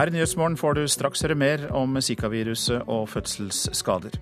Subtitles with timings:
[0.00, 4.14] Her i Nyhetsmorgen får du straks høre mer om Zika-viruset og fødselsskader.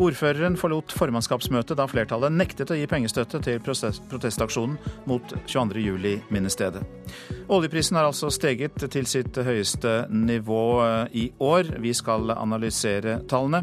[0.00, 6.80] Ordføreren forlot formannskapsmøtet da flertallet nektet å gi pengestøtte til protestaksjonen mot 22.07-minnestedet.
[7.52, 10.64] Oljeprisen har altså steget til sitt høyeste nivå
[11.12, 11.68] i år.
[11.84, 13.60] Vi skal analysere tallene.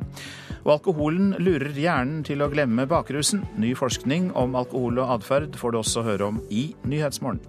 [0.62, 3.48] Og alkoholen lurer hjernen til å glemme bakrusen.
[3.58, 7.42] Ny forskning om alkohol og atferd får du også høre om i Nyhetsmorgen.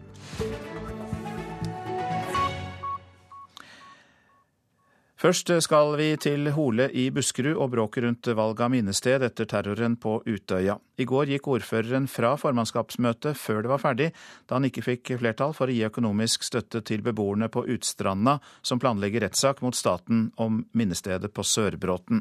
[5.24, 9.94] Først skal vi til Hole i Buskerud og bråket rundt valg av minnested etter terroren
[9.96, 10.74] på Utøya.
[11.00, 14.10] I går gikk ordføreren fra formannskapsmøtet før det var ferdig,
[14.44, 18.82] da han ikke fikk flertall for å gi økonomisk støtte til beboerne på Utstranda, som
[18.82, 22.20] planlegger rettssak mot staten om minnestedet på Sørbråten.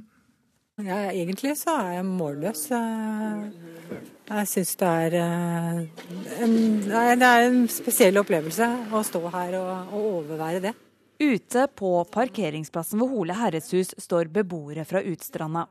[0.80, 2.64] Ja, egentlig så er jeg målløs.
[4.32, 5.84] Jeg syns det er eh,
[6.48, 10.76] en, det er en spesiell opplevelse å stå her og, og overvære det.
[11.24, 15.70] Ute på parkeringsplassen ved Hole herredshus står beboere fra Utstranda.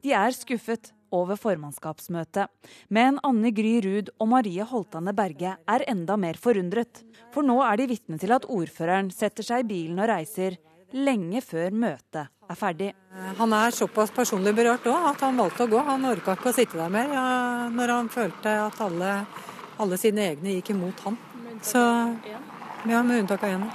[0.00, 2.48] De er skuffet over formannskapsmøtet,
[2.88, 7.02] men Anne Gry Ruud og Marie Holtane Berge er enda mer forundret.
[7.34, 10.56] For nå er de vitne til at ordføreren setter seg i bilen og reiser
[10.96, 12.90] lenge før møtet er ferdig.
[13.36, 15.84] Han er såpass personlig berørt òg at han valgte å gå.
[15.84, 17.12] Han orka ikke å sitte der mer
[17.76, 19.14] når han følte at alle,
[19.84, 21.20] alle sine egne gikk imot han.
[21.64, 21.80] Så
[22.24, 23.72] ja, med unntak av én.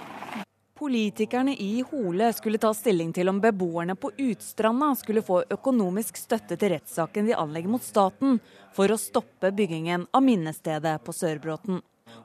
[0.79, 6.55] Politikerne i Hole skulle ta stilling til om beboerne på Utstranda skulle få økonomisk støtte
[6.55, 8.37] til rettssaken de anlegger mot staten
[8.77, 11.81] for å stoppe byggingen av minnestedet på Sørbråten.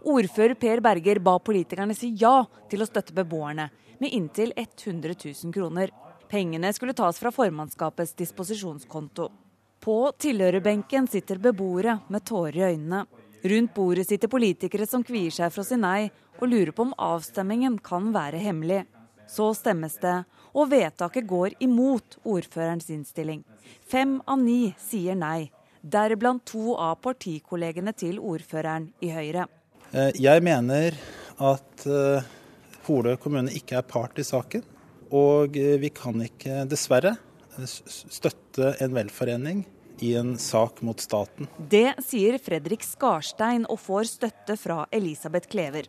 [0.06, 3.66] Ordfører Per Berger ba politikerne si ja til å støtte beboerne
[3.98, 5.90] med inntil 100 000 kroner.
[6.30, 9.32] Pengene skulle tas fra formannskapets disposisjonskonto.
[9.82, 13.02] På tilhørerbenken sitter beboere med tårer i øynene.
[13.44, 16.08] Rundt bordet sitter politikere som kvier seg for å si nei,
[16.40, 18.84] og lurer på om avstemmingen kan være hemmelig.
[19.28, 20.16] Så stemmes det,
[20.56, 23.42] og vedtaket går imot ordførerens innstilling.
[23.84, 25.50] Fem av ni sier nei,
[25.80, 29.44] deriblant to av partikollegene til ordføreren i Høyre.
[29.92, 30.96] Eh, jeg mener
[31.44, 31.86] at
[32.88, 34.64] Holø kommune ikke er part i saken.
[35.14, 37.16] Og eh, vi kan ikke, dessverre,
[37.68, 39.62] støtte en velforening
[40.04, 41.48] i en sak mot staten.
[41.58, 45.88] Det sier Fredrik Skarstein og får støtte fra Elisabeth Klever.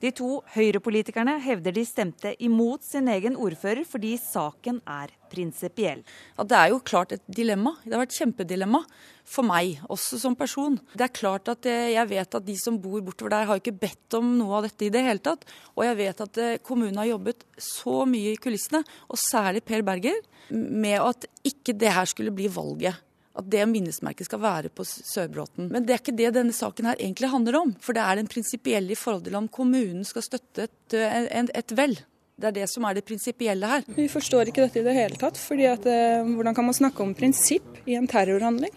[0.00, 6.00] De to Høyre-politikerne hevder de stemte imot sin egen ordfører fordi saken er prinsipiell.
[6.38, 7.74] Ja, det er jo klart et dilemma.
[7.84, 8.80] Det har vært et kjempedilemma
[9.30, 10.78] for meg, også som person.
[10.96, 13.76] Det er klart at eh, Jeg vet at de som bor bortover der, har ikke
[13.76, 15.44] bedt om noe av dette i det hele tatt.
[15.76, 19.84] Og jeg vet at eh, kommunen har jobbet så mye i kulissene, og særlig Per
[19.86, 20.18] Berger,
[20.50, 22.98] med at ikke det her skulle bli valget
[23.38, 25.68] at det minnesmerket skal være på Sørbråten.
[25.70, 27.74] Men det er ikke det denne saken her egentlig handler om.
[27.82, 31.76] For det er den prinsipielle i forhold til om kommunen skal støtte et, et, et
[31.78, 31.96] vel.
[32.40, 33.84] Det er det som er det prinsipielle her.
[33.94, 35.38] Vi forstår ikke dette i det hele tatt.
[35.38, 38.72] fordi at, eh, Hvordan kan man snakke om prinsipp i en terrorhandling?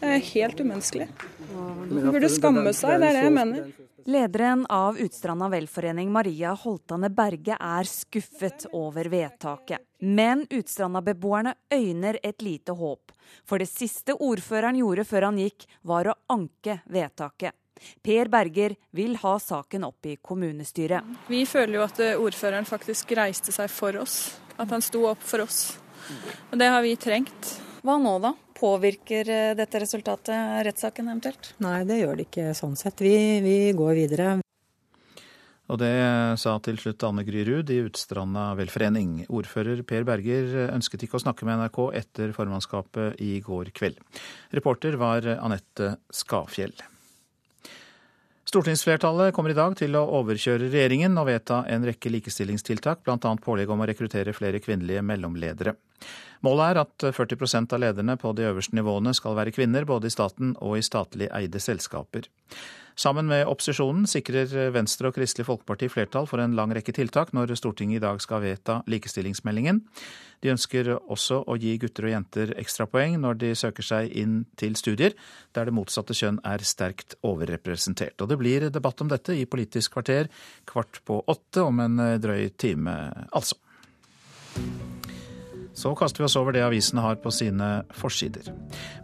[0.00, 1.08] Det er helt umenneskelig.
[1.54, 3.72] Man burde skamme seg, det er det jeg mener.
[4.04, 9.80] Lederen av Utstranda velforening, Maria Holtane Berge, er skuffet over vedtaket.
[10.04, 13.12] Men Utstranda-beboerne øyner et lite håp.
[13.48, 17.56] For det siste ordføreren gjorde før han gikk, var å anke vedtaket.
[18.04, 21.08] Per Berger vil ha saken opp i kommunestyret.
[21.28, 24.36] Vi føler jo at ordføreren faktisk reiste seg for oss.
[24.60, 25.78] At han sto opp for oss.
[26.52, 27.56] Og det har vi trengt.
[27.84, 28.32] Hva nå, da?
[28.54, 31.50] Påvirker eh, dette resultatet rettssaken eventuelt?
[31.64, 33.02] Nei, det gjør det ikke sånn sett.
[33.04, 34.28] Vi, vi går videre.
[35.72, 35.94] Og det
[36.42, 39.22] sa til slutt Anne Gry Ruud i Utstranda velforening.
[39.32, 44.02] Ordfører Per Berger ønsket ikke å snakke med NRK etter formannskapet i går kveld.
[44.52, 46.76] Reporter var Anette Skafjell.
[48.44, 53.32] Stortingsflertallet kommer i dag til å overkjøre regjeringen og vedta en rekke likestillingstiltak, bl.a.
[53.42, 55.72] pålegg om å rekruttere flere kvinnelige mellomledere.
[56.44, 60.14] Målet er at 40% av lederne på de øverste nivåene skal være kvinner, både i
[60.14, 62.28] staten og i statlig eide selskaper.
[62.94, 67.56] Sammen med opposisjonen sikrer Venstre og Kristelig Folkeparti flertall for en lang rekke tiltak når
[67.58, 69.80] Stortinget i dag skal vedta likestillingsmeldingen.
[70.44, 74.78] De ønsker også å gi gutter og jenter ekstrapoeng når de søker seg inn til
[74.78, 75.16] studier
[75.56, 78.14] der det motsatte kjønn er sterkt overrepresentert.
[78.22, 80.30] Og det blir debatt om dette i Politisk kvarter
[80.70, 82.94] kvart på åtte om en drøy time,
[83.34, 83.58] altså.
[85.74, 88.52] Så kaster vi oss over det avisene har på sine forsider.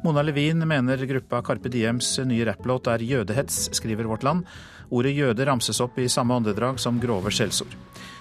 [0.05, 4.47] Mona Levin mener gruppa Carpe Diems nye rapplåt er jødehets, skriver Vårt Land.
[4.91, 7.75] Ordet jøde ramses opp i samme åndedrag som grove skjellsord.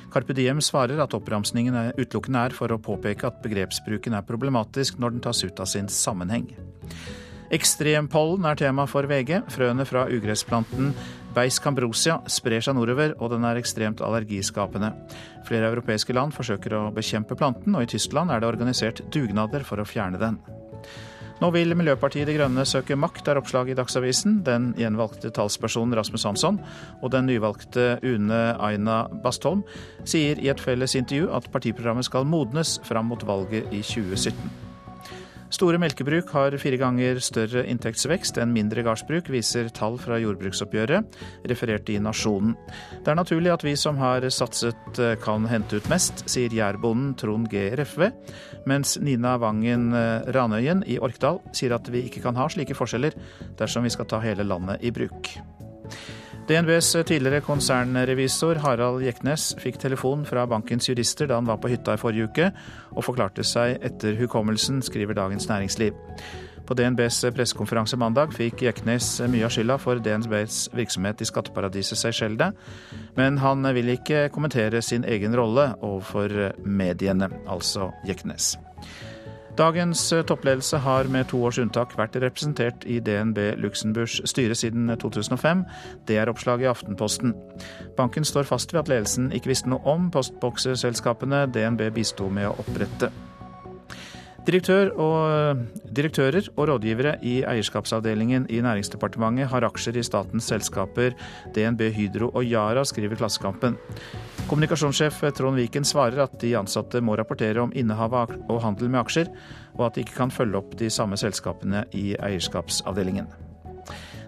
[0.10, 5.16] Carpe Diem svarer at oppramsningen utelukkende er for å påpeke at begrepsbruken er problematisk når
[5.16, 6.50] den tas ut av sin sammenheng.
[7.54, 9.40] Ekstrempollen er tema for VG.
[9.50, 10.92] Frøene fra ugressplanten
[11.36, 14.92] Beis cambrosia sprer seg nordover, og den er ekstremt allergiskapende.
[15.48, 19.82] Flere europeiske land forsøker å bekjempe planten, og i Tyskland er det organisert dugnader for
[19.82, 20.40] å fjerne den.
[21.40, 24.42] Nå vil Miljøpartiet De Grønne søke makt, er oppslaget i Dagsavisen.
[24.44, 26.60] Den gjenvalgte talspersonen Rasmus Hansson
[27.00, 29.64] og den nyvalgte Une Aina Bastholm
[30.04, 34.69] sier i et felles intervju at partiprogrammet skal modnes fram mot valget i 2017.
[35.50, 41.18] Store melkebruk har fire ganger større inntektsvekst enn mindre gardsbruk, viser tall fra jordbruksoppgjøret,
[41.50, 42.54] referert i Nasjonen.
[43.02, 47.16] Det er naturlig at vi som har satset eh, kan hente ut mest, sier jærbonden
[47.18, 47.66] Trond G.
[47.80, 48.12] Refve,
[48.70, 53.18] mens Nina Vangen eh, Ranøyen i Orkdal sier at vi ikke kan ha slike forskjeller
[53.58, 55.34] dersom vi skal ta hele landet i bruk.
[56.50, 61.94] DNBs tidligere konsernrevisor Harald Jeknes fikk telefon fra bankens jurister da han var på hytta
[61.94, 62.48] i forrige uke,
[62.96, 65.94] og forklarte seg etter hukommelsen, skriver Dagens Næringsliv.
[66.66, 72.50] På DNBs pressekonferanse mandag fikk Jeknes mye av skylda for DNBs virksomhet i skatteparadiset Seychellene,
[73.18, 76.34] men han vil ikke kommentere sin egen rolle overfor
[76.66, 78.56] mediene, altså Jeknes.
[79.60, 84.88] Dagens eh, toppledelse har med to års unntak vært representert i DNB Luxembourgs styre siden
[85.02, 85.66] 2005.
[86.08, 87.36] Det er oppslaget i Aftenposten.
[87.98, 92.56] Banken står fast ved at ledelsen ikke visste noe om postbokseselskapene DNB bisto med å
[92.64, 93.12] opprette.
[94.50, 95.60] Direktør og,
[95.94, 101.14] direktører og rådgivere i eierskapsavdelingen i Næringsdepartementet har aksjer i statens selskaper
[101.54, 103.78] DNB, Hydro og Yara, skriver Klassekampen.
[104.50, 109.30] Kommunikasjonssjef Trond Viken svarer at de ansatte må rapportere om innehav og handel med aksjer,
[109.78, 113.30] og at de ikke kan følge opp de samme selskapene i eierskapsavdelingen.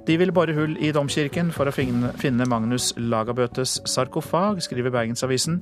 [0.08, 5.60] De vil bore hull i domkirken for å finne Magnus Lagabøtes sarkofag, skriver Bergensavisen.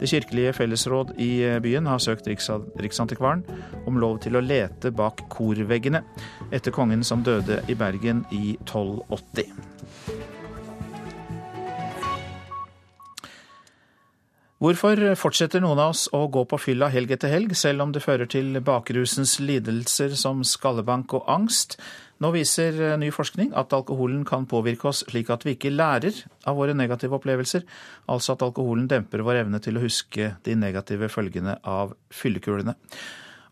[0.00, 1.30] Det kirkelige fellesråd i
[1.64, 3.46] byen har søkt Riksantikvaren
[3.88, 6.02] om lov til å lete bak korveggene
[6.52, 9.48] etter kongen som døde i Bergen i 1280.
[14.58, 18.02] Hvorfor fortsetter noen av oss å gå på fylla helg etter helg, selv om det
[18.02, 21.76] fører til bakrusens lidelser som skallebank og angst?
[22.18, 26.24] Nå viser eh, ny forskning at alkoholen kan påvirke oss slik at vi ikke lærer
[26.50, 27.62] av våre negative opplevelser,
[28.10, 32.74] altså at alkoholen demper vår evne til å huske de negative følgene av fyllekulene.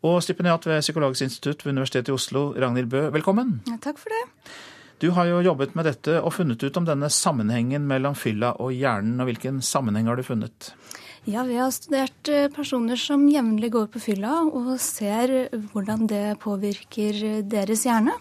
[0.07, 3.61] Og stipendiat ved Psykologisk institutt ved Universitetet i Oslo, Ragnhild Bø, velkommen.
[3.71, 4.25] Ja, takk for det.
[5.03, 8.73] Du har jo jobbet med dette og funnet ut om denne sammenhengen mellom fylla og
[8.75, 10.73] hjernen, og hvilken sammenheng har du funnet?
[11.27, 16.39] Ja, Vi har studert eh, personer som jevnlig går på fylla, og ser hvordan det
[16.43, 18.15] påvirker deres hjerne.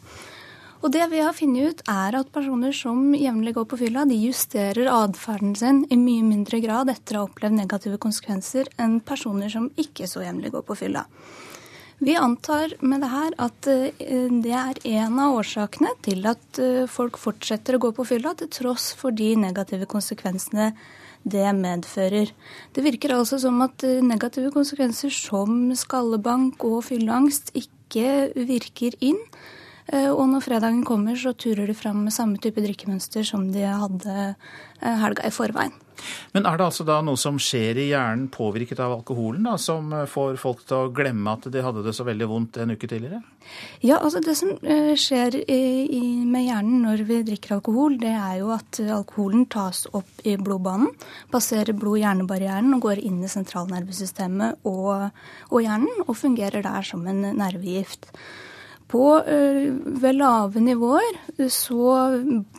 [0.86, 4.20] Og det vi har funnet ut, er at personer som jevnlig går på fylla, de
[4.22, 9.50] justerer atferden sin i mye mindre grad etter å ha opplevd negative konsekvenser enn personer
[9.50, 11.08] som ikke så jevnlig går på fylla.
[12.06, 16.86] Vi antar med det her at eh, det er en av årsakene til at eh,
[16.92, 20.70] folk fortsetter å gå på fylla, til tross for de negative konsekvensene
[21.26, 22.30] det medfører.
[22.78, 29.24] Det virker altså som at eh, negative konsekvenser som skallebank og fylleangst ikke virker inn.
[29.94, 33.66] Eh, og når fredagen kommer, så turer de fram med samme type drikkemønster som de
[33.70, 35.82] hadde eh, helga i forveien.
[36.36, 39.94] Men er det altså da noe som skjer i hjernen påvirket av alkoholen, da, som
[39.94, 42.90] eh, får folk til å glemme at de hadde det så veldig vondt en uke
[42.90, 43.22] tidligere?
[43.86, 44.56] Ja, altså det som
[44.98, 50.25] skjer i, med hjernen når vi drikker alkohol, det er jo at alkoholen tas opp
[50.25, 50.89] i blodbanen,
[51.30, 55.13] passerer blod-hjernebarrieren og går inn i sentralnervesystemet og,
[55.51, 58.10] og hjernen, og fungerer der som en nervegift.
[58.96, 61.18] På, eh, ved lave nivåer
[61.52, 61.88] så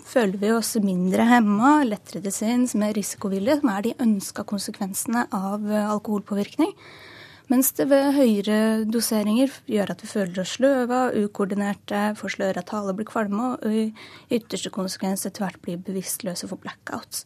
[0.05, 5.65] føler vi oss mindre hemma, lettere sinns, mer risikovillige, som er de ønska konsekvensene av
[5.65, 6.75] eh, alkoholpåvirkning.
[7.49, 12.93] Mens det ved høyere doseringer gjør at vi føler oss sløva, ukoordinerte, får sløra tale,
[12.99, 13.87] blir kvalme og i
[14.37, 17.25] ytterste konsekvens etter hvert blir bevisstløse for blackouts.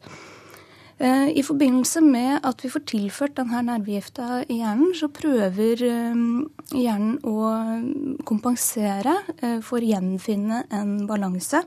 [1.00, 6.18] Eh, I forbindelse med at vi får tilført denne nervegifta i hjernen, så prøver eh,
[6.76, 7.36] hjernen å
[8.28, 11.62] kompensere eh, for å gjenfinne en balanse.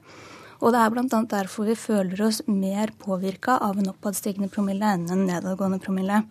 [0.62, 1.24] Og det er bl.a.
[1.32, 6.22] derfor vi føler oss mer påvirka av en oppadstigende promille enn en nedadgående promille.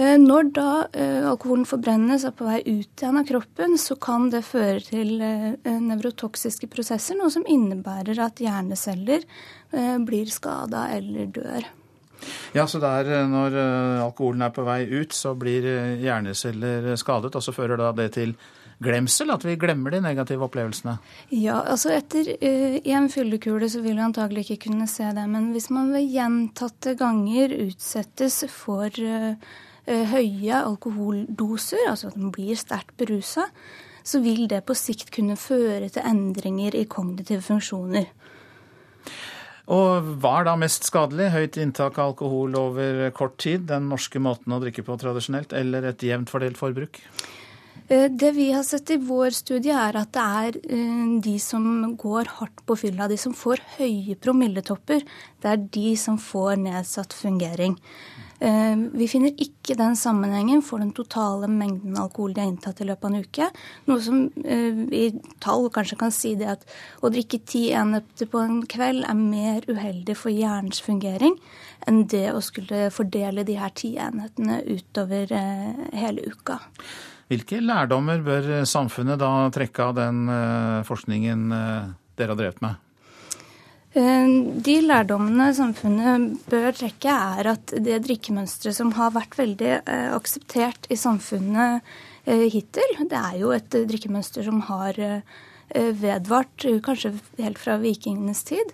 [0.00, 0.68] Når da
[1.28, 5.20] alkoholen forbrennes og er på vei ut igjen av kroppen, så kan det føre til
[5.20, 9.26] nevrotoksiske prosesser, noe som innebærer at hjerneceller
[9.72, 11.66] Eh, blir skada eller dør.
[12.52, 15.66] Ja, så der eh, når eh, alkoholen er på vei ut, så blir
[16.02, 18.34] hjerneceller skadet, og så fører da det til
[18.82, 20.96] glemsel, at vi glemmer de negative opplevelsene?
[21.36, 25.26] Ja, altså etter uh, en fyllekule så vil vi antagelig ikke kunne se det.
[25.28, 32.32] Men hvis man ved gjentatte ganger utsettes for uh, uh, høye alkoholdoser, altså at man
[32.34, 33.46] blir sterkt berusa,
[34.04, 38.08] så vil det på sikt kunne føre til endringer i kognitive funksjoner.
[39.70, 41.28] Og hva er da mest skadelig?
[41.30, 45.92] Høyt inntak av alkohol over kort tid, den norske måten å drikke på tradisjonelt, eller
[45.92, 46.98] et jevnt fordelt forbruk?
[47.90, 51.94] Eh, det vi har sett i vår studie, er at det er eh, de som
[51.98, 55.06] går hardt på fylla, de som får høye promilletopper,
[55.42, 57.78] det er de som får nedsatt fungering.
[58.40, 62.86] Eh, vi finner ikke den sammenhengen for den totale mengden alkohol de har inntatt i
[62.88, 63.48] løpet av en uke.
[63.90, 65.04] Noe som eh, i
[65.44, 66.64] tall kanskje kan si det at
[67.04, 71.36] å drikke ti enheter på en kveld er mer uheldig for hjernens fungering
[71.88, 76.62] enn det å skulle fordele de her ti enhetene utover eh, hele uka.
[77.30, 80.24] Hvilke lærdommer bør samfunnet da trekke av den
[80.88, 82.80] forskningen dere har drevet med?
[83.90, 84.28] Eh,
[84.62, 90.86] de lærdommene samfunnet bør trekke, er at det drikkemønsteret som har vært veldig eh, akseptert
[90.94, 91.82] i samfunnet
[92.22, 94.98] eh, hittil, det er jo et drikkemønster som har
[95.70, 98.72] vedvart kanskje helt fra vikingenes tid.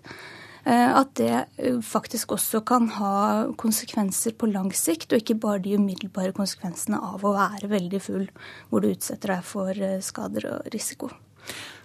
[0.65, 1.43] At det
[1.85, 7.21] faktisk også kan ha konsekvenser på lang sikt, og ikke bare de umiddelbare konsekvensene av
[7.21, 8.27] å være veldig full,
[8.71, 11.13] hvor du utsetter deg for skader og risiko.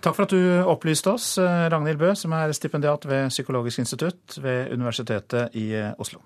[0.02, 4.40] Takk for at du opplyste oss, eh, Ragnhild Bø, som er stipendiat ved Psykologisk institutt
[4.42, 6.24] ved Universitetet i eh, Oslo.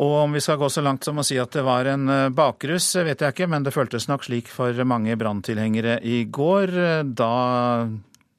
[0.00, 2.28] Og om vi skal gå så langt som å si at det var en eh,
[2.30, 6.76] bakrus, vet jeg ikke, men det føltes nok slik for mange branntilhengere i går,
[7.18, 7.34] da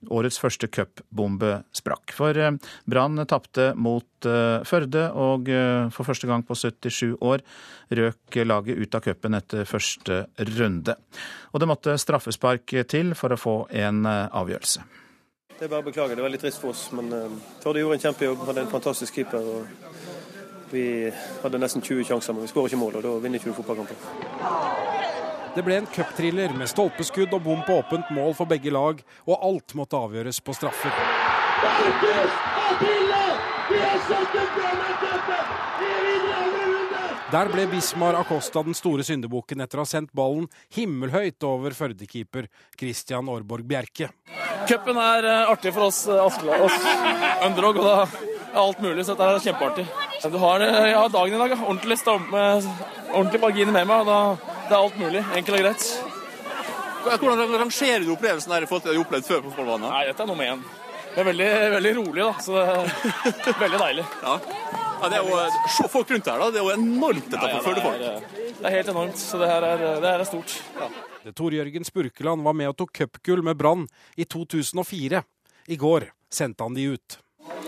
[0.09, 2.13] årets første cupbombe sprakk.
[2.15, 2.55] For eh,
[2.89, 7.43] Brann tapte mot eh, Førde, og eh, for første gang på 77 år
[7.91, 10.23] røk laget ut av cupen etter første
[10.55, 10.95] runde.
[11.51, 14.85] Og det måtte straffespark til for å få en avgjørelse.
[15.57, 16.87] Det er bare å beklage, det var litt trist for oss.
[16.95, 17.11] Men
[17.61, 19.45] Førde gjorde en kjempejobb, hadde en fantastisk keeper.
[19.45, 20.85] og Vi
[21.43, 25.10] hadde nesten 20 sjanser, men vi skårer ikke mål, og da vinner ikke du fotballkamper.
[25.51, 29.41] Det ble en cupthriller med stolpeskudd og bom på åpent mål for begge lag, og
[29.43, 30.93] alt måtte avgjøres på straffer.
[37.31, 42.47] Der ble Bismar Acosta den store syndebukken etter å ha sendt ballen himmelhøyt over Førde-keeper
[42.79, 44.09] Christian Aarborg Bjerke.
[44.67, 46.79] Cupen er eh, artig for oss, Askeland, oss
[47.47, 49.87] underdog, og da er alt mulig, så dette er kjempeartig.
[50.31, 53.99] Du har, eh, har dagen i dag, ordentlig, ordentlig marginer med meg.
[53.99, 55.21] og da det er alt mulig.
[55.35, 55.87] Enkelt og greit.
[57.01, 59.89] Hvordan rangerer du opplevelsen her i forhold til det du har opplevd før på fotballbanen?
[59.89, 60.61] Nei, Dette er nummer én.
[61.11, 62.31] Det er veldig, veldig rolig, da.
[62.39, 64.05] Så det er veldig deilig.
[64.27, 64.35] Ja.
[65.01, 65.39] ja det er jo,
[65.75, 66.49] Se folk rundt her, da.
[66.53, 68.29] Det er jo enormt dette ja, ja, for folk.
[68.61, 69.19] Det er helt enormt.
[69.19, 70.55] Så det her er, det her er stort.
[70.77, 70.91] Ja.
[71.35, 73.83] Tor Jørgen Spurkeland var med og tok cupgull med Brann
[74.15, 75.21] i 2004.
[75.67, 77.17] I går sendte han de ut.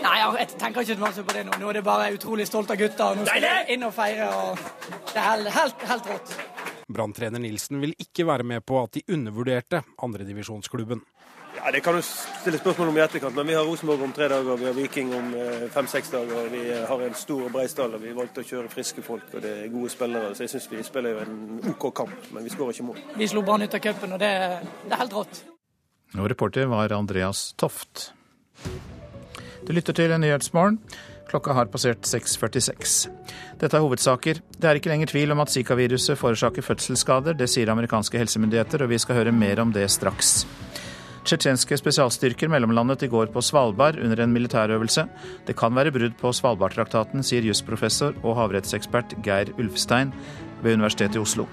[0.04, 1.58] Nei, jeg tenker ikke masse på det nå.
[1.60, 3.12] Nå er det bare utrolig stolt av gutta.
[3.18, 4.30] Nå skal de inn og feire.
[4.30, 4.64] og
[5.10, 6.38] Det er helt, helt, helt rått.
[6.88, 11.02] Branntrener Nilsen vil ikke være med på at de undervurderte andredivisjonsklubben.
[11.56, 14.28] Ja, Det kan du stille spørsmål om i etterkant, men vi har Rosenborg om tre
[14.28, 16.48] dager, vi har Viking om eh, fem-seks dager.
[16.50, 19.42] Vi har en stor og bred stall, og vi valgte å kjøre friske folk og
[19.42, 20.34] det er gode spillere.
[20.34, 23.00] Så jeg syns vi spiller jo en OK kamp, men vi skårer ikke mål.
[23.16, 24.32] Vi slo Brann ut av cupen, og det,
[24.84, 25.44] det er helt rått.
[26.18, 28.10] Og reporter var Andreas Toft.
[29.64, 30.82] Du lytter til Nyhetsmorgen.
[31.34, 33.08] Klokka har passert 6.46.
[33.58, 34.38] Dette er hovedsaker.
[34.54, 37.34] Det er ikke lenger tvil om at Zika-viruset forårsaker fødselsskader.
[37.34, 40.44] Det sier amerikanske helsemyndigheter, og vi skal høre mer om det straks.
[41.26, 45.08] Tsjetsjenske spesialstyrker mellomlandet i går på Svalbard under en militærøvelse.
[45.48, 50.14] Det kan være brudd på Svalbardtraktaten, sier jusprofessor og havrettsekspert Geir Ulfstein
[50.62, 51.48] ved Universitetet i Oslo.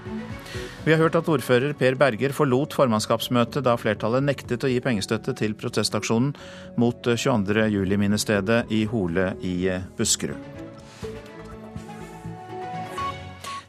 [0.82, 5.34] Vi har hørt at ordfører Per Berger forlot formannskapsmøtet da flertallet nektet å gi pengestøtte
[5.38, 6.32] til protestaksjonen
[6.82, 7.68] mot 22.
[7.70, 9.56] juli-minnestedet i Hole i
[9.98, 10.62] Buskerud.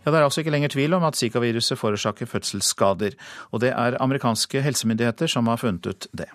[0.04, 3.14] Ja, Det er altså ikke lenger tvil om at zikaviruset forårsaker fødselsskader.
[3.52, 6.28] Og det er amerikanske helsemyndigheter som har funnet ut det.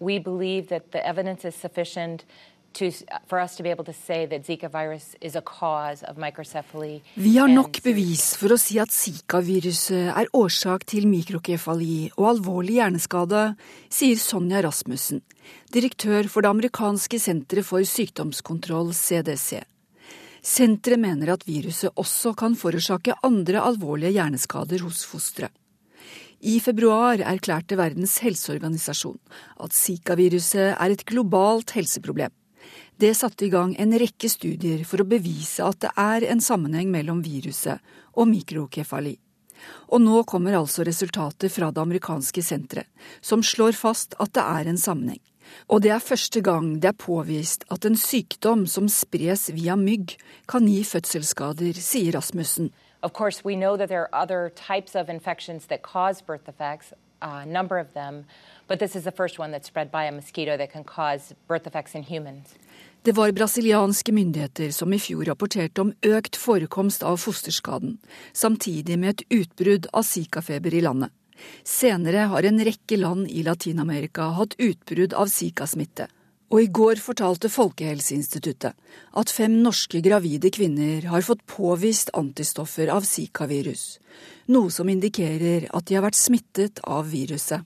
[0.00, 2.24] We believe that the evidence is sufficient
[7.14, 12.78] vi har nok bevis for å si at Zika-viruset er årsak til mikrokefali og alvorlig
[12.80, 13.46] hjerneskade,
[13.88, 15.22] sier Sonja Rasmussen,
[15.72, 19.62] direktør for det amerikanske senteret for sykdomskontroll, CDC.
[20.46, 25.50] Senteret mener at viruset også kan forårsake andre alvorlige hjerneskader hos fostre.
[26.46, 29.16] I februar erklærte Verdens helseorganisasjon
[29.64, 32.30] at Zika-viruset er et globalt helseproblem.
[32.98, 36.88] Det satte i gang en rekke studier for å bevise at det er en sammenheng
[36.88, 37.82] mellom viruset
[38.16, 39.18] og mikrokefali.
[39.92, 42.88] Og nå kommer altså resultatet fra det amerikanske senteret,
[43.20, 45.20] som slår fast at det er en sammenheng.
[45.68, 50.16] Og det er første gang det er påvist at en sykdom som spres via mygg,
[50.48, 52.72] kan gi fødselsskader, sier Rasmussen.
[53.02, 56.94] Of course, we know that there are other types of infections that cause birth defects,
[57.20, 58.24] a number of them,
[58.66, 59.36] but this is the first.
[63.06, 68.00] Det var brasilianske myndigheter som i fjor rapporterte om økt forekomst av fosterskaden,
[68.34, 71.12] samtidig med et utbrudd av zikafeber i landet.
[71.62, 76.08] Senere har en rekke land i Latin-Amerika hatt utbrudd av zikasmitte.
[76.50, 78.74] Og i går fortalte Folkehelseinstituttet
[79.22, 84.00] at fem norske gravide kvinner har fått påvist antistoffer av zikavirus,
[84.50, 87.62] noe som indikerer at de har vært smittet av viruset.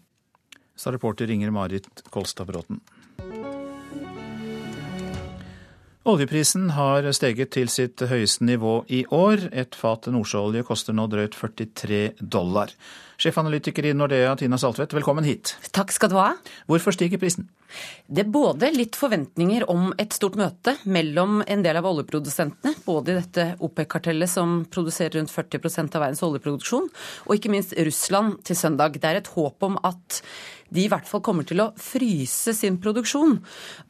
[0.76, 2.84] Sa reporter Inger Marit Kolstad Bråten.
[6.08, 9.50] Oljeprisen har steget til sitt høyeste nivå i år.
[9.52, 12.72] Et fat nordsjøolje koster nå drøyt 43 dollar.
[13.20, 15.52] Sjefanalytiker i Nordea, Tina Saltvedt, velkommen hit.
[15.76, 16.30] Takk skal du ha.
[16.72, 17.50] Hvorfor stiger prisen?
[18.08, 23.12] Det er både litt forventninger om et stort møte mellom en del av oljeprodusentene, både
[23.12, 26.88] i dette OPEC-kartellet som produserer rundt 40% av verdens oljeproduksjon,
[27.28, 28.96] og ikke minst Russland til søndag.
[28.96, 30.22] Det er et håp om at
[30.70, 33.36] de i hvert fall kommer til å fryse sin produksjon.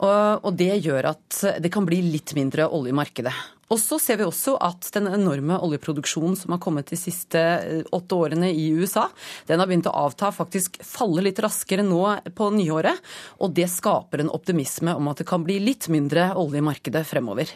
[0.00, 3.34] Og det gjør at det kan bli litt mindre olje i markedet.
[3.70, 7.84] Og så ser vi også at den enorme oljeproduksjonen som har kommet de siste eh,
[7.94, 9.06] åtte årene i USA,
[9.46, 12.02] den har begynt å avta, faktisk falle litt raskere nå
[12.34, 12.98] på nyåret.
[13.38, 17.06] Og det skaper en optimisme om at det kan bli litt mindre olje i markedet
[17.06, 17.54] fremover.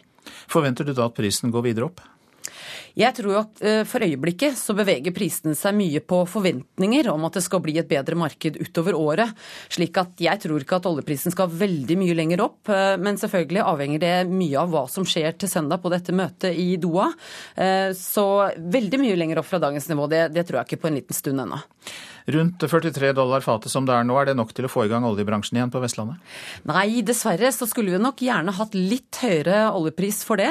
[0.51, 2.05] Forventer du da at prisen går videre opp?
[2.99, 7.39] Jeg tror at eh, for øyeblikket så beveger prisene seg mye på forventninger om at
[7.39, 9.35] det skal bli et bedre marked utover året.
[9.73, 12.71] Slik at jeg tror ikke at oljeprisen skal veldig mye lenger opp.
[12.71, 16.55] Eh, men selvfølgelig avhenger det mye av hva som skjer til søndag på dette møtet
[16.55, 17.11] i Doha.
[17.59, 18.27] Eh, så
[18.59, 21.19] veldig mye lenger opp fra dagens nivå, det, det tror jeg ikke på en liten
[21.19, 21.63] stund ennå.
[22.27, 24.89] Rundt 43 dollar fatet som det er nå, er det nok til å få i
[24.89, 26.23] gang oljebransjen igjen på Vestlandet?
[26.65, 30.49] Nei, dessverre så skulle vi nok gjerne hatt litt høyere oljepris for det.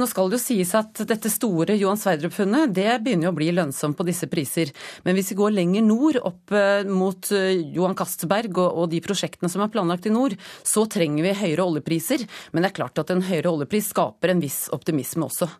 [0.00, 3.50] Nå skal det jo sies at dette store Johan Sverdrup-funnet det begynner jo å bli
[3.52, 4.72] lønnsomt på disse priser.
[5.04, 6.56] Men hvis vi går lenger nord, opp
[6.88, 11.68] mot Johan Castberg og de prosjektene som er planlagt i nord, så trenger vi høyere
[11.74, 12.24] oljepriser.
[12.56, 15.52] Men det er klart at en høyere oljepris skaper en viss optimisme også.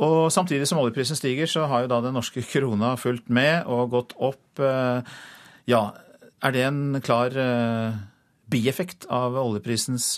[0.00, 3.92] Og samtidig som oljeprisen stiger, så har jo da den norske krona fulgt med og
[3.92, 4.62] gått opp.
[5.68, 5.82] Ja,
[6.42, 7.36] er det en klar
[8.52, 10.14] bieffekt av oljeprisens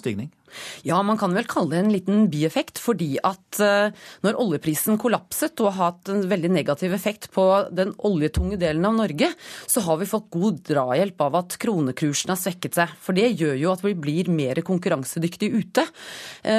[0.00, 0.32] stigning?
[0.86, 3.60] Ja, man kan vel kalle det en liten bieffekt, fordi at
[4.24, 8.96] når oljeprisen kollapset og har hatt en veldig negativ effekt på den oljetunge delen av
[8.98, 9.30] Norge,
[9.70, 12.94] så har vi fått god drahjelp av at kronekursen har svekket seg.
[13.02, 15.86] For det gjør jo at vi blir mer konkurransedyktige ute.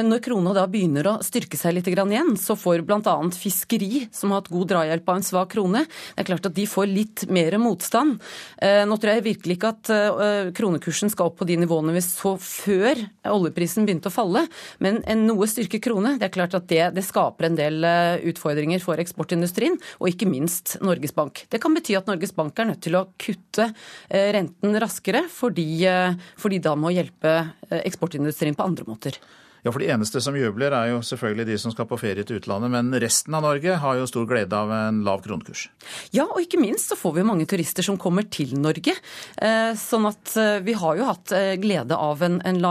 [0.08, 3.15] Når krona da begynner å styrke seg litt igjen, så får bl.a.
[3.36, 6.67] fiskeri, som har hatt god drahjelp av en svak krone, det er klart at de
[6.69, 8.19] får litt mer motstand.
[8.62, 9.91] Nå tror jeg virkelig ikke at
[10.58, 13.01] kronekursen skal opp på de nivåene vi så før
[13.32, 14.45] oljeprisen begynte å falle,
[14.83, 17.85] men en noe styrket krone, det er klart at det, det, skaper en del
[18.31, 21.45] utfordringer for eksportindustrien, og ikke minst Norges Bank.
[21.51, 23.71] Det kan bety at Norges Bank er nødt til å kutte
[24.09, 25.85] renten raskere, fordi,
[26.39, 27.35] fordi da må hjelpe
[27.81, 29.19] eksportindustrien på andre måter.
[29.62, 32.39] Ja, for De eneste som jubler, er jo selvfølgelig de som skal på ferie til
[32.39, 32.71] utlandet.
[32.74, 35.67] Men resten av Norge har jo stor glede av en lav kronekurs.
[36.15, 38.95] Ja, og ikke minst så får vi mange turister som kommer til Norge.
[39.78, 40.34] Sånn at
[40.65, 42.62] vi har jo hatt glede av en, en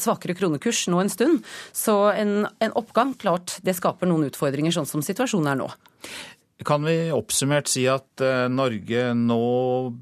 [0.00, 1.44] svakere kronekurs nå en stund.
[1.72, 5.70] Så en, en oppgang, klart, det skaper noen utfordringer, sånn som situasjonen er nå.
[6.64, 9.42] Kan vi oppsummert si at Norge nå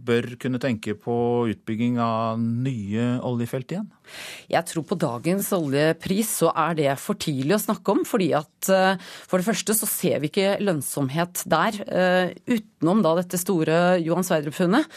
[0.07, 1.16] bør kunne tenke på
[1.51, 3.88] utbygging av nye oljefelt igjen?
[4.53, 8.05] Jeg tror på dagens oljepris så er det for tidlig å snakke om.
[8.05, 8.68] fordi at
[9.29, 11.77] for det første så ser vi ikke lønnsomhet der
[12.46, 14.88] utenom da dette store Johan Sverdrup-funnet.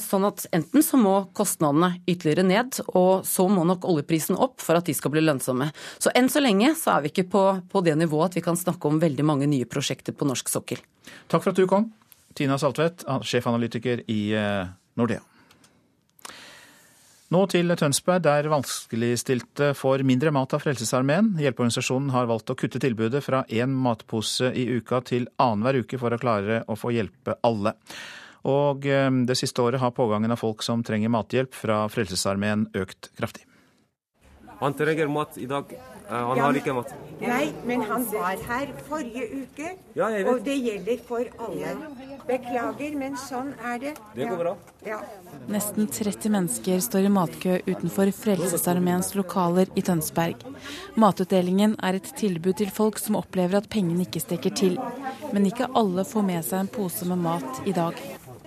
[0.00, 4.78] Sånn at enten så må kostnadene ytterligere ned, og så må nok oljeprisen opp for
[4.78, 5.68] at de skal bli lønnsomme.
[5.98, 8.58] Så enn så lenge så er vi ikke på, på det nivået at vi kan
[8.58, 10.82] snakke om veldig mange nye prosjekter på norsk sokkel.
[11.28, 11.90] Takk for at du kom,
[12.36, 14.20] Tina Saltvedt, sjefanalytiker i
[14.96, 15.24] Nordea.
[17.34, 21.32] Nå til Tønsberg, der vanskeligstilte får mindre mat av Frelsesarmeen.
[21.42, 26.14] Hjelpeorganisasjonen har valgt å kutte tilbudet fra én matpose i uka til annenhver uke for
[26.14, 27.74] å klare å få hjelpe alle.
[28.46, 28.86] Og
[29.26, 33.42] det siste året har pågangen av folk som trenger mathjelp fra Frelsesarmeen økt kraftig.
[34.60, 35.74] Han trenger mat i dag.
[36.08, 36.94] Han har ikke mat.
[37.20, 41.74] Nei, men han var her forrige uke, Ja, og det gjelder for alle.
[42.26, 43.92] Beklager, men sånn er det.
[44.16, 44.54] Det går bra.
[44.86, 44.98] Ja.
[45.50, 50.42] Nesten 30 mennesker står i matkø utenfor Frelsesarmeens lokaler i Tønsberg.
[50.98, 54.78] Matutdelingen er et tilbud til folk som opplever at pengene ikke strekker til.
[55.32, 57.98] Men ikke alle får med seg en pose med mat i dag.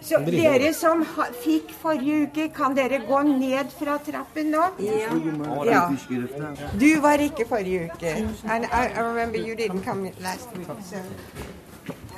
[0.01, 4.67] Så dere som ha, fikk forrige uke, kan dere gå ned fra trappen nå?
[4.83, 5.09] Ja.
[5.67, 5.81] ja.
[6.79, 8.13] Du var ikke forrige uke.
[8.47, 10.67] And I, I remember you didn't come last week.
[10.87, 11.03] So.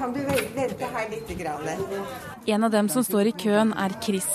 [0.02, 1.28] Kan du vente her litt?
[1.38, 1.68] Grann?
[2.46, 4.26] En av dem som står i køen, er Chris.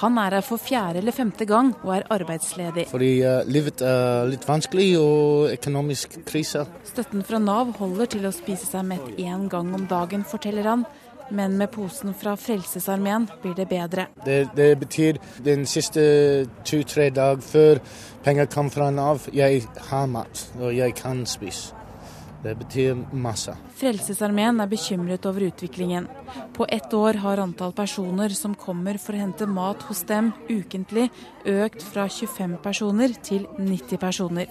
[0.00, 2.88] Han er her for fjerde eller femte gang og er arbeidsledig.
[2.90, 6.64] Fordi uh, livet er litt vanskelig og økonomisk krise.
[6.88, 10.82] Støtten fra Nav holder til å spise seg mett én gang om dagen, forteller han.
[11.30, 14.08] Men med posen fra Frelsesarmeen blir det bedre.
[14.26, 16.02] Det, det betyr den siste
[16.66, 17.78] to-tre dag før
[18.26, 21.78] penger kommer fra Nav, jeg har mat og jeg kan spise.
[22.42, 23.54] Det betyr masse.
[23.78, 26.08] Frelsesarmeen er bekymret over utviklingen.
[26.56, 31.08] På ett år har antall personer som kommer for å hente mat hos dem ukentlig,
[31.46, 34.50] økt fra 25 personer til 90 personer.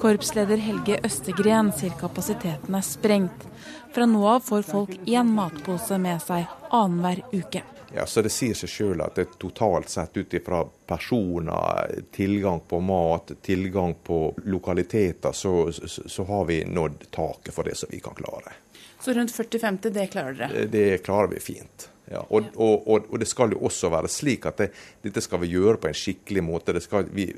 [0.00, 3.48] Korpsleder Helge Østegren sier kapasiteten er sprengt.
[3.94, 7.64] Fra nå av får folk én matpose med seg annenhver uke.
[7.96, 12.80] Ja, så Det sier seg sjøl at det totalt sett ut ifra personer, tilgang på
[12.82, 14.18] mat, tilgang på
[14.50, 18.56] lokaliteter, så, så, så, har vi nådd taket for det som vi kan klare.
[19.00, 20.66] Så rundt 40-50, det klarer dere?
[20.72, 21.88] Det klarer vi fint.
[22.10, 24.72] Ja, og, og, og, og, det skal jo også være slik at det,
[25.06, 26.74] dette skal vi gjøre på en skikkelig måte.
[26.84, 27.30] Skal, vi,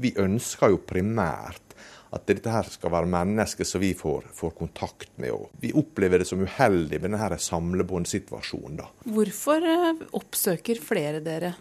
[0.00, 1.73] vi ønsker jo primært
[2.14, 5.34] at dette her skal være mennesker som vi får, får kontakt med.
[5.34, 8.84] Og vi opplever det som uheldig med denne samlebåndsituasjonen.
[9.16, 11.54] Hvorfor eh, oppsøker flere dere?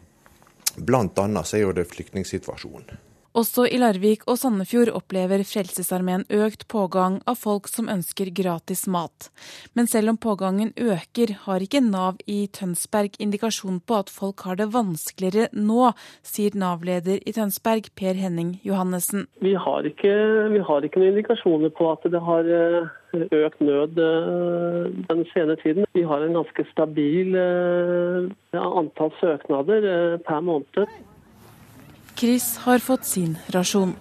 [0.77, 3.02] Blant annet så er jo det flyktningsituasjonen.
[3.33, 9.31] Også i Larvik og Sandefjord opplever Frelsesarmeen økt pågang av folk som ønsker gratis mat.
[9.73, 14.59] Men selv om pågangen øker, har ikke Nav i Tønsberg indikasjon på at folk har
[14.59, 15.89] det vanskeligere nå,
[16.21, 19.25] sier Nav-leder i Tønsberg, Per Henning Johannessen.
[19.41, 20.13] Vi har ikke,
[20.53, 22.93] vi har ikke noen indikasjoner på at det har eh,
[23.39, 25.89] økt nød eh, den senere tiden.
[25.97, 30.85] Vi har en ganske stabil eh, antall søknader per måned.
[32.15, 33.95] Chris har fått sin rasjon.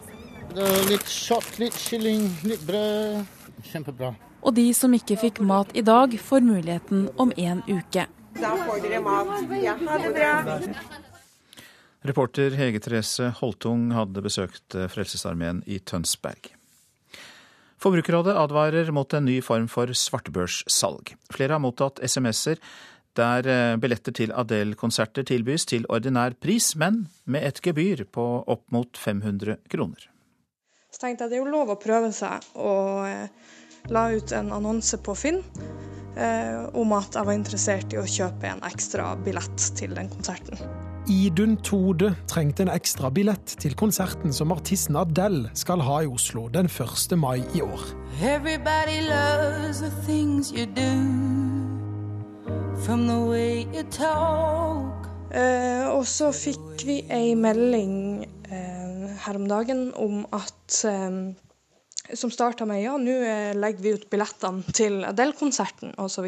[0.88, 3.22] Litt kjøtt, litt kylling, litt brød.
[3.70, 4.12] Kjempebra.
[4.42, 8.06] Og de som ikke fikk mat i dag, får muligheten om en uke.
[8.40, 9.52] Da får dere mat.
[9.62, 10.58] Ja, ha det bra.
[12.02, 16.50] Reporter Hege Therese Holtung hadde besøkt Frelsesarmeen i Tønsberg.
[17.82, 21.16] Forbrukerrådet advarer mot en ny form for svartebørssalg.
[21.34, 22.60] Flere har mottatt SMS-er
[23.18, 28.64] der eh, billetter til Adele-konserter tilbys til ordinær pris, men med et gebyr på opp
[28.72, 30.08] mot 500 kroner.
[30.92, 33.28] Så tenkte jeg det er jo lov å prøve seg, og eh,
[33.92, 35.42] la ut en annonse på Finn
[36.16, 40.60] eh, om at jeg var interessert i å kjøpe en ekstra billett til den konserten.
[41.10, 46.46] Idun Tode trengte en ekstra billett til konserten som artisten Adele skal ha i Oslo
[46.52, 47.16] den 1.
[47.18, 47.88] mai i år.
[48.22, 51.41] Everybody loves the things you do
[55.32, 61.20] Eh, og så fikk vi ei melding eh, her om dagen om at eh,
[62.18, 66.26] som starta med ja, nå eh, legger vi ut billettene til Adele-konserten osv.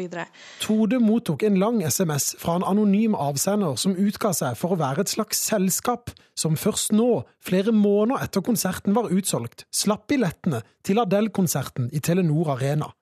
[0.63, 5.03] Tode mottok en lang SMS fra en anonym avsender som utga seg for å være
[5.03, 11.03] et slags selskap som først nå, flere måneder etter konserten var utsolgt, slapp billettene til
[11.03, 12.93] Adele-konserten i Telenor Arena.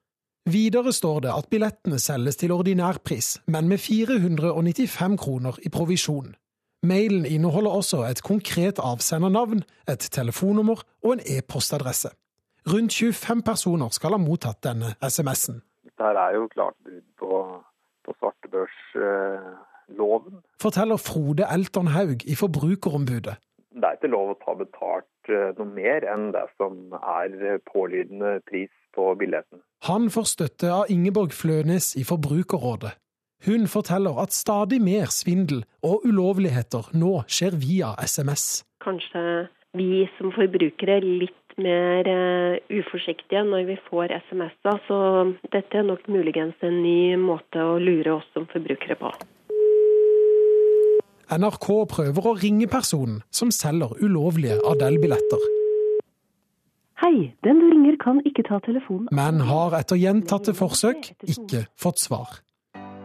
[0.45, 6.35] Videre står det at billettene selges til ordinærpris, men med 495 kroner i provisjon.
[6.83, 12.09] Mailen inneholder også et konkret avsendernavn, et telefonnummer og en e-postadresse.
[12.67, 15.61] Rundt 25 personer skal ha mottatt denne SMS-en.
[15.87, 17.63] Dette er jo klart brudd på,
[18.03, 20.43] på svartebørsloven.
[20.43, 23.39] Eh, Forteller Frode Elton Haug i Forbrukerombudet.
[23.71, 28.43] Det er ikke lov å ta betalt eh, noe mer enn det som er pålydende
[28.51, 29.61] pris på billetten.
[29.87, 32.93] Han får støtte av Ingeborg Flønes i Forbrukerrådet.
[33.45, 38.63] Hun forteller at stadig mer svindel og ulovligheter nå skjer via SMS.
[38.83, 44.99] Kanskje vi som forbrukere er litt mer uh, uforsiktige når vi får SMS-er, så
[45.53, 49.11] dette er nok muligens en ny måte å lure oss som forbrukere på.
[51.33, 55.62] NRK prøver å ringe personen som selger ulovlige Adele-billetter.
[57.03, 59.09] Hei, den du ringer kan ikke ta telefonen.
[59.11, 62.37] Men har etter gjentatte forsøk ikke fått svar.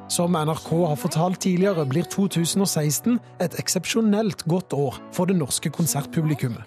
[0.09, 6.63] Som NRK har fortalt tidligere, blir 2016 et eksepsjonelt godt år for det norske konsertpublikummet.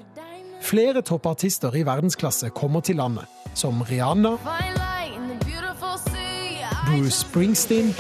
[0.61, 3.23] Flere toppartister i verdensklasse kommer til landet,
[3.55, 4.35] som Rihanna,
[6.91, 7.95] Bruce Springsteen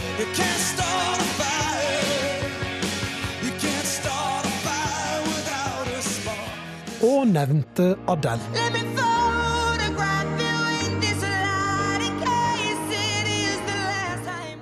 [7.01, 9.10] og nevnte Adele.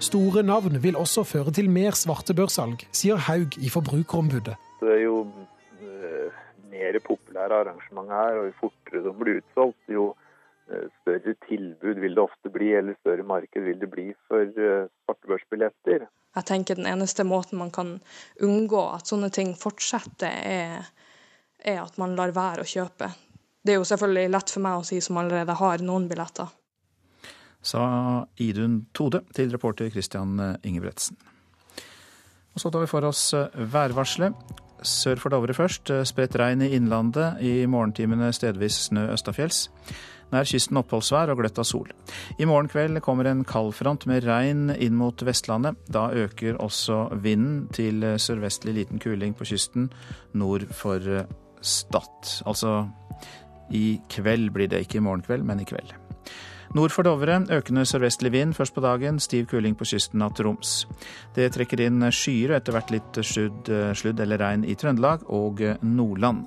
[0.10, 4.56] Store navn vil også føre til mer svartebørssalg, sier Haug i Forbrukerombudet.
[4.82, 5.20] Det er jo
[5.84, 6.40] eh,
[6.72, 10.08] mer populære arrangement her, og jo fortere de blir utsolgt, jo
[10.72, 14.90] eh, større tilbud vil det ofte bli, eller større marked vil det bli for eh,
[15.06, 16.08] svartebørsbilletter.
[16.38, 17.98] Jeg tenker den eneste måten man kan
[18.46, 20.90] unngå at sånne ting fortsetter, er,
[21.60, 23.12] er at man lar være å kjøpe.
[23.66, 26.50] Det er jo selvfølgelig lett for meg å si som allerede har noen billetter.
[27.62, 31.18] Sa Idun Tode til reporter Christian Ingebretsen.
[32.56, 34.34] Og så tar vi for oss værvarselet.
[34.82, 35.92] Sør for Dovre først.
[36.08, 37.42] Spredt regn i innlandet.
[37.44, 39.68] I morgentimene stedvis snø østafjells.
[40.30, 41.90] Nær kysten oppholdsvær og gløtt av sol.
[42.38, 45.80] I morgen kveld kommer en kaldfront med regn inn mot Vestlandet.
[45.90, 49.90] Da øker også vinden til sørvestlig liten kuling på kysten
[50.38, 51.26] nord for
[51.60, 52.36] Stad.
[52.46, 52.86] Altså
[53.74, 55.99] i kveld blir det, ikke i morgen kveld, men i kveld.
[56.78, 60.84] Nord for Dovre økende sørvestlig vind først på dagen, stiv kuling på kysten av Troms.
[61.34, 65.64] Det trekker inn skyer og etter hvert litt sludd, sludd eller regn i Trøndelag og
[65.82, 66.44] Nordland.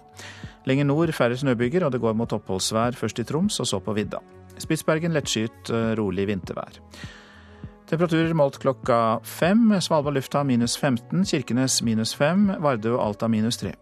[0.71, 3.97] Lenger nord færre snøbyger, og det går mot oppholdsvær først i Troms og så på
[3.99, 4.23] vidda.
[4.63, 6.79] Spitsbergen lettskyet, rolig vintervær.
[7.91, 9.81] Temperaturer målt klokka fem.
[9.81, 13.73] Svalbard lufthavn minus 15, Kirkenes minus 5, Vardø og Alta minus 3.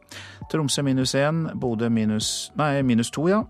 [0.50, 3.42] Tromsø minus 1, Bodø minus nei, minus 2, ja.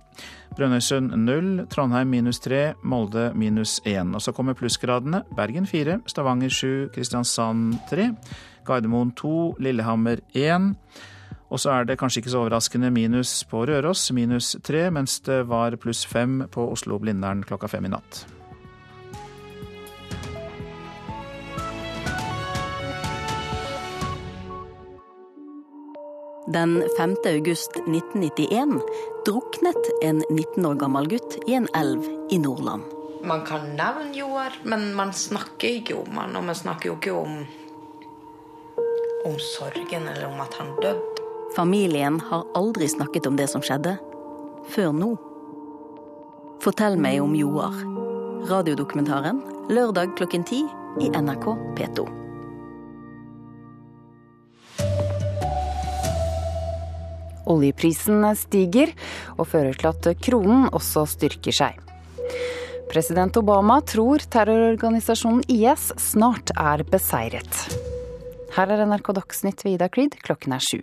[0.58, 4.14] Brønnøysund 0, Trondheim minus 3, Molde minus 1.
[4.14, 5.22] Og så kommer plussgradene.
[5.36, 8.10] Bergen 4, Stavanger 7, Kristiansand 3,
[8.66, 10.74] Gardermoen 2, Lillehammer 1.
[11.50, 15.48] Og så er det kanskje ikke så overraskende minus på Røros, minus 3, mens det
[15.48, 18.39] var pluss 5 på Oslo-Blindern klokka fem i natt.
[26.52, 27.16] Den 5.
[27.26, 28.80] august 1991
[29.26, 32.82] druknet en 19 år gammel gutt i en elv i Nordland.
[33.22, 37.14] Man kan nevne Joar, men man snakker ikke om han, og man snakker jo ikke
[37.14, 37.38] om,
[39.30, 41.26] om sorgen eller om at han døde.
[41.54, 43.94] Familien har aldri snakket om det som skjedde,
[44.74, 45.14] før nå.
[46.66, 47.78] Fortell meg om Joar.
[48.50, 49.38] Radiodokumentaren
[49.70, 50.64] lørdag klokken ti
[50.98, 52.19] i NRK P2.
[57.50, 58.92] Oljeprisen stiger
[59.36, 61.80] og fører til at kronen også styrker seg.
[62.90, 67.60] President Obama tror terrororganisasjonen IS snart er beseiret.
[68.56, 70.80] Her er NRK Dagsnytt ved Ida Creed, klokken er sju.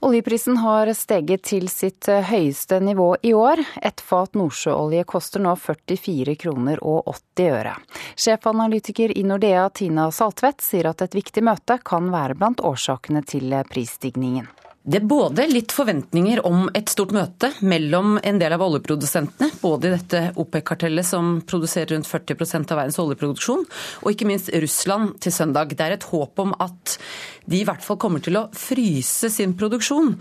[0.00, 3.60] Oljeprisen har steget til sitt høyeste nivå i år.
[3.82, 7.74] Et fat nordsjøolje koster nå 44 kroner og 80 øre.
[8.14, 13.58] Sjefanalytiker i Nordea Tina Saltvedt sier at et viktig møte kan være blant årsakene til
[13.68, 14.46] prisstigningen.
[14.88, 19.90] Det er både litt forventninger om et stort møte mellom en del av oljeprodusentene, både
[19.90, 23.66] i dette OPEC-kartellet som produserer rundt 40% av verdens oljeproduksjon,
[24.00, 25.74] og ikke minst Russland til søndag.
[25.76, 26.96] Det er et håp om at
[27.44, 30.14] de i hvert fall kommer til å fryse sin produksjon.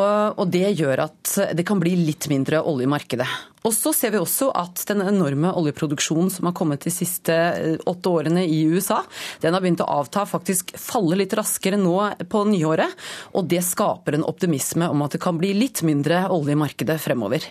[0.00, 3.28] Og det gjør at det kan bli litt mindre olje i markedet.
[3.66, 7.34] Og så ser vi også at den enorme oljeproduksjonen som har kommet de siste
[7.82, 9.00] åtte årene i USA,
[9.42, 11.96] den har begynt å avta, faktisk falle litt raskere nå
[12.30, 12.94] på nyåret.
[13.34, 17.00] Og det skaper en optimisme om at det kan bli litt mindre olje i markedet
[17.02, 17.50] fremover.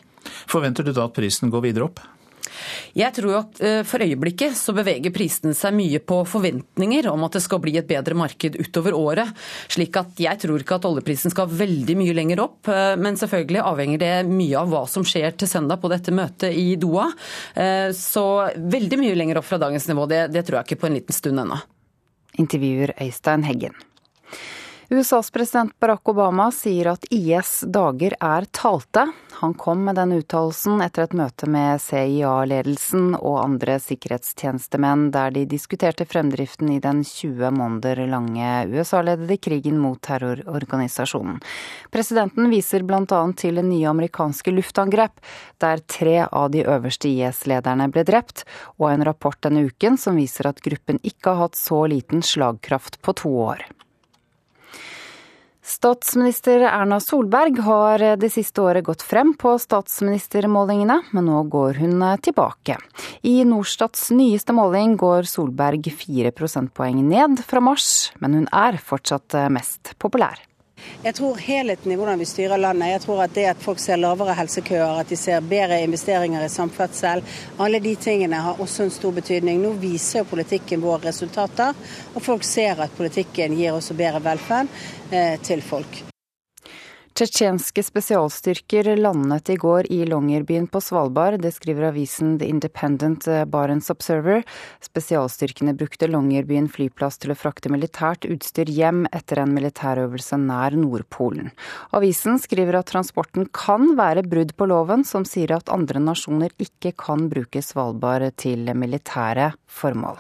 [0.50, 2.00] Forventer du da at prisen går videre opp?
[2.96, 7.44] Jeg tror at For øyeblikket så beveger prisene seg mye på forventninger om at det
[7.46, 9.32] skal bli et bedre marked utover året.
[9.72, 12.72] slik at Jeg tror ikke at oljeprisen skal veldig mye lenger opp.
[13.02, 16.76] Men selvfølgelig avhenger det mye av hva som skjer til søndag på dette møtet i
[16.80, 17.10] Doha.
[17.96, 21.00] Så veldig mye lenger opp fra dagens nivå, det, det tror jeg ikke på en
[21.00, 21.60] liten stund ennå.
[22.42, 23.76] Intervjuer Øystein Heggen.
[24.90, 29.08] USAs president Barack Obama sier at IS dager er talte.
[29.40, 35.48] Han kom med den uttalelsen etter et møte med CIA-ledelsen og andre sikkerhetstjenestemenn, der de
[35.50, 41.40] diskuterte fremdriften i den 20 måneder lange USA-ledede krigen mot terrororganisasjonen.
[41.90, 43.22] Presidenten viser bl.a.
[43.42, 45.18] til nye amerikanske luftangrep,
[45.58, 48.46] der tre av de øverste IS-lederne ble drept,
[48.78, 53.02] og en rapport denne uken som viser at gruppen ikke har hatt så liten slagkraft
[53.02, 53.66] på to år.
[55.66, 62.06] Statsminister Erna Solberg har det siste året gått frem på statsministermålingene, men nå går hun
[62.22, 62.78] tilbake.
[63.26, 69.40] I Norstats nyeste måling går Solberg fire prosentpoeng ned fra mars, men hun er fortsatt
[69.50, 70.38] mest populær.
[71.04, 72.94] Jeg tror helheten i hvordan vi styrer landet.
[72.96, 76.50] Jeg tror at det at folk ser lavere helsekøer, at de ser bedre investeringer i
[76.50, 77.24] samferdsel,
[77.60, 79.62] alle de tingene har også en stor betydning.
[79.62, 81.78] Nå viser jo politikken våre resultater,
[82.14, 84.76] og folk ser at politikken gir også bedre velferd
[85.12, 86.06] eh, til folk.
[87.16, 91.38] Tsjetsjenske spesialstyrker landet i går i Longyearbyen på Svalbard.
[91.40, 94.44] Det skriver avisen The Independent Barents Observer.
[94.84, 101.54] Spesialstyrkene brukte Longyearbyen flyplass til å frakte militært utstyr hjem etter en militærøvelse nær Nordpolen.
[101.96, 106.98] Avisen skriver at transporten kan være brudd på loven, som sier at andre nasjoner ikke
[107.00, 110.20] kan bruke Svalbard til militære formål.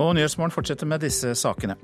[0.00, 1.76] Og Nyhetsmorgen fortsetter med disse sakene.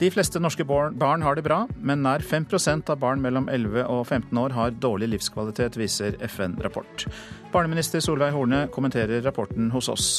[0.00, 4.02] De fleste norske barn har det bra, men nær 5% av barn mellom 11 og
[4.06, 7.06] 15 år har dårlig livskvalitet, viser FN-rapport.
[7.52, 10.10] Barneminister Solveig Horne kommenterer rapporten hos oss.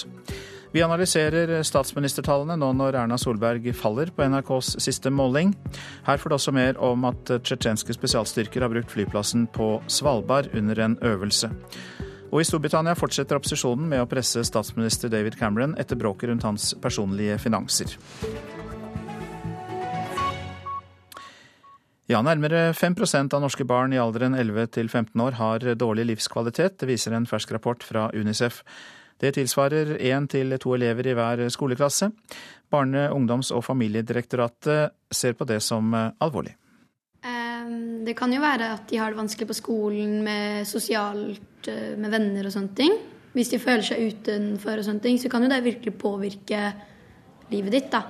[0.73, 5.51] Vi analyserer statsministertallene nå når Erna Solberg faller på NRKs siste måling.
[6.07, 10.81] Her får du også mer om at tsjetsjenske spesialstyrker har brukt flyplassen på Svalbard under
[10.81, 11.51] en øvelse.
[12.33, 16.71] Og i Storbritannia fortsetter opposisjonen med å presse statsminister David Cameron etter bråket rundt hans
[16.81, 17.93] personlige finanser.
[22.09, 26.79] Ja, Nærmere 5% av norske barn i alderen 11 til 15 år har dårlig livskvalitet.
[26.81, 28.63] Det viser en fersk rapport fra Unicef.
[29.21, 32.09] Det tilsvarer én til to elever i hver skoleklasse.
[32.73, 36.57] Barne-, ungdoms- og familiedirektoratet ser på det som alvorlig.
[38.03, 42.11] Det kan jo være at de har det vanskelig på skolen med sosialt, eh, med
[42.11, 42.97] venner og sånne ting.
[43.33, 46.59] Hvis de føler seg utenfor og sånne ting, så kan jo det virkelig påvirke
[47.49, 48.03] livet ditt, da.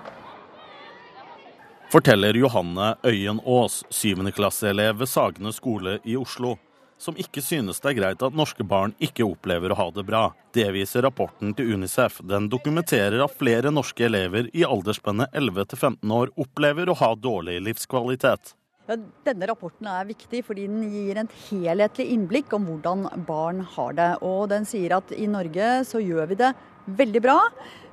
[1.94, 6.56] Forteller Johanne Øyen Aas, syvendeklasseelev ved Sagene skole i Oslo,
[6.98, 10.24] som ikke synes det er greit at norske barn ikke opplever å ha det bra.
[10.56, 12.18] Det viser rapporten til Unicef.
[12.26, 17.14] Den dokumenterer at flere norske elever i aldersspennet 11 til 15 år opplever å ha
[17.14, 18.56] dårlig livskvalitet.
[18.84, 23.96] Ja, denne rapporten er viktig fordi den gir en helhetlig innblikk om hvordan barn har
[23.96, 24.10] det.
[24.28, 26.52] Og den sier at i Norge så gjør vi det
[27.00, 27.38] veldig bra,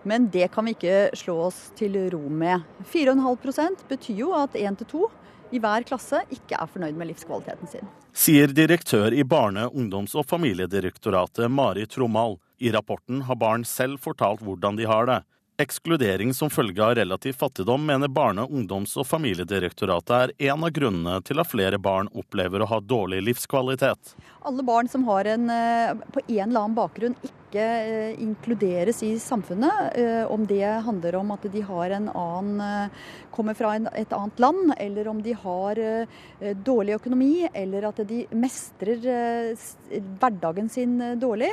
[0.02, 2.66] men det kan vi ikke slå oss til ro med.
[2.90, 5.06] 4,5 betyr jo at 1 til 2
[5.54, 7.90] i hver klasse ikke er fornøyd med livskvaliteten sin.
[8.10, 12.40] Sier direktør i Barne-, ungdoms- og familiedirektoratet Mari Tromal.
[12.58, 15.22] I rapporten har barn selv fortalt hvordan de har det.
[15.60, 21.18] Ekskludering som følge av relativ fattigdom mener Barne-, ungdoms- og familiedirektoratet er en av grunnene
[21.26, 24.14] til at flere barn opplever å ha dårlig livskvalitet.
[24.42, 29.10] Alle barn som har en, eh, på en eller annen bakgrunn ikke eh, inkluderes i
[29.20, 32.90] samfunnet, eh, om det handler om at de har en annen,
[33.30, 35.80] kommer fra et annet land, eller om de har
[36.64, 39.04] dårlig økonomi, eller at de mestrer
[40.20, 41.50] hverdagen sin dårlig,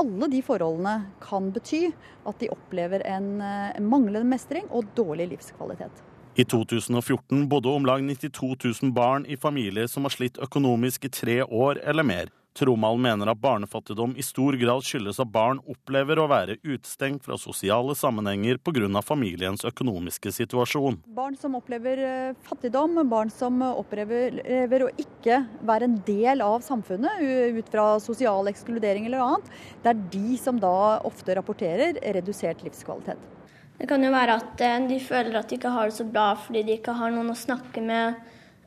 [0.00, 1.86] alle de forholdene kan bety
[2.26, 3.32] at de opplever en
[3.80, 6.05] manglende mestring og dårlig livskvalitet.
[6.36, 11.08] I 2014 bodde om lag 92 000 barn i familier som har slitt økonomisk i
[11.08, 12.28] tre år eller mer.
[12.56, 17.38] Tromal mener at barnefattigdom i stor grad skyldes at barn opplever å være utestengt fra
[17.40, 19.00] sosiale sammenhenger pga.
[19.00, 21.00] familiens økonomiske situasjon.
[21.16, 27.56] Barn som opplever eh, fattigdom, barn som opplever å ikke være en del av samfunnet
[27.56, 29.48] ut fra sosial ekskludering eller annet,
[29.82, 33.35] det er de som da ofte rapporterer redusert livskvalitet.
[33.76, 36.30] Det kan jo være at eh, de føler at de ikke har det så bra
[36.40, 38.16] fordi de ikke har noen å snakke med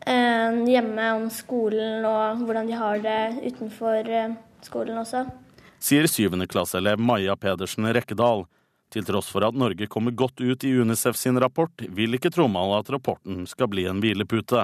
[0.05, 3.19] Eh, hjemme om skolen og hvordan de har det
[3.51, 4.31] utenfor eh,
[4.63, 5.25] skolen også.
[5.79, 8.45] Sier syvendeklasseelev Maja Pedersen Rekkedal.
[8.89, 12.79] Til tross for at Norge kommer godt ut i Unicef sin rapport, vil ikke Tromal
[12.79, 14.63] at rapporten skal bli en hvilepute.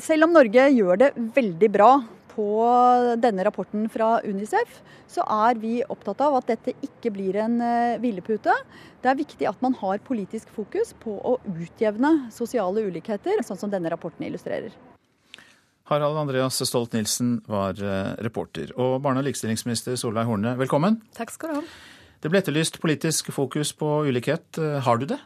[0.00, 1.90] Selv om Norge gjør det veldig bra
[2.38, 2.48] på
[3.18, 4.78] denne rapporten fra Unicef,
[5.10, 7.58] så er vi opptatt av at dette ikke blir en
[7.98, 8.54] hvilepute.
[9.02, 13.74] Det er viktig at man har politisk fokus på å utjevne sosiale ulikheter, sånn som
[13.74, 14.70] denne rapporten illustrerer.
[15.88, 18.74] Harald Andreas Stolt-Nielsen var eh, reporter.
[18.76, 21.00] Og barne- og likestillingsminister Solveig Horne, velkommen.
[21.16, 21.62] Takk skal du ha.
[22.20, 24.60] Det ble etterlyst politisk fokus på ulikhet.
[24.60, 25.18] Eh, har du det?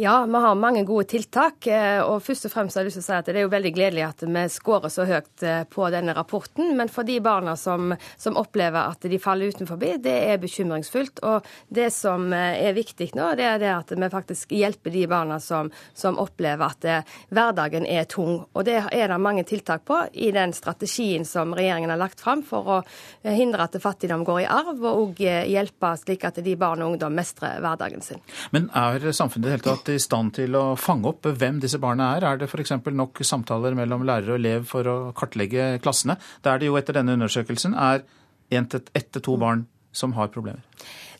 [0.00, 1.66] Ja, vi har mange gode tiltak.
[1.66, 3.50] Eh, og først og fremst har jeg lyst til å si at Det er jo
[3.50, 6.68] veldig gledelig at vi skårer så høyt eh, på denne rapporten.
[6.78, 11.18] Men for de barna som, som opplever at de faller utenfor, det er bekymringsfullt.
[11.26, 15.02] Og det som eh, er viktig nå, det er det at vi faktisk hjelper de
[15.10, 18.44] barna som, som opplever at hverdagen er tung.
[18.54, 22.46] Og det er det mange tiltak på i den strategien som regjeringen har lagt fram
[22.46, 22.78] for å
[23.26, 27.18] hindre at fattigdom går i arv, og òg hjelpe slik at de barn og ungdom
[27.18, 28.22] mestrer hverdagen sin.
[28.54, 32.12] Men er samfunnet i det hele i stand til å fange opp hvem disse barna
[32.16, 32.26] er?
[32.26, 32.74] Er det f.eks.
[32.92, 36.18] nok samtaler mellom lærer og elev for å kartlegge klassene?
[36.44, 38.04] Der det jo etter denne undersøkelsen er
[38.50, 40.64] ett til to barn som har problemer?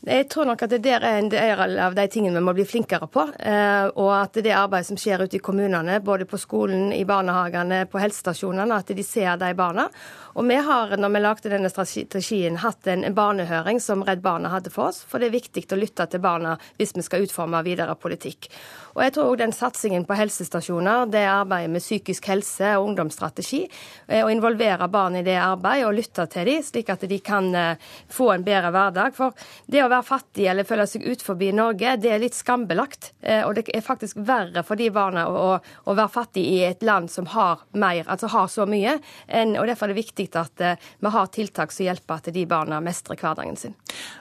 [0.07, 2.66] Jeg tror nok at det der er en del av de tingene vi må bli
[2.68, 3.24] flinkere på.
[3.34, 7.82] Eh, og at det arbeidet som skjer ute i kommunene, både på skolen, i barnehagene,
[7.90, 9.88] på helsestasjonene, at de ser de barna.
[10.38, 14.70] Og vi har, når vi lagde denne strategien, hatt en barnehøring som Redd Barna hadde
[14.70, 15.03] for oss.
[15.03, 18.46] For det er viktig å lytte til barna hvis vi skal utforme videre politikk.
[18.99, 23.61] Og jeg tror òg den satsingen på helsestasjoner, det arbeidet med psykisk helse og ungdomsstrategi,
[24.09, 27.46] eh, å involvere barn i det arbeidet og lytte til dem, slik at de kan
[27.55, 29.14] eh, få en bedre hverdag.
[29.14, 29.36] For
[29.70, 33.12] det å være fattig eller føle seg ut forbi Norge, det er litt skambelagt.
[33.22, 36.82] Eh, og det er faktisk verre for de barna å, å være fattig i et
[36.82, 38.99] land som har mer, altså har så mye.
[39.28, 40.62] Og Derfor er det viktig at
[40.99, 43.76] vi har tiltak som hjelper at de barna mestrer hverdagen sin.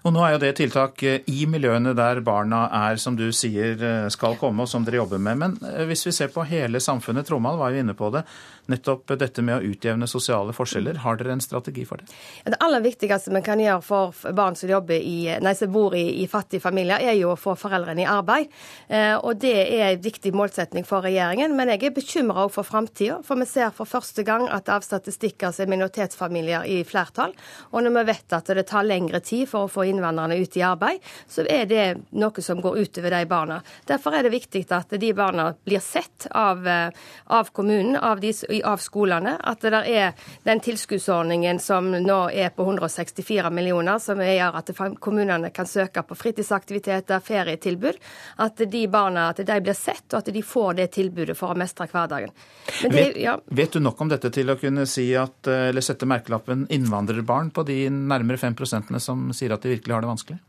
[0.06, 3.80] Og Nå er jo det tiltak i miljøene der barna er, som du sier,
[4.14, 5.40] skal komme som dere jobber med.
[5.42, 8.24] Men eh, hvis vi ser på hele samfunnet, Tromal var jo inne på det,
[8.72, 11.02] nettopp dette med å utjevne sosiale forskjeller.
[11.04, 12.10] Har dere en strategi for det?
[12.46, 16.28] Det aller viktigste vi kan gjøre for barn som, i, nei, som bor i, i,
[16.32, 18.52] fattige familier, er jo å få foreldrene i arbeid.
[18.88, 21.56] Eh, og det er en viktig målsetning for regjeringen.
[21.58, 23.22] Men jeg er bekymra for framtida.
[23.28, 27.36] For vi ser for første gang at av statistikker så er minoritetsfamilier i flertall.
[27.72, 30.66] Og når vi vet at det tar lengre tid for å få innvandrerne ut i
[30.66, 31.86] arbeid, så er det
[32.18, 33.62] noe som går utover de barna.
[33.88, 36.90] Derfor er det viktig at de barna blir sett av, eh,
[37.26, 38.34] av kommunen, av de
[38.66, 39.38] av skolene.
[39.40, 44.72] At det der er den tilskuddsordningen som nå er på 164 millioner, som gjør at
[45.04, 48.00] kommunene kan søke på fritidsaktiviteter, ferietilbud.
[48.44, 51.58] At de barna at de blir sett, og at de får det tilbudet for å
[51.60, 52.34] mestre hverdagen.
[52.82, 53.38] Det, vet, ja.
[53.46, 57.66] vet, du nok om dette til å kunne si at, eller sette merkelappen innvandrerbarn på
[57.68, 60.40] de nærmere 5% som sier at de virkelig har det vanskelig?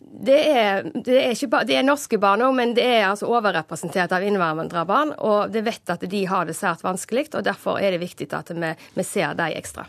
[0.00, 4.12] Det er, det er, ikke, det er norske barn òg, men det er altså overrepresentert
[4.14, 5.14] av innvandrerbarn.
[5.26, 8.52] Og det vet at de har det svært vanskelig, og derfor er det viktig at
[8.54, 9.88] vi, vi ser dem ekstra.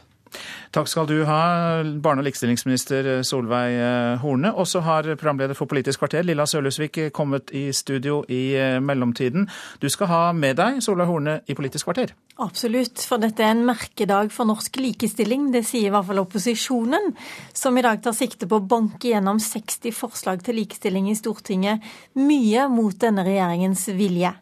[0.76, 4.52] Takk skal du ha, barne- og likestillingsminister Solveig eh, Horne.
[4.56, 9.48] Og så har programleder for Politisk kvarter, Lilla Sølhusvik, kommet i studio i eh, mellomtiden.
[9.80, 12.12] Du skal ha med deg Solveig Horne i Politisk kvarter.
[12.44, 15.48] Absolutt, for dette er en merkedag for norsk likestilling.
[15.54, 17.14] Det sier i hvert fall opposisjonen,
[17.56, 21.86] som i dag tar sikte på å banke gjennom 60 forslag til likestilling i Stortinget,
[22.20, 24.34] mye mot denne regjeringens vilje.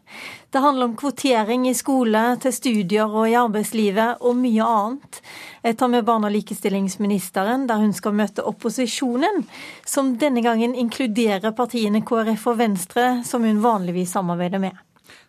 [0.54, 5.18] Det handler om kvotering i skole, til studier og i arbeidslivet, og mye annet.
[5.64, 9.42] Jeg tar med barne- og likestillingsministeren, der hun skal møte opposisjonen,
[9.84, 14.78] som denne gangen inkluderer partiene KrF og Venstre, som hun vanligvis samarbeider med.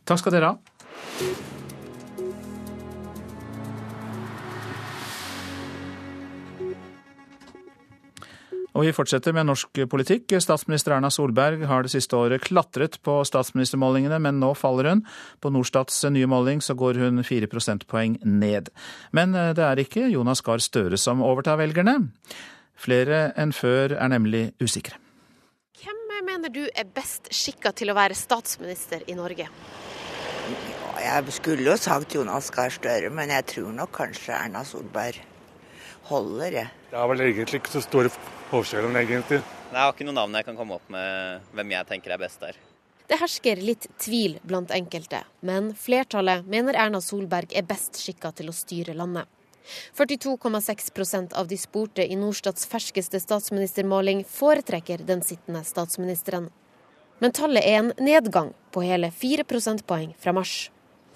[0.06, 1.55] Takk skal dere ha.
[8.76, 10.34] Og vi fortsetter med norsk politikk.
[10.44, 15.06] Statsminister Erna Solberg har det siste året klatret på statsministermålingene, men nå faller hun.
[15.40, 18.74] På Norstats nye måling så går hun fire prosentpoeng ned.
[19.16, 22.02] Men eh, det er ikke Jonas Gahr Støre som overtar velgerne.
[22.76, 25.00] Flere enn før er nemlig usikre.
[25.80, 29.48] Hvem mener du er best skikka til å være statsminister i Norge?
[31.00, 35.24] Jeg skulle jo sagt Jonas Gahr Støre, men jeg tror nok kanskje Erna Solberg
[36.10, 36.72] holder, jeg.
[36.96, 38.08] Det er vel egentlig ikke så store
[38.48, 39.42] forskjellen, egentlig.
[39.44, 42.40] Jeg har ikke noe navn jeg kan komme opp med hvem jeg tenker er best
[42.40, 42.56] der.
[43.12, 48.48] Det hersker litt tvil blant enkelte, men flertallet mener Erna Solberg er best skikka til
[48.48, 49.28] å styre landet.
[50.00, 56.48] 42,6% av de spurte i Norstats ferskeste statsministermåling foretrekker den sittende statsministeren.
[57.20, 60.70] Men tallet er en nedgang på hele 4 prosentpoeng fra mars.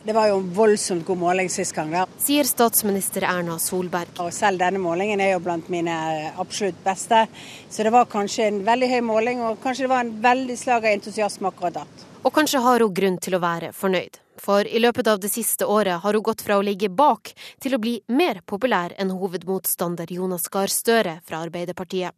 [0.04, 1.92] Det var jo en voldsomt god måling sist gang.
[1.92, 2.06] da.
[2.18, 4.14] Sier statsminister Erna Solberg.
[4.24, 5.96] Og selv denne målingen er jo blant mine
[6.40, 7.26] absolutt beste.
[7.70, 10.88] Så det var kanskje en veldig høy måling, og kanskje det var en veldig slag
[10.88, 11.86] av entusiasme akkurat da.
[12.24, 14.22] Og kanskje har hun grunn til å være fornøyd.
[14.40, 17.76] For i løpet av det siste året har hun gått fra å ligge bak til
[17.76, 22.16] å bli mer populær enn hovedmotstander Jonas Gahr Støre fra Arbeiderpartiet.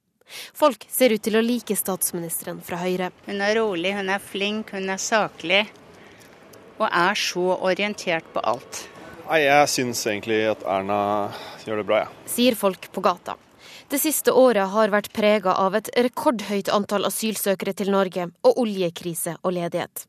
[0.53, 3.09] Folk ser ut til å like statsministeren fra Høyre.
[3.25, 5.65] Hun er rolig, hun er flink, hun er saklig
[6.81, 8.85] og er så orientert på alt.
[9.29, 11.31] Nei, Jeg syns egentlig at Erna
[11.63, 12.09] gjør det bra, jeg.
[12.11, 12.31] Ja.
[12.33, 13.37] Sier folk på gata.
[13.91, 19.33] Det siste året har vært prega av et rekordhøyt antall asylsøkere til Norge og oljekrise
[19.41, 20.05] og ledighet.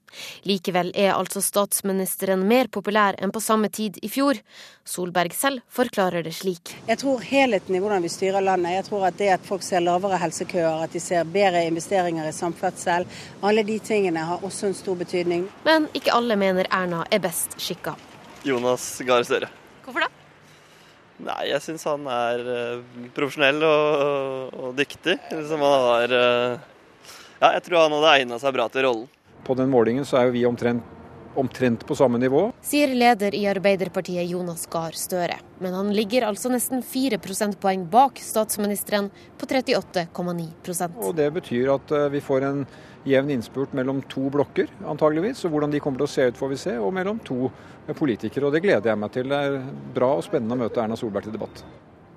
[0.47, 4.39] Likevel er altså statsministeren mer populær enn på samme tid i fjor.
[4.87, 6.77] Solberg selv forklarer det slik.
[6.87, 8.77] Jeg tror helheten i hvordan vi styrer landet.
[8.77, 12.39] Jeg tror at det at folk ser lavere helsekøer, at de ser bedre investeringer i
[12.39, 13.11] samferdsel,
[13.43, 15.49] alle de tingene har også en stor betydning.
[15.67, 17.99] Men ikke alle mener Erna er best skikka.
[18.47, 19.51] Jonas Gahr Støre.
[19.83, 20.22] Hvorfor det?
[21.23, 25.19] Nei, jeg syns han er uh, profesjonell og, og dyktig.
[25.31, 26.57] Liksom han har uh,
[27.43, 29.07] Ja, jeg tror han hadde egna seg bra til rollen.
[29.43, 31.02] På den målingen så er jo vi omtrent
[31.35, 32.53] omtrent på samme nivå.
[32.63, 35.39] Sier leder i Arbeiderpartiet Jonas Gahr Støre.
[35.63, 41.93] Men han ligger altså nesten 4 prosentpoeng bak statsministeren på 38,9 Og Det betyr at
[41.93, 42.65] eh, vi får en
[43.05, 45.45] jevn innspurt mellom to blokker, antageligvis.
[45.45, 46.77] Og hvordan de kommer til å se ut, får vi se.
[46.79, 47.51] Og mellom to
[47.99, 48.47] politikere.
[48.47, 49.31] Og det gleder jeg meg til.
[49.31, 49.63] Det er
[49.95, 51.65] bra og spennende å møte Erna Solberg til debatt.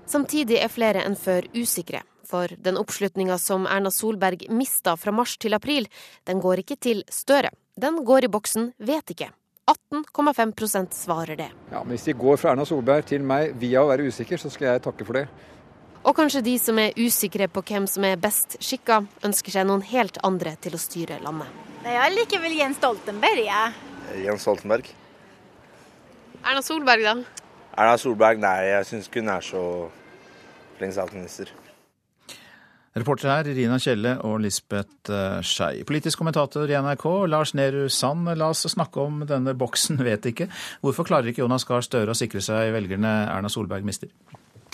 [0.06, 2.04] Samtidig er flere enn før usikre.
[2.26, 5.90] For den oppslutninga som Erna Solberg mista fra mars til april,
[6.26, 7.54] den går ikke til Støre.
[7.76, 9.28] Den går i boksen vet ikke.
[9.68, 11.50] 18,5% svarer det.
[11.72, 14.48] Ja, men Hvis de går fra Erna Solberg til meg via å være usikker, så
[14.54, 15.26] skal jeg takke for det.
[16.06, 19.84] Og kanskje de som er usikre på hvem som er best skikka, ønsker seg noen
[19.90, 21.50] helt andre til å styre landet.
[21.84, 23.76] Jeg liker vel Jens Stoltenberg, jeg.
[24.08, 24.22] Ja.
[24.24, 24.88] Jens Stoltenberg.
[26.46, 27.44] Erna Solberg, da?
[27.76, 29.66] Erna Solberg, nei, jeg syns ikke hun er så
[30.78, 31.52] flink statsminister.
[32.96, 35.84] Reporter her Rina Kjelle og Lisbeth eh, Skei.
[35.88, 38.30] Politisk kommentator i NRK, Lars Nehru Sand.
[38.40, 40.48] La oss snakke om denne boksen, vet ikke.
[40.80, 44.14] Hvorfor klarer ikke Jonas Gahr Støre å sikre seg velgerne Erna Solberg mister?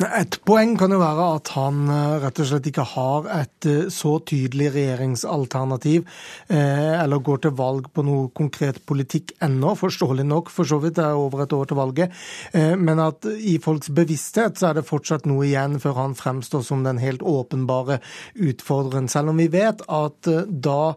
[0.02, 3.90] Et poeng kan jo være at han eh, rett og slett ikke har et eh,
[3.94, 6.08] så tydelig regjeringsalternativ,
[6.50, 10.96] eh, eller går til valg på noe konkret politikk ennå, forståelig nok, for så vidt,
[10.98, 12.16] det er over et år til valget.
[12.52, 16.84] Men at i folks bevissthet så er det fortsatt noe igjen før han fremstår som
[16.86, 18.00] den helt åpenbare
[18.36, 19.10] utfordreren.
[19.12, 20.94] Selv om vi vet at da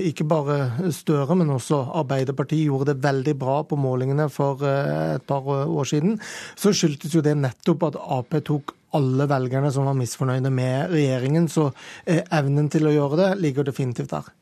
[0.00, 0.58] ikke bare
[0.94, 6.16] Støre, men også Arbeiderpartiet gjorde det veldig bra på målingene for et par år siden,
[6.58, 11.48] så skyldtes jo det nettopp at Ap tok alle velgerne som var misfornøyde med regjeringen.
[11.50, 11.70] Så
[12.04, 14.32] eh, evnen til å gjøre det ligger definitivt der.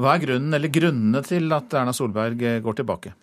[0.00, 3.14] Hva er grunnen, eller grunnene til at Erna Solberg eh, går tilbake?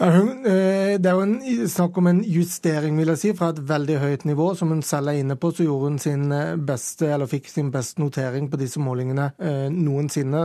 [0.00, 3.98] Eh, det er jo en, snakk om en justering, vil jeg si, fra et veldig
[4.00, 4.54] høyt nivå.
[4.58, 7.70] Som hun selv er inne på, så gjorde hun sin eh, beste, eller fikk sin
[7.74, 10.42] beste notering på disse målingene eh, noensinne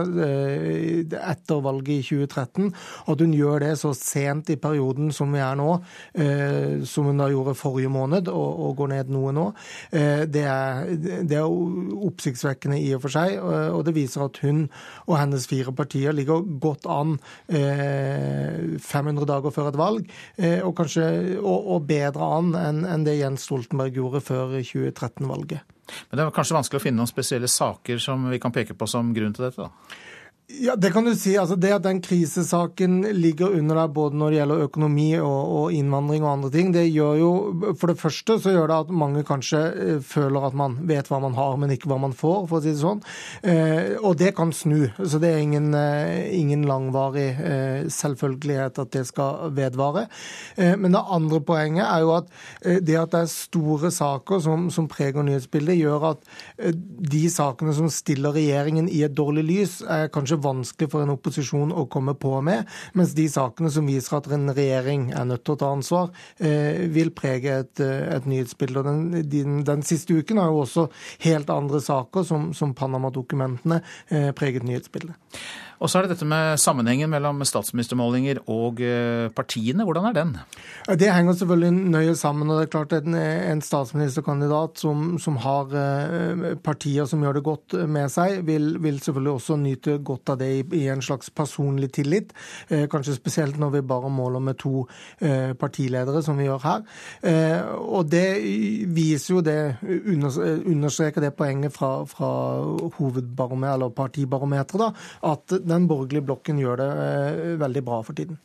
[1.18, 2.72] etter valget i 2013.
[3.08, 5.68] At hun gjør det så sent i perioden som vi er nå,
[6.88, 9.44] som hun da gjorde forrige måned, og, og går ned noe nå,
[9.90, 11.46] det, er, det, er,
[12.08, 13.36] oppsiktsvekkende i og for seg.
[13.74, 14.66] Og det viser at hun
[15.06, 17.16] og hennes fire partier ligger godt an
[17.48, 23.06] 500 dager dager før et valg, eh, og kanskje og, og bedre an enn en
[23.06, 25.74] det Jens Stoltenberg gjorde før 2013-valget.
[26.10, 28.86] Men det er kanskje vanskelig å finne noen spesielle saker som vi kan peke på
[28.86, 29.64] som grunn til dette?
[29.64, 30.04] da?
[30.50, 31.34] Ja, Det kan du si.
[31.36, 35.72] Altså det at den krisesaken ligger under deg både når det gjelder økonomi og, og,
[35.76, 37.32] innvandring og andre ting, det gjør jo
[37.76, 41.18] For det første så gjør det at mange kanskje eh, føler at man vet hva
[41.20, 43.02] man har, men ikke hva man får, for å si det sånn.
[43.44, 44.88] Eh, og det kan snu.
[44.96, 50.06] Så det er ingen, eh, ingen langvarig eh, selvfølgelighet at det skal vedvare.
[50.56, 52.32] Eh, men det andre poenget er jo at
[52.62, 56.26] eh, det at det er store saker som, som preger nyhetsbildet, gjør at
[57.12, 61.74] de sakene som stiller regjeringen i et dårlig lys, er kanskje vanskelig for en opposisjon
[61.74, 62.68] å komme på med,
[62.98, 66.10] mens de sakene som viser at en regjering er nødt til å ta ansvar,
[66.40, 68.84] eh, vil prege et, eh, et nyhetsbilde.
[68.84, 70.88] Den, den, den, siste uken har jo også
[71.24, 75.16] helt andre saker, som, som Panama-dokumentene, eh, preget nyhetsbildet.
[75.78, 79.84] Og så er det dette med sammenhengen mellom statsministermålinger og eh, partiene.
[79.86, 80.32] Hvordan er den?
[80.98, 82.50] Det henger selvfølgelig nøye sammen.
[82.50, 87.44] og det er klart at en statsministerkandidat som, som, har eh, partier som gjør det
[87.46, 91.30] godt med seg, vil, vil selvfølgelig også nyte godt av det i, i, en slags
[91.30, 92.34] personlig tillit.
[92.68, 94.86] Eh, kanskje spesielt når vi bare måler med to
[95.58, 96.82] partiledere, som vi gjør her.
[97.78, 98.24] Og det
[98.94, 102.30] viser jo det, understreker det poenget fra, fra
[102.96, 104.96] hovedbarometeret, eller partibarometeret,
[105.28, 108.38] at den borgerlige blokken gjør det eh, veldig bra for tiden.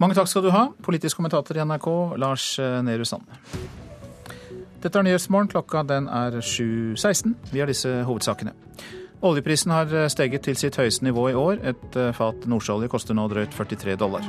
[0.00, 1.88] Mange takk skal du ha, politisk kommentator i NRK,
[2.20, 3.26] Lars eh, Nehru Sand.
[4.80, 5.50] Dette er Nyhetsmorgen.
[5.52, 7.34] Klokka den er 7.16.
[7.52, 8.54] Vi har disse hovedsakene.
[9.28, 11.60] Oljeprisen har eh, steget til sitt høyeste nivå i år.
[11.74, 14.24] Et fat nordsjøolje koster nå drøyt 43 dollar.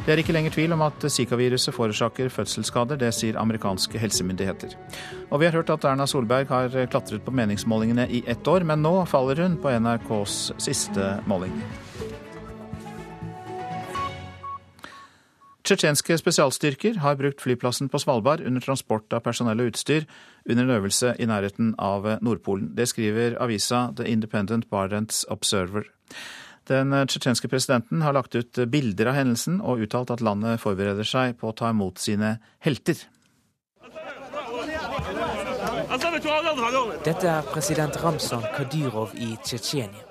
[0.00, 2.96] Det er ikke lenger tvil om at Zika-viruset forårsaker fødselsskader.
[2.96, 4.72] Det sier amerikanske helsemyndigheter.
[5.28, 8.80] Og vi har hørt at Erna Solberg har klatret på meningsmålingene i ett år, men
[8.82, 11.52] nå faller hun på NRKs siste måling.
[15.70, 20.08] Tsjetsjenske spesialstyrker har brukt flyplassen på Svalbard under transport av personell og utstyr
[20.48, 22.72] under en øvelse i nærheten av Nordpolen.
[22.74, 25.84] Det skriver avisa The Independent Barents Observer.
[26.70, 31.34] Den tsjetsjenske presidenten har lagt ut bilder av hendelsen og uttalt at landet forbereder seg
[31.40, 33.00] på å ta imot sine helter.
[37.04, 40.06] Dette er president Ramzan Kadyrov i Tsjetsjenia.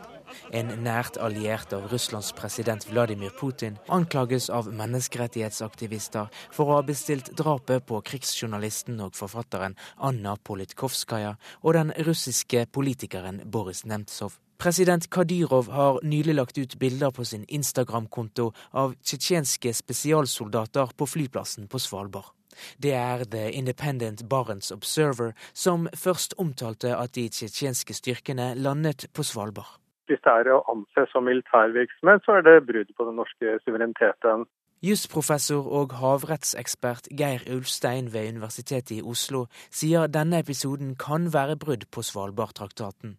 [0.51, 7.31] En nært alliert av Russlands president Vladimir Putin anklages av menneskerettighetsaktivister for å ha bestilt
[7.37, 14.39] drapet på krigsjournalisten og forfatteren Anna Politkovskaja og den russiske politikeren Boris Nemtsov.
[14.59, 21.69] President Kadyrov har nylig lagt ut bilder på sin Instagram-konto av tsjetsjenske spesialsoldater på flyplassen
[21.71, 22.33] på Svalbard.
[22.75, 29.23] Det er The Independent Barents Observer som først omtalte at de tsjetsjenske styrkene landet på
[29.23, 29.79] Svalbard.
[30.11, 34.43] Hvis det er å anse som militærvirksomhet, så er det brudd på den norske suvereniteten.
[34.83, 41.87] Jusprofessor og havrettsekspert Geir Ulstein ved Universitetet i Oslo sier denne episoden kan være brudd
[41.95, 43.15] på Svalbardtraktaten.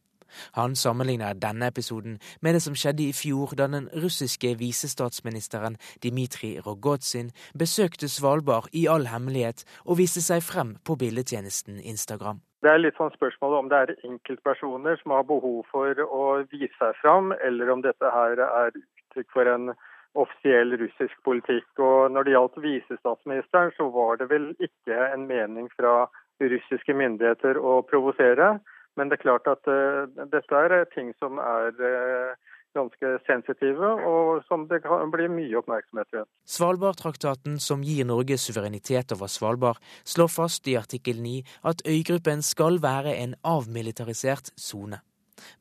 [0.58, 6.60] Han sammenligner denne episoden med det som skjedde i fjor, da den russiske visestatsministeren Dmitrij
[6.66, 12.40] Rogozin besøkte Svalbard i all hemmelighet og viste seg frem på billedtjenesten Instagram.
[12.60, 16.74] Det er litt sånn spørsmål om det er enkeltpersoner som har behov for å vise
[16.76, 19.72] seg fram, eller om dette her er uttrykk for en
[20.18, 21.68] offisiell russisk politikk.
[21.78, 26.10] Og Når det gjaldt visestatsministeren, så var det vel ikke en mening fra
[26.40, 28.58] russiske myndigheter å provosere.
[28.98, 32.32] Men det er klart at uh, dette er eh, ting som er uh,
[32.76, 36.30] ganske sensitive, og som det kan bli mye oppmerksomhet rundt.
[36.46, 41.36] Svalbardtraktaten, som gir Norge suverenitet over Svalbard, slår fast i artikkel 9
[41.70, 45.00] at øygruppen skal være en avmilitarisert sone.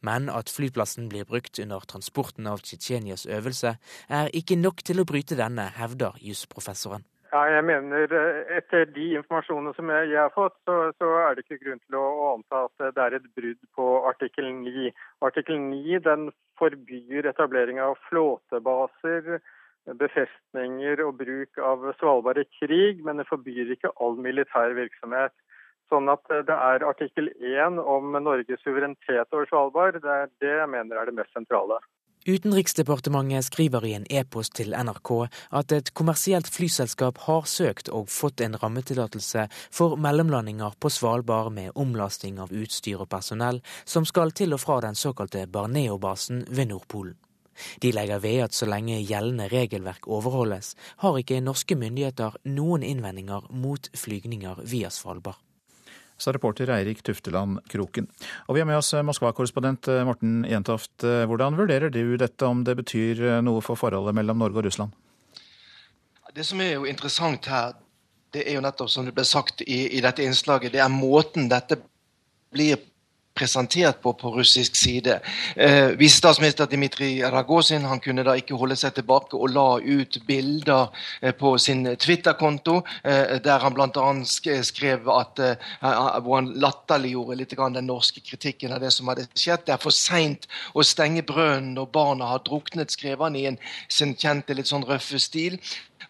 [0.03, 3.77] Men at flyplassen blir brukt under transporten av Tsjetsjenias øvelse,
[4.09, 7.05] er ikke nok til å bryte denne, hevder jusprofessoren.
[7.29, 11.35] Ja, jeg mener eh, Etter de informasjonene som jeg, jeg har fått, så, så, er
[11.37, 14.89] det ikke grunn til å, å, anta at det er et brudd på artikkel 9.
[15.27, 19.37] Artikkel 9 den forbyr etablering av flåtebaser,
[19.99, 25.35] befestninger og bruk av Svalbard i krig, men det forbyr ikke all militær virksomhet.
[25.89, 30.73] Sånn at det er artikkel 1 om Norges suverenitet over Svalbard, det er det jeg
[30.73, 31.77] mener er det mest sentrale.
[32.29, 35.09] Utenriksdepartementet skriver i en e-post til NRK
[35.57, 41.73] at et kommersielt flyselskap har søkt og fått en rammetillatelse for mellomlandinger på Svalbard med
[41.73, 47.17] omlasting av utstyr og personell som skal til og fra den såkalte Barneo-basen ved Nordpolen.
[47.81, 53.49] De legger ved at så lenge gjeldende regelverk overholdes, har ikke norske myndigheter noen innvendinger
[53.49, 55.48] mot flygninger via Svalbard
[56.19, 58.07] sa reporter Eirik Tufteland Kroken.
[58.47, 60.91] Og vi har med oss eh, Moskva-korrespondent eh, Morten Jentoft.
[61.03, 64.95] Eh, hvordan vurderer du dette, om det betyr noe for forholdet mellom Norge og Russland?
[66.35, 67.73] Det som er jo interessant her,
[68.35, 71.49] det er jo nettopp som det ble sagt i, i dette innslaget, det er måten
[71.49, 71.79] dette
[72.53, 72.77] blir
[73.39, 75.19] presentert på på russisk side.
[75.55, 80.89] Eh, Visestatsminister Dmitrij Ragozin han kunne da ikke holde seg tilbake og la ut bilder
[81.21, 84.07] eh, på sin Twitter-konto, eh, der han bl.a.
[84.63, 85.69] skrev at eh,
[86.23, 89.65] hvor han latterliggjorde litt den norske kritikken av det som hadde skjedd.
[89.65, 93.59] Det er for seint å stenge brønnen når barna har druknet, skrev han i en,
[93.89, 95.59] sin kjente litt sånn røffe stil.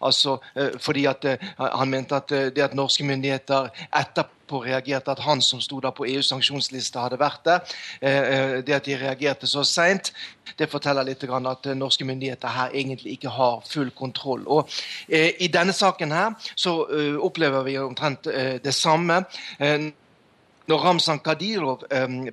[0.00, 5.18] Altså, eh, fordi at eh, Han mente at det at norske myndigheter etterpå reagerte at
[5.18, 7.74] han som sto da på EUs sanksjonsliste, hadde vært der.
[8.02, 10.12] Eh, eh, det at de reagerte så seint,
[10.58, 14.44] det forteller litt at eh, norske myndigheter her egentlig ikke har full kontroll.
[14.46, 14.68] Og
[15.08, 16.74] I denne saken her så
[17.20, 18.24] opplever vi omtrent
[18.64, 19.22] det samme.
[20.70, 21.82] Når Ramzan Kadyrov,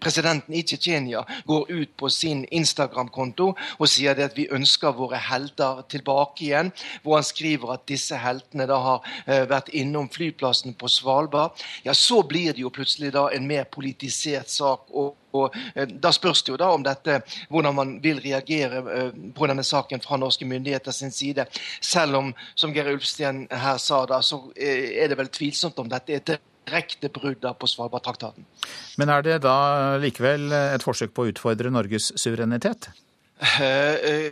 [0.01, 5.81] presidenten i Tsjetsjenia, går ut på sin Instagram-konto og sier at vi ønsker våre helter
[5.89, 6.71] tilbake igjen,
[7.01, 11.95] hvor han skriver at disse heltene da har eh, vært innom flyplassen på Svalbard, ja,
[11.97, 14.91] så blir det jo plutselig da en mer politisert sak.
[14.91, 17.19] og og eh, Da spørs det jo da om dette,
[17.49, 21.45] hvordan man vil reagere eh, på denne saken fra norske myndigheter sin side.
[21.81, 26.13] Selv om, som Geir Ulfsten her sa, da, så er det vel tvilsomt om dette
[26.13, 26.37] er et
[26.67, 28.45] direkte brudd på Svalbardtraktaten.
[28.99, 29.57] Men er det da
[30.01, 32.91] likevel et forsøk på å utfordre Norges suverenitet?
[33.37, 34.29] Uh, uh,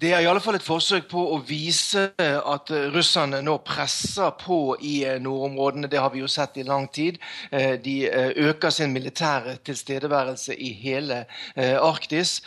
[0.00, 4.78] det er i alle fall et forsøk på å vise at russerne nå presser på
[4.80, 5.90] i nordområdene.
[5.92, 7.18] Det har vi jo sett i lang tid.
[7.50, 12.40] Eh, de eh, øker sin militære tilstedeværelse i hele eh, Arktis.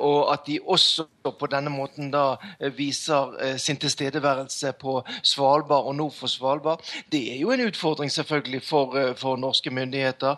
[0.00, 1.04] Og at de også
[1.34, 2.36] på denne måten da
[2.76, 6.84] viser sin tilstedeværelse på Svalbard og nord for Svalbard.
[7.10, 10.36] Det er jo en utfordring selvfølgelig for, for norske myndigheter.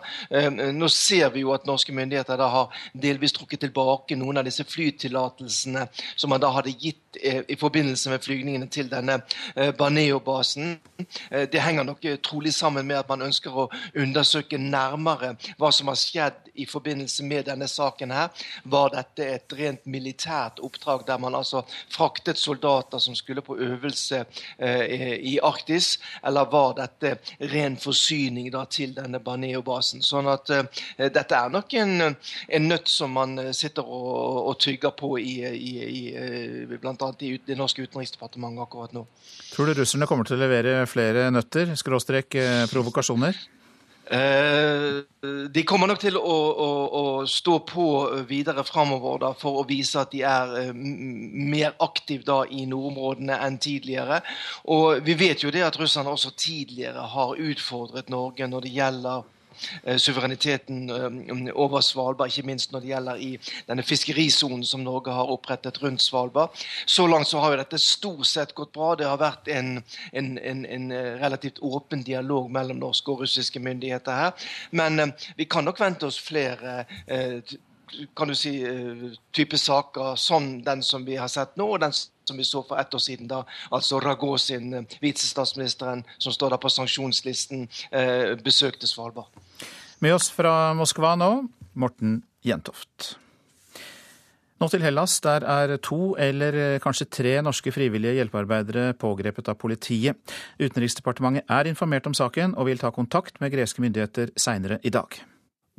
[0.73, 4.65] Nå ser vi jo at norske myndigheter da har delvis trukket tilbake noen av disse
[4.67, 7.08] flytillatelsene som man da hadde gitt eh,
[7.47, 9.21] i forbindelse med flygningene til denne
[9.55, 10.79] eh, Baneo-basen.
[11.31, 15.89] Eh, det henger nok trolig sammen med at man ønsker å undersøke nærmere hva som
[15.91, 18.11] har skjedd i forbindelse med denne saken.
[18.11, 18.29] her.
[18.63, 24.25] Var dette et rent militært oppdrag der man altså fraktet soldater som skulle på øvelse
[24.59, 27.17] i Arktis, eller var dette
[27.53, 30.01] ren forsyning da, til denne Baneo-basen?
[30.01, 30.49] Sånn at
[30.97, 32.15] dette er nok en,
[32.47, 36.67] en nøtt som man sitter og, og tygger på i, i, i, eh,
[36.99, 37.13] bl.a.
[37.25, 39.05] i det norske utenriksdepartementet akkurat nå.
[39.53, 43.39] Tror du russerne kommer til å levere flere nøtter, skråstrek eh, provokasjoner?
[44.11, 45.03] Eh,
[45.53, 46.35] de kommer nok til å,
[46.65, 46.69] å,
[46.99, 47.85] å stå på
[48.29, 53.37] videre framover da, for å vise at de er eh, mer aktive da, i nordområdene
[53.45, 54.23] enn tidligere.
[54.73, 59.27] Og vi vet jo det at russerne også tidligere har utfordret Norge når det gjelder
[59.97, 63.29] suvereniteten eh, over Svalbard, ikke minst når det gjelder i
[63.67, 66.55] denne fiskerisonen som Norge har opprettet rundt Svalbard.
[66.85, 68.95] Så langt så har jo dette stort sett gått bra.
[68.95, 69.77] Det har vært en,
[70.11, 74.51] en, en, en eh, relativt åpen dialog mellom norske og russiske myndigheter her.
[74.71, 76.85] Men vi kan nok vente oss flere
[78.13, 78.51] kan du si,
[79.33, 82.77] type saker som den som vi har sett nå, og den som vi så for
[82.77, 83.41] ett år siden, da
[83.73, 87.65] altså Ragozin, visestatsministeren som står der på sanksjonslisten,
[88.45, 89.33] besøkte Svalbard.
[89.99, 91.31] Med oss fra Moskva nå,
[91.75, 93.17] Morten Jentoft.
[94.59, 95.17] Nå til Hellas.
[95.23, 100.15] Der er to eller kanskje tre norske frivillige hjelpearbeidere pågrepet av politiet.
[100.59, 105.19] Utenriksdepartementet er informert om saken og vil ta kontakt med greske myndigheter seinere i dag.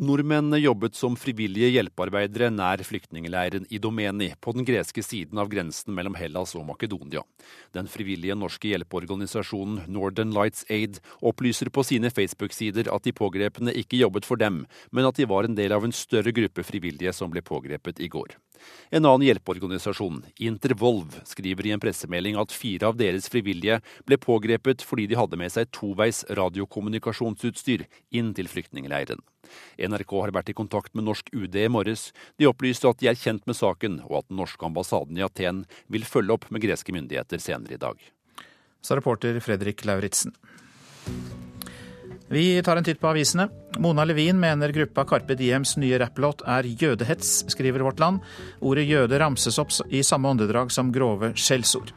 [0.01, 5.93] Nordmenn jobbet som frivillige hjelpearbeidere nær flyktningleiren i Domeni, på den greske siden av grensen
[5.93, 7.21] mellom Hellas og Makedonia.
[7.77, 14.01] Den frivillige norske hjelpeorganisasjonen Northern Lights Aid opplyser på sine Facebook-sider at de pågrepne ikke
[14.01, 17.29] jobbet for dem, men at de var en del av en større gruppe frivillige som
[17.35, 18.39] ble pågrepet i går.
[18.89, 24.81] En annen hjelpeorganisasjon, Intervolv, skriver i en pressemelding at fire av deres frivillige ble pågrepet
[24.81, 27.85] fordi de hadde med seg toveis radiokommunikasjonsutstyr
[28.17, 29.21] inn til flyktningleiren.
[29.79, 32.11] NRK har vært i kontakt med norsk UD i morges.
[32.39, 35.65] De opplyste at de er kjent med saken, og at den norske ambassaden i Aten
[35.93, 38.01] vil følge opp med greske myndigheter senere i dag.
[38.81, 40.35] Sa reporter Fredrik Lauritzen.
[42.31, 43.49] Vi tar en titt på avisene.
[43.83, 48.21] Mona Levin mener gruppa Carpe Diems nye rapplåt er jødehets, skriver Vårt Land.
[48.63, 51.91] Ordet jøde ramses opp i samme åndedrag som grove skjellsord.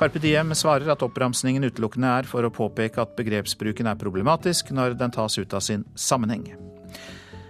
[0.00, 4.98] Carpe Diem svarer at oppramsningen utelukkende er for å påpeke at begrepsbruken er problematisk når
[4.98, 6.50] den tas ut av sin sammenheng.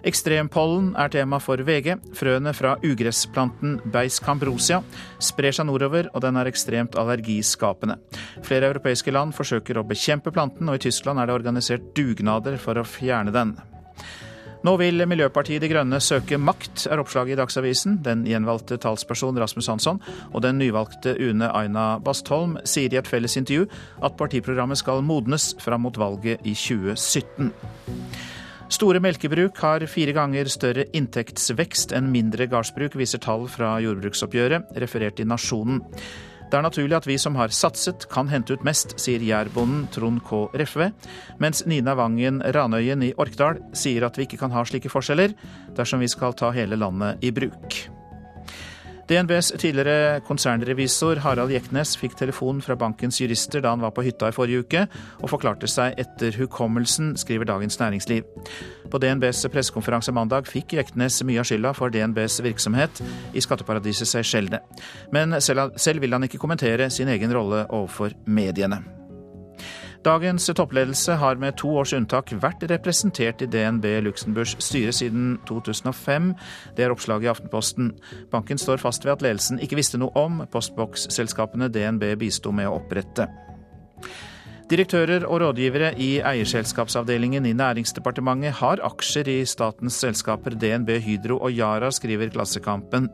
[0.07, 1.97] Ekstrempollen er tema for VG.
[2.19, 4.83] Frøene fra ugressplanten Beis cambrosia
[5.23, 7.99] sprer seg nordover, og den er ekstremt allergiskapende.
[8.47, 12.79] Flere europeiske land forsøker å bekjempe planten, og i Tyskland er det organisert dugnader for
[12.79, 13.57] å fjerne den.
[14.67, 18.01] Nå vil Miljøpartiet De Grønne søke makt, er oppslaget i Dagsavisen.
[18.03, 20.01] Den gjenvalgte talsperson Rasmus Hansson
[20.33, 23.69] og den nyvalgte Une Aina Bastholm sier i et felles intervju
[24.03, 27.53] at partiprogrammet skal modnes fram mot valget i 2017.
[28.69, 35.23] Store melkebruk har fire ganger større inntektsvekst enn mindre gardsbruk, viser tall fra jordbruksoppgjøret, referert
[35.23, 35.81] i Nasjonen.
[36.49, 40.21] Det er naturlig at vi som har satset, kan hente ut mest, sier jærbonden Trond
[40.25, 40.47] K.
[40.57, 40.91] Refve,
[41.41, 45.37] mens Nina Vangen Ranøyen i Orkdal sier at vi ikke kan ha slike forskjeller
[45.77, 47.98] dersom vi skal ta hele landet i bruk.
[49.09, 54.29] DNBs tidligere konsernrevisor Harald Jeknes fikk telefon fra bankens jurister da han var på hytta
[54.29, 54.83] i forrige uke,
[55.23, 58.29] og forklarte seg etter hukommelsen, skriver Dagens Næringsliv.
[58.93, 63.01] På DNBs pressekonferanse mandag fikk Jeknes mye av skylda for DNBs virksomhet
[63.33, 64.61] i skatteparadiset Seychellene.
[65.17, 68.98] Men selv, vil han ikke kommentere sin egen rolle overfor mediene.
[70.05, 76.31] Dagens toppledelse har med to års unntak vært representert i DNB Luxembourgs styre siden 2005.
[76.77, 77.91] Det er oppslaget i Aftenposten.
[78.31, 82.79] Banken står fast ved at ledelsen ikke visste noe om postboksselskapene DNB bisto med å
[82.79, 83.27] opprette.
[84.69, 91.55] Direktører og rådgivere i eierselskapsavdelingen i Næringsdepartementet har aksjer i statens selskaper DNB, Hydro og
[91.57, 93.07] Yara, skriver Klassekampen.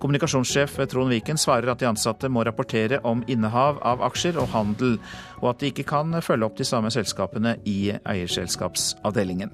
[0.00, 4.96] Kommunikasjonssjef Trond Viken svarer at de ansatte må rapportere om innehav av aksjer og handel,
[5.42, 9.52] og at de ikke kan følge opp de samme selskapene i eierselskapsavdelingen.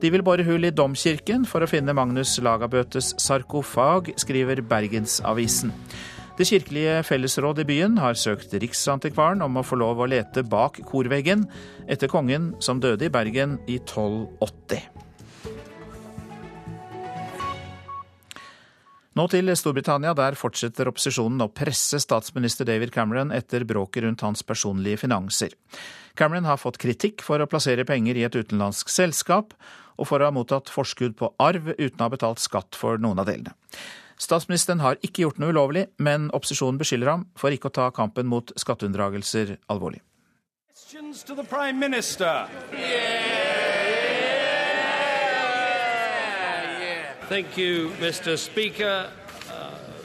[0.00, 5.74] De vil bore hull i domkirken for å finne Magnus Lagabøtes sarkofag, skriver Bergensavisen.
[6.40, 10.78] Det kirkelige fellesråd i byen har søkt Riksantikvaren om å få lov å lete bak
[10.88, 11.42] korveggen
[11.84, 14.80] etter kongen som døde i Bergen i 1280.
[19.20, 20.16] Nå til Storbritannia.
[20.16, 25.52] Der fortsetter opposisjonen å presse statsminister David Cameron etter bråket rundt hans personlige finanser.
[26.16, 29.52] Cameron har fått kritikk for å plassere penger i et utenlandsk selskap,
[30.00, 33.20] og for å ha mottatt forskudd på arv uten å ha betalt skatt for noen
[33.20, 33.52] av delene.
[34.20, 38.28] Statsministeren har ikke gjort noe ulovlig, men opposisjonen beskylder ham for ikke å ta kampen
[38.28, 40.02] mot skatteunndragelser alvorlig.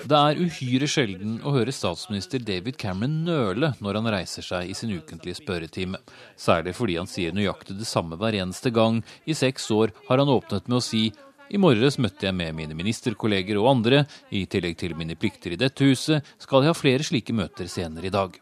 [0.05, 4.75] Det er uhyre sjelden å høre statsminister David Cameron nøle når han reiser seg i
[4.77, 5.99] sin ukentlige spørretime.
[6.39, 9.01] Særlig fordi han sier nøyaktig det samme hver eneste gang.
[9.25, 11.09] I seks år har han åpnet med å si
[11.49, 14.03] i morges møtte jeg med mine ministerkolleger og andre.
[14.33, 18.09] I tillegg til mine plikter i dette huset skal jeg ha flere slike møter senere
[18.09, 18.39] i dag.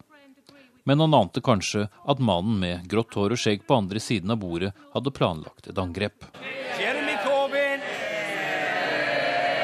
[0.84, 4.42] Men han ante kanskje at mannen med grått hår og skjegg på andre siden av
[4.42, 6.28] bordet hadde planlagt et angrep.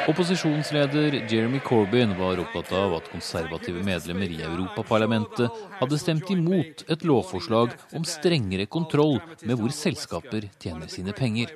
[0.10, 7.06] Opposisjonsleder Jeremy Corbyn var opptatt av at konservative medlemmer i Europaparlamentet hadde stemt imot et
[7.06, 11.54] lovforslag om strengere kontroll med hvor selskaper tjener sine penger.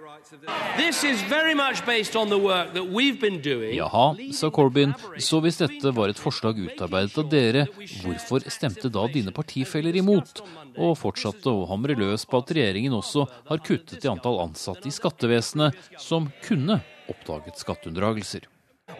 [3.74, 4.06] Jaha,
[4.38, 7.68] sa Corbyn, så hvis dette var et forslag utarbeidet av dere,
[8.06, 10.46] hvorfor stemte da dine partifeller imot?
[10.78, 14.94] Og fortsatte å hamre løs på at regjeringen også har kuttet i antall ansatte i
[14.94, 18.48] skattevesenet som kunne oppdaget skatteunndragelser.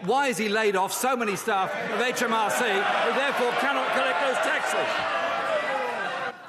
[0.00, 2.60] Why har he laid off so many staff of HMRC
[3.04, 5.23] who therefore cannot collect those taxes?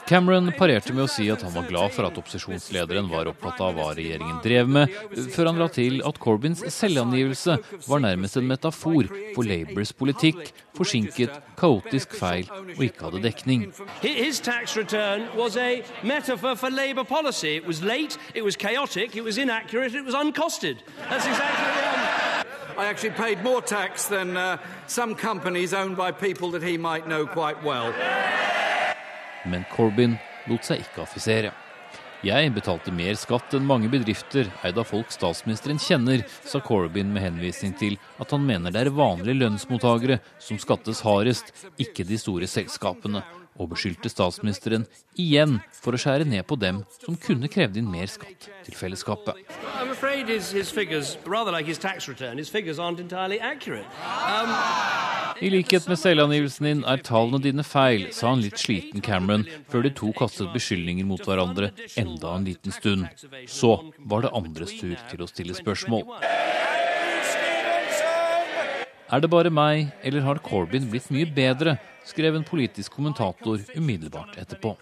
[0.06, 3.74] Cameron parerte med å si at han var glad for at opposisjonslederen var opptatt av
[3.74, 4.94] hva regjeringen drev med,
[5.34, 11.34] før han la til at Corbyns selvangivelse var nærmest en metafor for Labours politikk, forsinket,
[11.58, 13.66] kaotisk feil og ikke hadde dekning.
[14.04, 15.82] His tax return was a
[16.38, 17.56] for Labour policy.
[17.56, 20.84] It was late, it was chaotic, it was inaccurate, it was uncosted.
[21.10, 21.96] That's exactly.
[22.78, 27.08] I actually paid more tax than uh, some companies owned by people that he might
[27.08, 27.94] know quite well.
[29.46, 30.18] Men Corbyn
[30.50, 31.54] lot seg ikke affisere.
[32.26, 37.22] Jeg betalte mer skatt enn mange bedrifter eid av folk statsministeren kjenner, sa Corbyn med
[37.22, 42.50] henvisning til at han mener det er vanlige lønnsmottakere som skattes hardest, ikke de store
[42.50, 43.22] selskapene,
[43.56, 44.86] og beskyldte statsministeren
[45.20, 49.40] igjen for å skjære ned på dem som kunne krevd inn mer skatt til fellesskapet.
[54.26, 54.54] Um,
[55.42, 59.88] I likhet med selvangivelsen din er tallene dine feil, sa en litt sliten Cameron før
[59.88, 63.08] de to kastet beskyldninger mot hverandre enda en liten stund.
[63.48, 66.08] Så var det andres tur til å stille spørsmål.
[69.14, 71.78] Er det bare meg, eller har Corbyn blitt mye bedre?
[72.06, 74.76] skrev en politisk kommentator umiddelbart etterpå.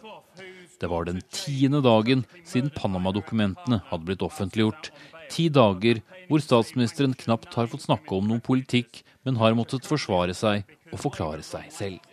[0.80, 4.92] Det var den tiende dagen siden Panama-dokumentene hadde blitt offentliggjort.
[5.32, 10.36] Ti dager hvor statsministeren knapt har fått snakke om noen politikk, men har måttet forsvare
[10.36, 12.04] seg og forklare seg selv.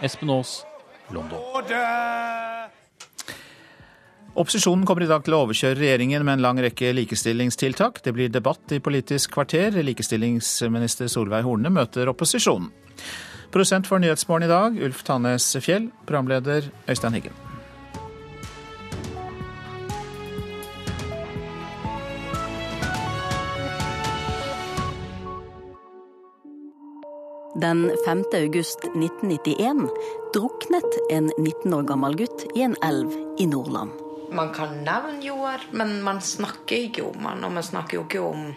[0.00, 0.62] Espen Aas,
[1.12, 1.44] London.
[4.38, 7.98] Opposisjonen kommer i dag til å overkjøre regjeringen med en lang rekke likestillingstiltak.
[8.04, 9.80] Det blir debatt i Politisk kvarter.
[9.82, 12.70] Likestillingsminister Solveig Horne møter opposisjonen.
[13.50, 15.90] Produsent for Nyhetsmorgen i dag, Ulf Tannes Fjell.
[16.06, 17.34] Programleder Øystein Higgen.
[27.58, 28.28] Den 5.
[28.38, 29.88] august 1991
[30.30, 33.10] druknet en 19 år gammel gutt i en elv
[33.42, 34.07] i Nordland.
[34.30, 38.20] Man kan nevne Joar, men man snakker ikke om han, og man snakker jo ikke
[38.20, 38.50] om,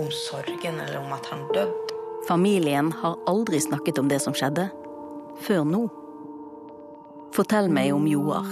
[0.00, 1.98] om sorgen eller om at han døde.
[2.28, 4.68] Familien har aldri snakket om det som skjedde,
[5.44, 5.82] før nå.
[7.36, 8.48] Fortell meg om Joar.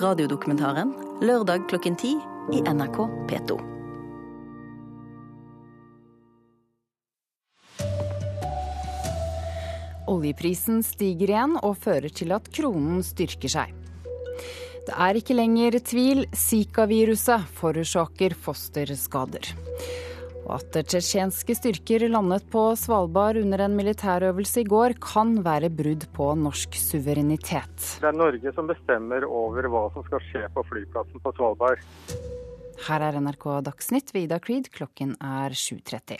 [0.00, 2.14] Radiodokumentaren lørdag klokken ti
[2.52, 3.58] i NRK P2.
[10.12, 13.81] Oljeprisen stiger igjen og fører til at kronen styrker seg.
[14.82, 19.52] Det er ikke lenger tvil, Zika-viruset forårsaker fosterskader.
[20.42, 26.08] Og at tsjetsjenske styrker landet på Svalbard under en militærøvelse i går, kan være brudd
[26.16, 27.86] på norsk suverenitet.
[28.02, 31.86] Det er Norge som bestemmer over hva som skal skje på flyplassen på Svalbard.
[32.82, 36.18] Her er NRK Dagsnytt ved Ida Creed, klokken er 7.30.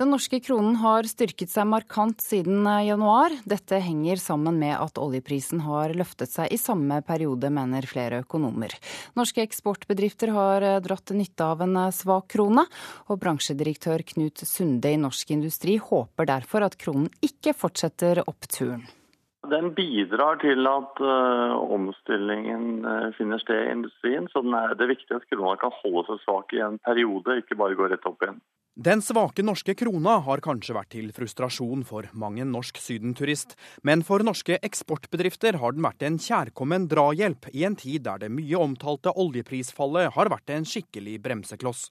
[0.00, 3.34] Den norske kronen har styrket seg markant siden eh, januar.
[3.44, 8.72] Dette henger sammen med at oljeprisen har løftet seg i samme periode, mener flere økonomer.
[9.18, 12.64] Norske eksportbedrifter har eh, dratt nytte av en eh, svak krone,
[13.12, 18.86] og bransjedirektør Knut Sunde i Norsk Industri håper derfor at kronen ikke fortsetter oppturen.
[19.52, 24.28] Den bidrar til at uh, omstillingen uh, finner sted i industrien.
[24.30, 27.58] Så er, det er viktig at krona kan holde seg svak i en periode, ikke
[27.58, 28.38] bare gå rett opp igjen.
[28.72, 33.52] Den svake norske krona har kanskje vært til frustrasjon for mang en norsk sydenturist,
[33.84, 38.30] men for norske eksportbedrifter har den vært en kjærkommen drahjelp i en tid der det
[38.32, 41.90] mye omtalte oljeprisfallet har vært en skikkelig bremsekloss.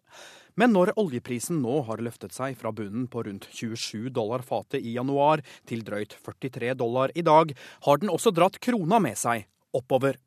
[0.58, 4.96] Men når oljeprisen nå har løftet seg fra bunnen på rundt 27 dollar fatet i
[4.98, 7.54] januar til drøyt 43 dollar i dag,
[7.86, 9.46] har den også dratt krona med seg
[9.78, 10.18] oppover.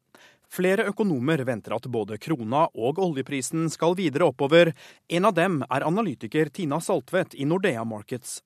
[0.55, 4.71] Flere økonomer venter at både krona og oljeprisen skal videre oppover.
[5.11, 8.39] En av dem er analytiker Tina Saltvedt i Nordea Markets.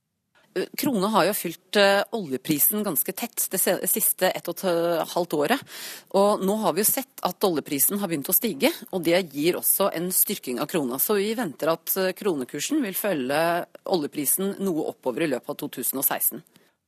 [0.81, 5.77] Krona har jo fylt eh, oljeprisen ganske tett det siste ett og et halvt året.
[6.17, 9.61] Og nå har vi jo sett at oljeprisen har begynt å stige, og det gir
[9.61, 10.99] også en styrking av krona.
[10.99, 13.43] Så vi venter at eh, kronekursen vil følge
[13.85, 16.43] oljeprisen noe oppover i løpet av 2016.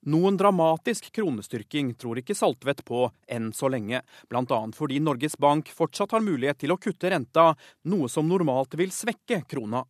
[0.08, 4.00] Noen dramatisk kronestyrking tror ikke Saltvedt på enn så lenge,
[4.32, 4.60] bl.a.
[4.72, 7.50] fordi Norges Bank fortsatt har mulighet til å kutte renta,
[7.84, 9.84] noe som normalt vil svekke krona.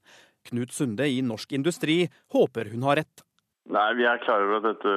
[0.51, 2.03] Knut Sunde i Norsk Industri
[2.35, 3.23] håper hun har rett.
[3.71, 4.95] Nei, Vi er klar over at dette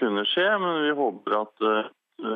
[0.00, 1.90] kunne skje, men vi håper at eh,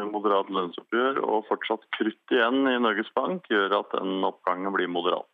[0.07, 5.27] moderat lønnsoppgjør og fortsatt krutt igjen i Norges Bank gjør at den oppgangen blir moderat.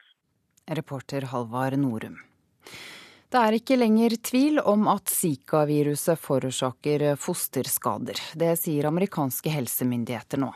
[0.73, 2.16] Reporter Halvard Norum.
[3.33, 8.18] Det er ikke lenger tvil om at Zika-viruset forårsaker fosterskader.
[8.37, 10.51] Det sier amerikanske helsemyndigheter nå.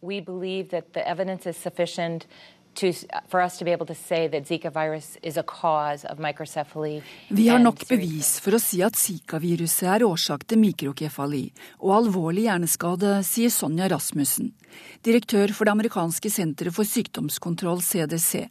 [0.00, 2.28] We believe that the evidence is sufficient
[2.74, 2.92] to,
[3.28, 7.02] for us to be able to say that Zika virus is a cause of microcephaly.
[7.28, 11.48] Vi har nok bevis for å si at Zika-viruset er årsak til mikrokefali
[11.80, 14.54] og alvorlig hjerneskade, sier Sonja Rasmussen,
[15.02, 18.46] direktør for det amerikanske senteret for sykdomskontroll, CDC.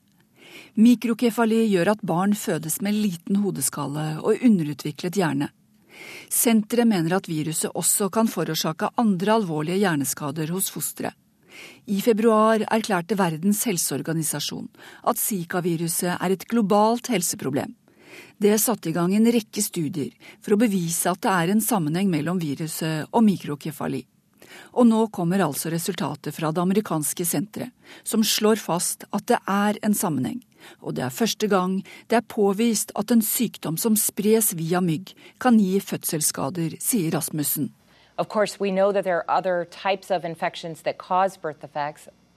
[0.80, 5.50] Mikrokefali gjør at barn fødes med liten hodeskalle og underutviklet hjerne.
[6.32, 11.16] Senteret mener at viruset også kan forårsake andre alvorlige hjerneskader hos fosteret.
[11.92, 14.70] I februar erklærte Verdens helseorganisasjon
[15.12, 17.74] at Zika-viruset er et globalt helseproblem.
[18.40, 21.64] Det er satt i gang en rekke studier for å bevise at det er en
[21.64, 24.06] sammenheng mellom viruset og mikrokefali.
[24.74, 29.80] Og nå kommer altså resultatet fra det amerikanske senteret, som slår fast at det er
[29.86, 30.42] en sammenheng.
[30.84, 31.80] Og det er første gang
[32.12, 37.74] det er påvist at en sykdom som spres via mygg, kan gi fødselsskader, sier Rasmussen.
[38.18, 41.38] Of course, we know that there are other types of infections that cause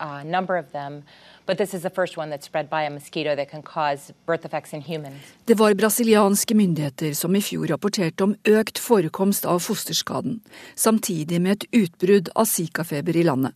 [0.03, 1.03] a number of them,
[1.47, 4.45] but this is the first one that's spread by a mosquito that can cause birth
[4.45, 5.17] effects in humans.
[5.45, 10.41] Det var brasilianske myndigheter som i fjor rapporterte om økt forekomst av fosterskaden,
[10.75, 13.55] samtidig med et utbrudd av zikafeber i landet.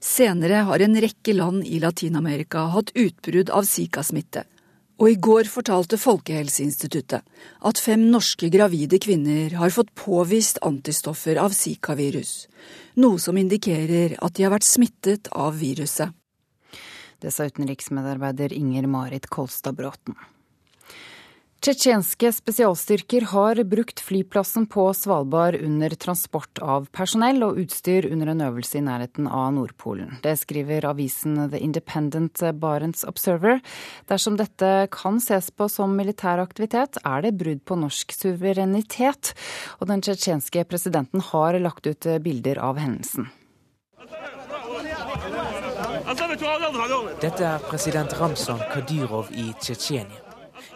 [0.00, 4.46] Senere har en rekke land i Latin-Amerika hatt utbrudd av zika-smitte.
[4.96, 7.24] Og i går fortalte Folkehelseinstituttet
[7.68, 12.46] at fem norske gravide kvinner har fått påvist antistoffer av zika-virus,
[12.96, 16.14] noe som indikerer at de har vært smittet av viruset.
[17.20, 20.16] Det sa utenriksmedarbeider Inger Marit Kolstad Bråten.
[21.66, 28.42] Tsjetsjenske spesialstyrker har brukt flyplassen på Svalbard under transport av personell og utstyr under en
[28.46, 30.12] øvelse i nærheten av Nordpolen.
[30.22, 33.58] Det skriver avisen The Independent Barents Observer.
[34.06, 39.32] Dersom dette kan ses på som militær aktivitet, er det brudd på norsk suverenitet.
[39.80, 43.26] Og den tsjetsjenske presidenten har lagt ut bilder av hendelsen.
[47.26, 50.25] Dette er president Ramzan Kadyrov i Tsjetsjenia.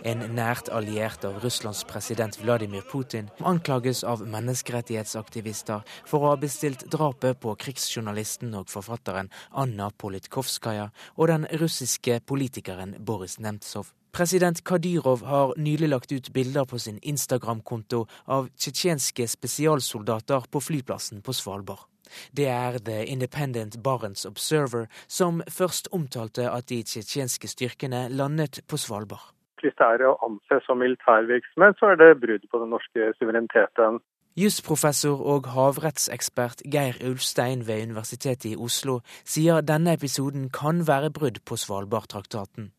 [0.00, 6.86] En nært alliert av Russlands president Vladimir Putin anklages av menneskerettighetsaktivister for å ha bestilt
[6.88, 10.86] drapet på krigsjournalisten og forfatteren Anna Politkovskaja
[11.18, 13.90] og den russiske politikeren Boris Nemtsov.
[14.16, 21.20] President Kadyrov har nylig lagt ut bilder på sin Instagram-konto av tsjetsjenske spesialsoldater på flyplassen
[21.20, 21.84] på Svalbard.
[22.32, 28.80] Det er The Independent Barents Observer som først omtalte at de tsjetsjenske styrkene landet på
[28.80, 29.28] Svalbard.
[29.60, 34.00] Hvis det er å anse som militærvirksomhet, så er det brudd på den norske suvereniteten.
[34.38, 41.42] Jusprofessor og havrettsekspert Geir Ulstein ved Universitetet i Oslo sier denne episoden kan være brudd
[41.44, 42.70] på Svalbardtraktaten.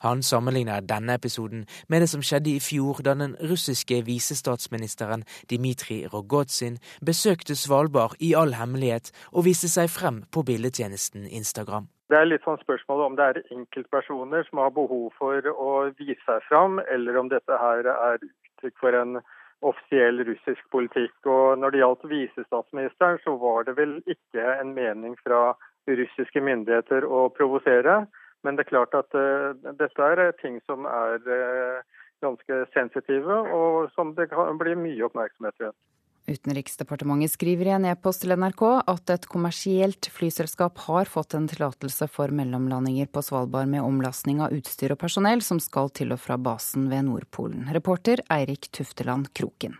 [0.00, 6.06] Han sammenligner denne episoden med det som skjedde i fjor da den russiske visestatsministeren Dmitrij
[6.12, 11.93] Rogozin besøkte Svalbard i all hemmelighet og viste seg frem på bildetjenesten Instagram.
[12.12, 16.20] Det er litt sånn spørsmål om det er enkeltpersoner som har behov for å vise
[16.26, 19.22] seg fram, eller om dette her er uttrykk for en
[19.64, 21.14] offisiell russisk politikk.
[21.24, 25.54] Og Når det gjaldt visestatsministeren, så var det vel ikke en mening fra
[25.88, 28.02] russiske myndigheter å provosere.
[28.44, 31.80] Men det er klart at uh, dette er ting som er uh,
[32.20, 35.80] ganske sensitive, og som det kan bli mye oppmerksomhet rundt.
[36.24, 42.08] Utenriksdepartementet skriver i en e-post til NRK at et kommersielt flyselskap har fått en tillatelse
[42.08, 46.40] for mellomlandinger på Svalbard med omlastning av utstyr og personell som skal til og fra
[46.40, 47.68] basen ved Nordpolen.
[47.76, 49.76] Reporter Eirik Tufteland Kroken.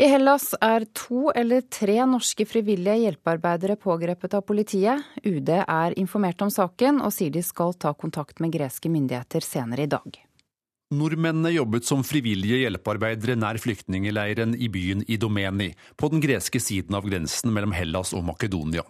[0.00, 5.08] I Hellas er to eller tre norske frivillige hjelpearbeidere pågrepet av politiet.
[5.24, 9.88] UD er informert om saken og sier de skal ta kontakt med greske myndigheter senere
[9.88, 10.20] i dag.
[10.90, 17.06] Nordmennene jobbet som frivillige hjelpearbeidere nær flyktningeleiren i byen Idomeni, på den greske siden av
[17.06, 18.82] grensen mellom Hellas og Makedonia.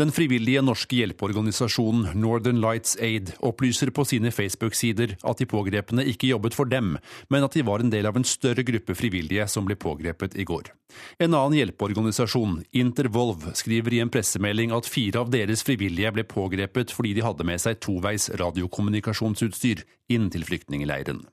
[0.00, 6.30] Den frivillige norske hjelpeorganisasjonen Northern Lights Aid opplyser på sine Facebook-sider at de pågrepne ikke
[6.30, 6.96] jobbet for dem,
[7.32, 10.46] men at de var en del av en større gruppe frivillige som ble pågrepet i
[10.48, 10.72] går.
[11.18, 16.92] En annen hjelpeorganisasjon, Intervolv, skriver i en pressemelding at fire av deres frivillige ble pågrepet
[16.92, 21.24] fordi de hadde med seg toveis radiokommunikasjonsutstyr inn til flyktningeleiren.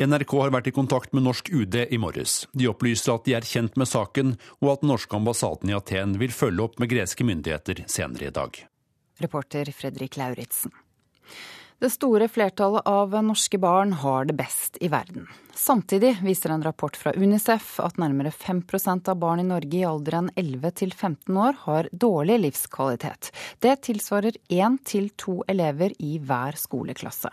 [0.00, 2.46] NRK har vært i kontakt med norsk UD i morges.
[2.52, 6.18] De opplyser at de er kjent med saken, og at den norske ambassaden i Aten
[6.20, 8.62] vil følge opp med greske myndigheter senere i dag.
[9.20, 10.72] Reporter Fredrik Lauritzen.
[11.80, 15.24] Det store flertallet av norske barn har det best i verden.
[15.56, 20.28] Samtidig viser en rapport fra Unicef at nærmere 5% av barn i Norge i alderen
[20.36, 23.30] 11 til 15 år har dårlig livskvalitet.
[23.64, 27.32] Det tilsvarer én til to elever i hver skoleklasse.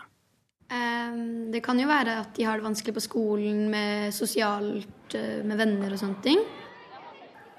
[0.70, 5.44] Ehm, det kan jo være at de har det vanskelig på skolen med sosialt, eh,
[5.44, 6.42] med venner og sånne ting.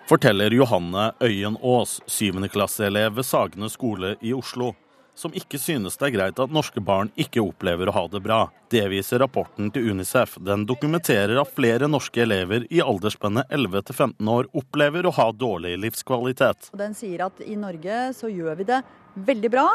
[0.10, 4.74] Forteller Johanne Øyen Aas, syvendeklasseelev ved Sagene skole i Oslo
[5.20, 8.40] som ikke synes det er greit at norske barn ikke opplever å ha det bra.
[8.72, 10.38] Det viser rapporten til Unicef.
[10.46, 15.76] Den dokumenterer at flere norske elever i aldersspennet 11 15 år opplever å ha dårlig
[15.84, 16.72] livskvalitet.
[16.80, 18.80] Den sier at i Norge så gjør vi det
[19.26, 19.68] veldig bra,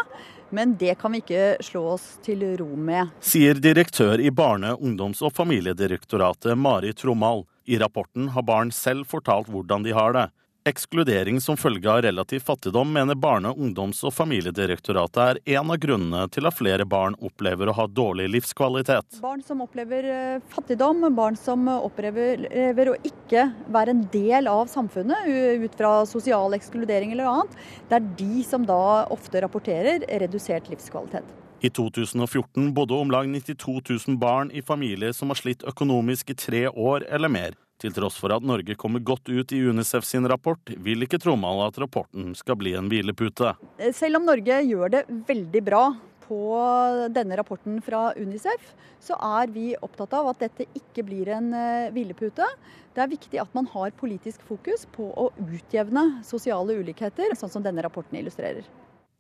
[0.55, 3.11] men det kan vi ikke slå oss til ro med.
[3.24, 7.45] Sier direktør i Barne-, ungdoms- og familiedirektoratet Mari Tromal.
[7.66, 10.28] I rapporten har barn selv fortalt hvordan de har det.
[10.64, 16.22] Ekskludering som følge av relativ fattigdom mener Barne-, ungdoms- og familiedirektoratet er en av grunnene
[16.32, 19.18] til at flere barn opplever å ha dårlig livskvalitet.
[19.20, 23.42] Barn som opplever eh, fattigdom, barn som opplever å ikke
[23.76, 25.28] være en del av samfunnet
[25.66, 27.58] ut fra sosial ekskludering eller annet,
[27.90, 31.28] det er de som da ofte rapporterer redusert livskvalitet.
[31.60, 36.38] I 2014 bodde om lag 92 000 barn i familier som har slitt økonomisk i
[36.40, 37.60] tre år eller mer.
[37.85, 41.66] Til tross for at Norge kommer godt ut i Unicef sin rapport, vil ikke Trommal
[41.66, 43.51] at rapporten skal bli en hvilepute.
[43.93, 45.82] Selv om Norge gjør det veldig bra
[46.24, 46.39] på
[47.12, 48.70] denne rapporten fra Unicef,
[49.05, 52.49] så er vi opptatt av at dette ikke blir en eh, hvilepute.
[52.97, 57.68] Det er viktig at man har politisk fokus på å utjevne sosiale ulikheter, sånn som
[57.68, 58.64] denne rapporten illustrerer.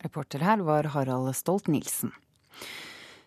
[0.08, 2.16] Reporter her var Harald Stolt-Nielsen.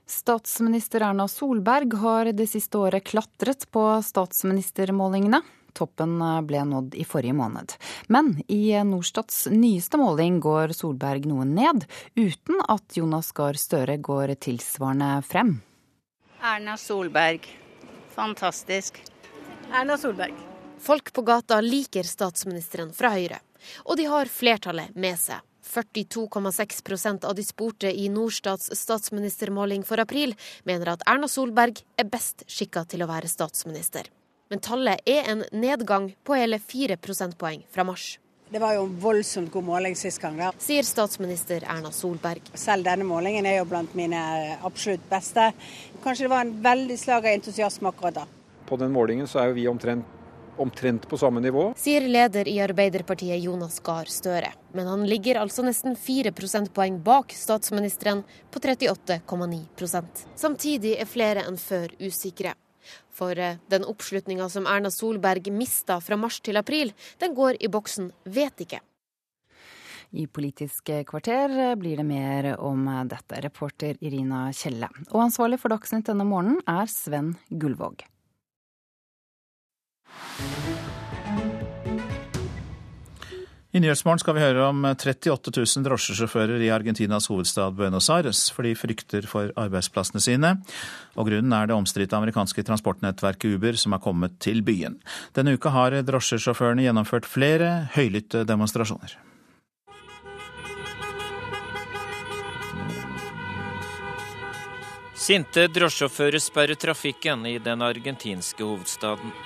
[0.07, 5.41] Statsminister Erna Solberg har det siste året klatret på statsministermålingene.
[5.75, 6.15] Toppen
[6.47, 7.73] ble nådd i forrige måned.
[8.07, 11.83] Men i Norstats nyeste måling går Solberg noe ned,
[12.15, 15.57] uten at Jonas Gahr Støre går tilsvarende frem.
[16.39, 17.43] Erna Solberg.
[18.15, 19.03] Fantastisk.
[19.75, 20.33] Erna Solberg.
[20.79, 23.43] Folk på gata liker statsministeren fra Høyre,
[23.85, 25.43] og de har flertallet med seg.
[25.67, 32.45] 42,6% av de spurte i Norstats statsministermåling for april mener at Erna Solberg er best
[32.47, 34.07] skikka til å være statsminister.
[34.49, 38.15] Men tallet er en nedgang på hele 4 prosentpoeng fra mars.
[38.49, 40.37] Det var jo en voldsomt god måling sist gang.
[40.39, 40.53] da.
[40.57, 42.45] Sier statsminister Erna Solberg.
[42.55, 44.21] Selv denne målingen er jo blant mine
[44.63, 45.49] absolutt beste.
[46.03, 48.23] Kanskje det var en veldig slag av entusiasme akkurat da.
[48.67, 50.16] På den målingen så er jo vi omtrent
[50.59, 51.69] omtrent på samme nivå.
[51.77, 54.51] Sier leder i Arbeiderpartiet Jonas Gahr Støre.
[54.73, 61.59] Men han ligger altså nesten 4 prosentpoeng bak statsministeren på 38,9 Samtidig er flere enn
[61.61, 62.55] før usikre.
[63.11, 67.67] For eh, den oppslutninga som Erna Solberg mista fra mars til april, den går i
[67.67, 68.83] boksen 'vet ikke'.
[70.11, 74.87] I Politisk kvarter blir det mer om dette, reporter Irina Kjelle.
[75.11, 78.05] Og ansvarlig for Dagsnytt denne morgenen er Sven Gullvåg.
[83.77, 88.65] I Nyhetsmorgen skal vi høre om 38 000 drosjesjåfører i Argentinas hovedstad Buenos Aires, for
[88.65, 90.53] de frykter for arbeidsplassene sine.
[91.13, 94.95] Og grunnen er det omstridte amerikanske transportnettverket Uber som er kommet til byen.
[95.37, 99.13] Denne uka har drosjesjåførene gjennomført flere høylytte demonstrasjoner.
[105.27, 109.37] Sinte drosjesjåfører sperrer trafikken i den argentinske hovedstaden.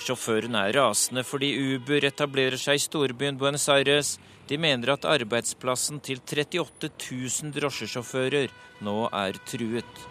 [0.00, 4.14] Sjåførene er rasende fordi Uber etablerer seg i storbyen Buenos Aires.
[4.48, 8.48] De mener at arbeidsplassen til 38 000 drosjesjåfører
[8.86, 10.06] nå er truet.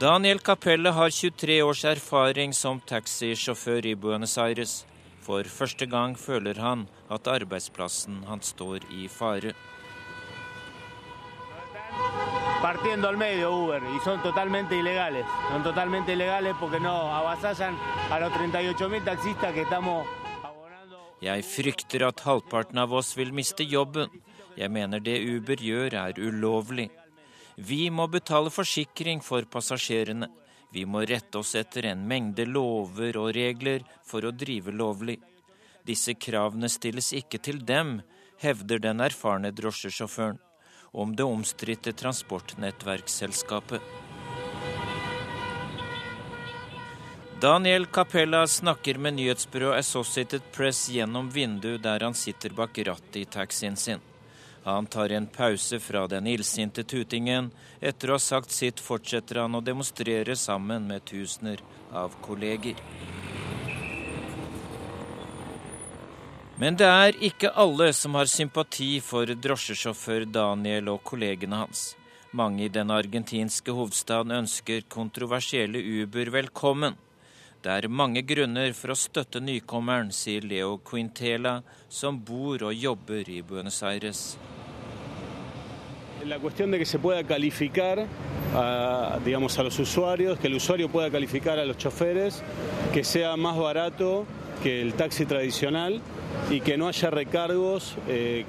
[0.00, 4.78] Daniel Capelle har 23 års erfaring som taxisjåfør i Buenos Aires.
[5.20, 9.52] For første gang føler han at arbeidsplassen hans står i fare
[12.72, 15.26] partiendo al medio Uber y son totalmente ilegales.
[15.48, 17.76] Son totalmente ilegales porque no avasallan
[18.08, 20.06] a los 38.000 taxistas que estamos
[21.20, 24.08] Jeg frykter at halvparten av oss vil miste jobben.
[24.56, 26.88] Jeg mener det Uber gjør er ulovlig.
[27.56, 30.28] Vi må betale forsikring for passasjerene.
[30.72, 35.18] Vi må rette oss etter en mengde lover og regler for å drive lovlig.
[35.84, 37.98] Disse kravene stilles ikke til dem,
[38.38, 40.38] hevder den erfarne drosjesjåføren
[40.92, 43.80] om det omstridte transportnettverksselskapet.
[47.40, 53.24] Daniel Capella snakker med nyhetsbyrået Associated Press gjennom vinduet der han sitter bak rattet i
[53.24, 54.02] taxien sin.
[54.64, 57.50] Han tar en pause fra den illsinte tutingen.
[57.80, 61.64] Etter å ha sagt sitt fortsetter han å demonstrere sammen med tusener
[61.96, 62.76] av kolleger.
[66.60, 71.94] Men det er ikke alle som har sympati for drosjesjåfør Daniel og kollegene hans.
[72.36, 76.98] Mange i den argentinske hovedstaden ønsker kontroversielle Uber velkommen.
[77.64, 83.32] Det er mange grunner for å støtte nykommeren, sier Leo Quintela, som bor og jobber
[83.32, 84.36] i Buenos Aires.
[86.28, 88.04] La cuestión de que se pueda calificar
[88.54, 92.42] a, digamos, a los usuarios, que el usuario pueda calificar a los choferes,
[92.92, 94.26] que sea más barato
[94.62, 96.00] que el taxi tradicional
[96.50, 97.96] y que no haya recargos.
[98.08, 98.44] Eh,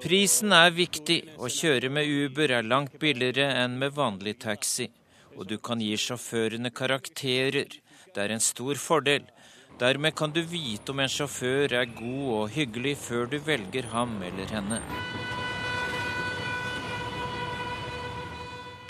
[0.00, 1.20] Prisen er viktig.
[1.38, 4.88] Å kjøre med Uber er langt billigere enn med vanlig taxi.
[5.34, 7.80] Og du kan gi sjåførene karakterer.
[8.14, 9.26] Det er en stor fordel.
[9.78, 14.20] Dermed kan du vite om en sjåfør er god og hyggelig før du velger ham
[14.22, 14.78] eller henne.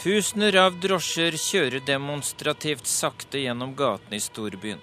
[0.05, 4.83] Tusener av drosjer kjører demonstrativt sakte gjennom gatene i storbyen.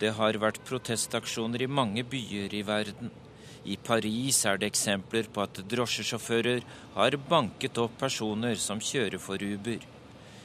[0.00, 3.10] Det har vært protestaksjoner i mange byer i verden.
[3.64, 6.60] I Paris er det eksempler på at drosjesjåfører
[6.94, 9.80] har banket opp personer som kjører for Uber.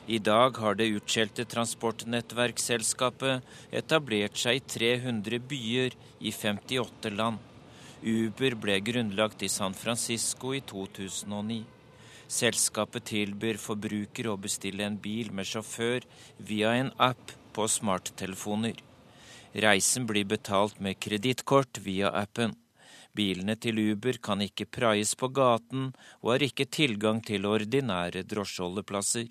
[0.07, 3.44] I dag har det utskjelte transportnettverksselskapet
[3.82, 7.38] etablert seg i 300 byer i 58 land.
[8.02, 11.61] Uber ble grunnlagt i San Francisco i 2009.
[12.32, 16.07] Selskapet tilbyr forbrukere å bestille en bil med sjåfør
[16.40, 18.91] via en app på smarttelefoner.
[19.53, 22.56] Reisen blir betalt med kredittkort via appen.
[23.14, 25.90] Bilene til Uber kan ikke praies på gaten
[26.22, 29.28] og har ikke tilgang til ordinære drosjeholdeplasser.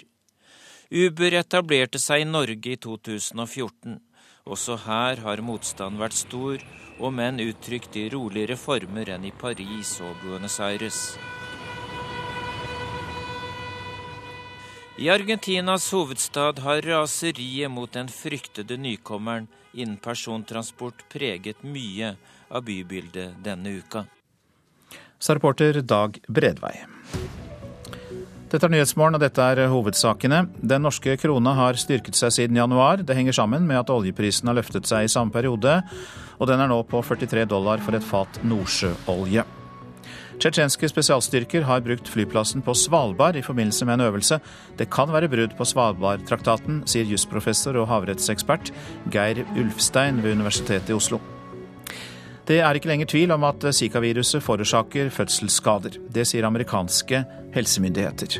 [0.90, 4.00] Uber etablerte seg i Norge i 2014.
[4.44, 6.60] Også her har motstanden vært stor,
[7.00, 11.04] om enn uttrykt i roligere former enn i Paris og Buenos Aires.
[15.00, 22.10] I Argentinas hovedstad har raseriet mot den fryktede nykommeren innen persontransport preget mye
[22.52, 24.02] av bybildet denne uka.
[25.18, 26.74] Sa reporter Dag Bredvei.
[28.50, 30.42] Dette er Nyhetsmorgen, og dette er hovedsakene.
[30.60, 33.00] Den norske krona har styrket seg siden januar.
[33.00, 35.78] Det henger sammen med at oljeprisen har løftet seg i samme periode,
[36.36, 39.46] og den er nå på 43 dollar for et fat nordsjøolje.
[40.40, 44.38] Tsjetsjenske spesialstyrker har brukt flyplassen på Svalbard i forbindelse med en øvelse.
[44.78, 48.70] Det kan være brudd på Svalbardtraktaten, sier jusprofessor og havrettsekspert
[49.12, 51.18] Geir Ulfstein ved Universitetet i Oslo.
[52.48, 55.98] Det er ikke lenger tvil om at Zika-viruset forårsaker fødselsskader.
[56.08, 57.20] Det sier amerikanske
[57.52, 58.38] helsemyndigheter.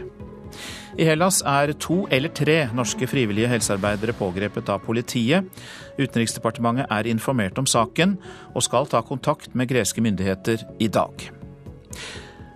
[0.97, 5.53] I Hellas er to eller tre norske frivillige helsearbeidere pågrepet av politiet.
[6.01, 8.17] Utenriksdepartementet er informert om saken
[8.55, 11.31] og skal ta kontakt med greske myndigheter i dag.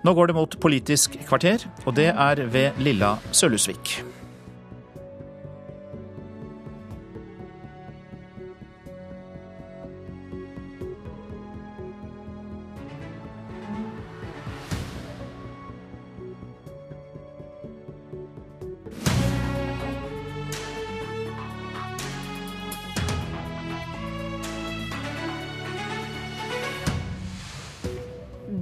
[0.05, 4.03] Nå går det mot Politisk kvarter, og det er ved Lilla Sølhusvik.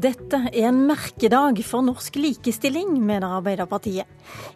[0.03, 4.09] Dette er en merkedag for norsk likestilling, mener Arbeiderpartiet.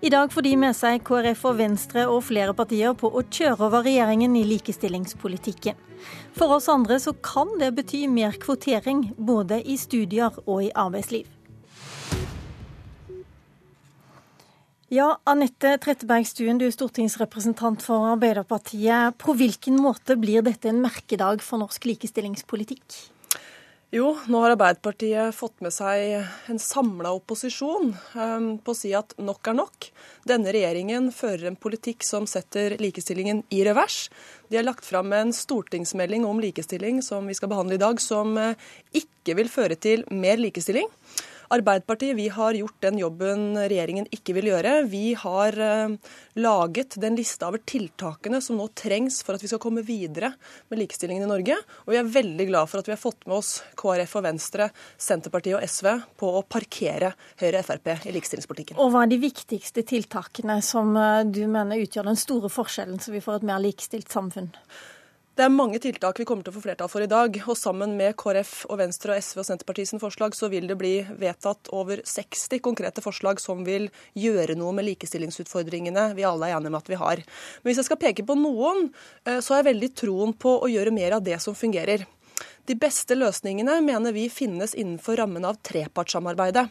[0.02, 3.68] I dag får de med seg KrF og Venstre og flere partier på å kjøre
[3.68, 5.78] over regjeringen i likestillingspolitikken.
[6.35, 11.31] For oss andre så kan det bety mer kvotering, både i studier og i arbeidsliv.
[14.90, 19.14] Ja, Anette Trettebergstuen, du er stortingsrepresentant for Arbeiderpartiet.
[19.23, 23.14] På hvilken måte blir dette en merkedag for norsk likestillingspolitikk?
[23.94, 26.16] Jo, nå har Arbeiderpartiet fått med seg
[26.50, 29.86] en samla opposisjon um, på å si at nok er nok.
[30.26, 34.08] Denne regjeringen fører en politikk som setter likestillingen i revers.
[34.50, 38.34] De har lagt fram en stortingsmelding om likestilling som vi skal behandle i dag, som
[38.34, 38.58] uh,
[38.90, 40.90] ikke vil føre til mer likestilling.
[41.55, 44.73] Arbeiderpartiet vi har gjort den jobben regjeringen ikke vil gjøre.
[44.90, 45.94] Vi har eh,
[46.43, 50.32] laget den lista over tiltakene som nå trengs for at vi skal komme videre
[50.70, 51.59] med likestillingen i Norge.
[51.86, 54.68] Og vi er veldig glad for at vi har fått med oss KrF og Venstre,
[54.98, 58.81] Senterpartiet og SV på å parkere Høyre og Frp i likestillingspolitikken.
[58.82, 63.14] Og Hva er de viktigste tiltakene som eh, du mener utgjør den store forskjellen, så
[63.14, 64.51] vi får et mer likestilt samfunn?
[65.36, 67.34] Det er mange tiltak vi kommer til å få flertall for i dag.
[67.44, 70.94] og Sammen med KrF og Venstre og SV og Senterpartiets forslag så vil det bli
[71.20, 76.72] vedtatt over 60 konkrete forslag som vil gjøre noe med likestillingsutfordringene vi alle er enige
[76.72, 77.20] med at vi har.
[77.60, 78.88] Men hvis jeg skal peke på noen,
[79.28, 82.08] eh, så har jeg veldig troen på å gjøre mer av det som fungerer.
[82.66, 86.64] De beste løsningene mener vi finnes innenfor rammen av trepartssamarbeidet.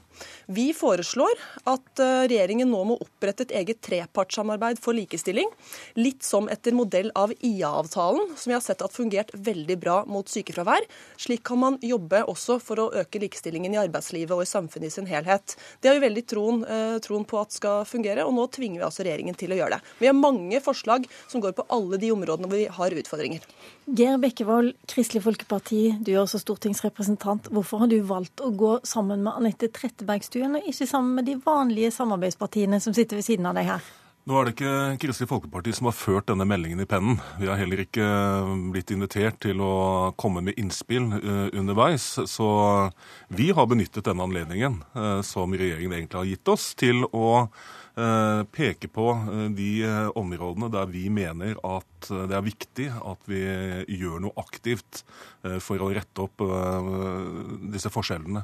[0.51, 1.39] Vi foreslår
[1.71, 5.47] at eh, regjeringen nå må opprette et eget trepartssamarbeid for likestilling.
[5.95, 10.27] Litt som etter modell av IA-avtalen, som vi har sett har fungert veldig bra mot
[10.27, 10.83] sykefravær.
[11.15, 14.97] Slik kan man jobbe også for å øke likestillingen i arbeidslivet og i samfunnet i
[14.97, 15.55] sin helhet.
[15.79, 18.89] Det har vi veldig troen, eh, troen på at skal fungere, og nå tvinger vi
[18.89, 19.95] altså regjeringen til å gjøre det.
[20.03, 23.47] Vi har mange forslag som går på alle de områdene hvor vi har utfordringer.
[23.85, 27.51] Geir Bekkevold, Kristelig Folkeparti, du er også stortingsrepresentant.
[27.53, 31.35] Hvorfor har du valgt å gå sammen med Anette Trettebergstuen, og ikke sammen med de
[31.37, 33.85] vanlige samarbeidspartiene som sitter ved siden av deg her?
[34.25, 37.19] Nå er det ikke Kristelig Folkeparti som har ført denne meldingen i pennen.
[37.37, 38.09] Vi har heller ikke
[38.73, 39.75] blitt invitert til å
[40.17, 42.07] komme med innspill uh, underveis.
[42.25, 42.49] Så
[43.29, 47.45] vi har benyttet denne anledningen uh, som regjeringen egentlig har gitt oss, til å
[47.95, 49.05] peke på
[49.55, 49.69] de
[50.19, 53.39] områdene der vi mener at det er viktig at vi
[53.95, 55.05] gjør noe aktivt
[55.63, 56.43] for å rette opp
[57.71, 58.43] disse forskjellene.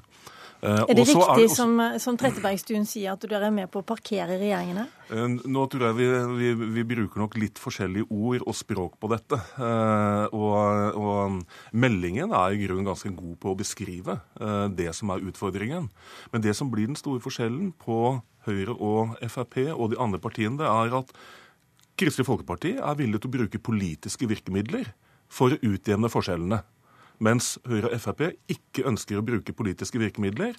[0.61, 3.81] Eh, er det riktig er det som, som Trettebergstuen sier, at dere er med på
[3.81, 4.83] å parkere regjeringene?
[5.09, 9.09] Eh, nå tror jeg vi, vi, vi, bruker nok litt forskjellige ord og språk på
[9.09, 9.39] dette.
[9.57, 11.39] Eh, og, og,
[11.73, 14.19] meldingen er i grunnen ganske god på å beskrive
[14.77, 15.87] det som er utfordringen.
[16.33, 20.59] Men det som blir den store forskjellen på Høyre og Frp og de andre partiene,
[20.61, 21.13] det er at
[21.97, 24.93] Kristelig Folkeparti er villig til å bruke politiske virkemidler
[25.31, 26.61] for å utjevne forskjellene
[27.21, 30.57] mens Høyre og Frp ikke ønsker å bruke politiske virkemidler.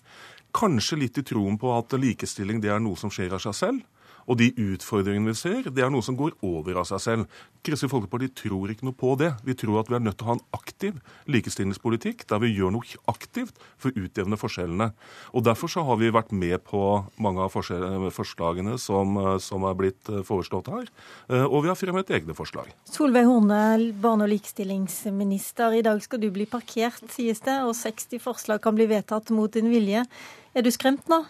[0.55, 3.82] Kanskje litt i troen på at likestilling det er noe som skjer av seg selv.
[4.31, 7.40] Og de utfordringene vi ser, det er noe som går over av seg selv.
[7.62, 9.32] Kristelig Folkeparti tror ikke noe på det.
[9.47, 10.99] Vi tror at vi er nødt til å ha en aktiv
[11.31, 14.90] likestillingspolitikk der vi gjør noe aktivt for å utjevne forskjellene.
[15.32, 16.82] Og Derfor så har vi vært med på
[17.23, 20.90] mange av forslagene som, som er blitt eh, foreslått her.
[21.28, 22.70] Eh, og vi har fremmet egne forslag.
[22.90, 23.62] Solveig Horne,
[24.03, 25.78] barne- og likestillingsminister.
[25.78, 29.53] I dag skal du bli parkert, sies det, og 60 forslag kan bli vedtatt mot
[29.53, 30.07] din vilje.
[30.54, 31.22] Er du skremt nå?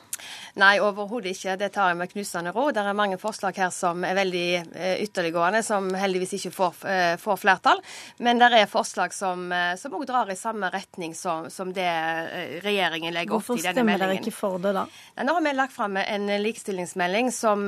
[0.61, 1.55] Nei, overhodet ikke.
[1.57, 2.67] Det tar jeg med knusende ro.
[2.75, 7.15] Det er mange forslag her som er veldig eh, ytterliggående, som heldigvis ikke får, eh,
[7.21, 7.81] får flertall.
[8.23, 11.89] Men det er forslag som eh, drar i samme retning som, som det
[12.65, 13.95] regjeringen legger Hvorfor opp i denne meldingen.
[13.95, 15.25] Hvorfor stemmer dere ikke for det, da?
[15.25, 17.65] Nå har vi lagt fram en likestillingsmelding som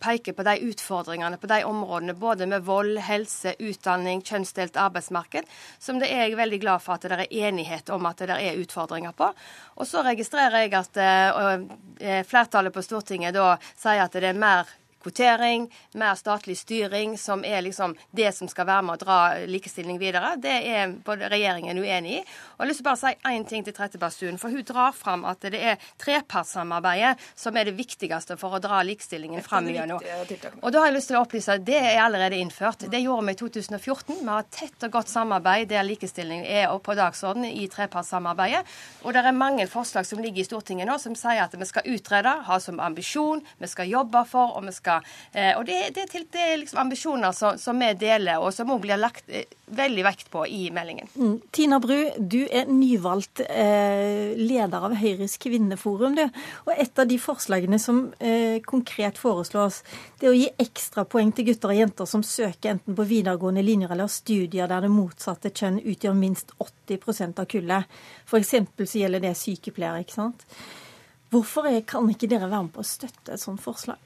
[0.00, 5.46] peker på de utfordringene på de områdene, både med vold, helse, utdanning, kjønnsdelt arbeidsmarked,
[5.78, 8.58] som det er jeg veldig glad for at det er enighet om at det er
[8.62, 9.30] utfordringer på.
[9.78, 14.68] Og så registrerer jeg at Eh, flertallet på Stortinget da sier at det er mer
[15.04, 15.68] kvotering,
[16.00, 19.18] mer statlig styring, som er liksom det som skal være med å dra
[19.50, 20.34] likestilling videre.
[20.40, 22.20] Det er både regjeringen uenig i.
[22.24, 24.40] Og Jeg har lyst til bare å si én ting til Trettebergstuen.
[24.40, 28.80] For hun drar fram at det er trepartssamarbeidet som er det viktigste for å dra
[28.86, 30.00] likestillingen fram gjennom.
[30.62, 32.86] Og da har jeg lyst til å opplyse at det er allerede innført.
[32.90, 34.20] Det gjorde vi i 2014.
[34.22, 38.64] Vi har tett og godt samarbeid der likestilling er på dagsordenen i trepartssamarbeidet.
[39.04, 41.86] Og det er mange forslag som ligger i Stortinget nå som sier at vi skal
[41.94, 44.93] utrede, ha som ambisjon, vi skal jobbe for, og vi skal
[45.32, 48.82] Eh, og det, det, det er liksom ambisjoner som, som, vi deler, og som òg
[48.84, 51.08] blir lagt eh, veldig vekt på i meldingen.
[51.16, 51.36] Mm.
[51.54, 56.18] Tina Bru, du er nyvalgt eh, leder av Høyres kvinneforum.
[56.18, 56.24] Du.
[56.66, 59.82] Og et av de forslagene som eh, konkret foreslås,
[60.20, 63.94] det er å gi ekstrapoeng til gutter og jenter som søker enten på videregående linjer
[63.94, 68.00] eller studier der det motsatte kjønn utgjør minst 80% av kullet.
[68.28, 68.54] F.eks.
[68.84, 70.04] så gjelder det sykepleiere.
[70.04, 70.46] ikke sant?
[71.34, 73.98] Hvorfor kan ikke dere være med på å støtte et sånt forslag?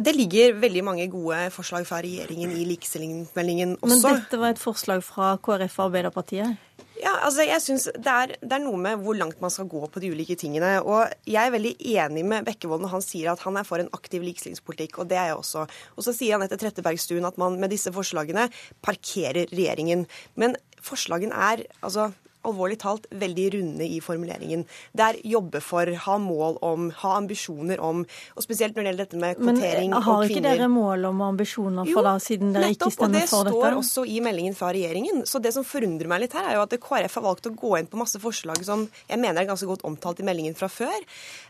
[0.00, 3.90] Det ligger veldig mange gode forslag fra regjeringen i likestillingsmeldingen også.
[3.92, 6.72] Men dette var et forslag fra KrF og Arbeiderpartiet?
[7.02, 9.80] Ja, altså jeg synes det er, det er, noe med hvor langt man skal gå
[9.90, 10.76] på de ulike tingene.
[10.86, 13.90] Og jeg er veldig enig med Bekkevold når han sier at han er for en
[13.96, 15.66] aktiv likestillingspolitikk, og det er jeg også.
[15.98, 18.46] Og så sier han etter Trettebergstuen at man med disse forslagene
[18.86, 20.06] parkerer regjeringen.
[20.38, 22.12] Men forslagene er altså
[22.48, 24.64] alvorlig talt veldig runde i formuleringen.
[24.92, 28.04] Det er jobbe for, ha mål om, ha ambisjoner om,
[28.36, 30.06] og spesielt når det gjelder dette med kvotering og kvinner.
[30.06, 33.06] Men har ikke dere mål om ambisjoner for jo, da, siden dere nettopp, ikke stemmer
[33.06, 33.30] for dette?
[33.30, 35.22] Jo, nettopp, og det står også i meldingen fra regjeringen.
[35.28, 37.74] Så det som forundrer meg litt her, er jo at KrF har valgt å gå
[37.78, 40.98] inn på masse forslag som jeg mener er ganske godt omtalt i meldingen fra før,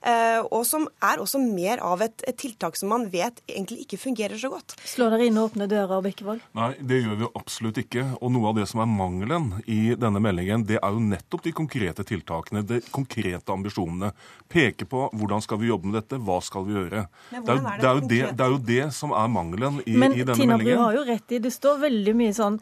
[0.03, 4.01] eh, og som er også mer av et, et tiltak som man vet egentlig ikke
[4.01, 4.77] fungerer så godt.
[4.89, 6.45] Slår dere inn åpne dører, Bekkevold?
[6.59, 8.05] Nei, det gjør vi absolutt ikke.
[8.21, 11.53] Og noe av det som er mangelen i denne meldingen, det er jo nettopp de
[11.57, 14.13] konkrete tiltakene, de konkrete ambisjonene.
[14.51, 17.07] Peke på hvordan skal vi jobbe med dette, hva skal vi gjøre.
[17.31, 20.17] Det er, det, er det, det, det er, jo det, som er mangelen i, Men,
[20.17, 20.59] i denne Tina meldingen.
[20.59, 22.59] Men Tina du har jo rett i, det står veldig mye sånn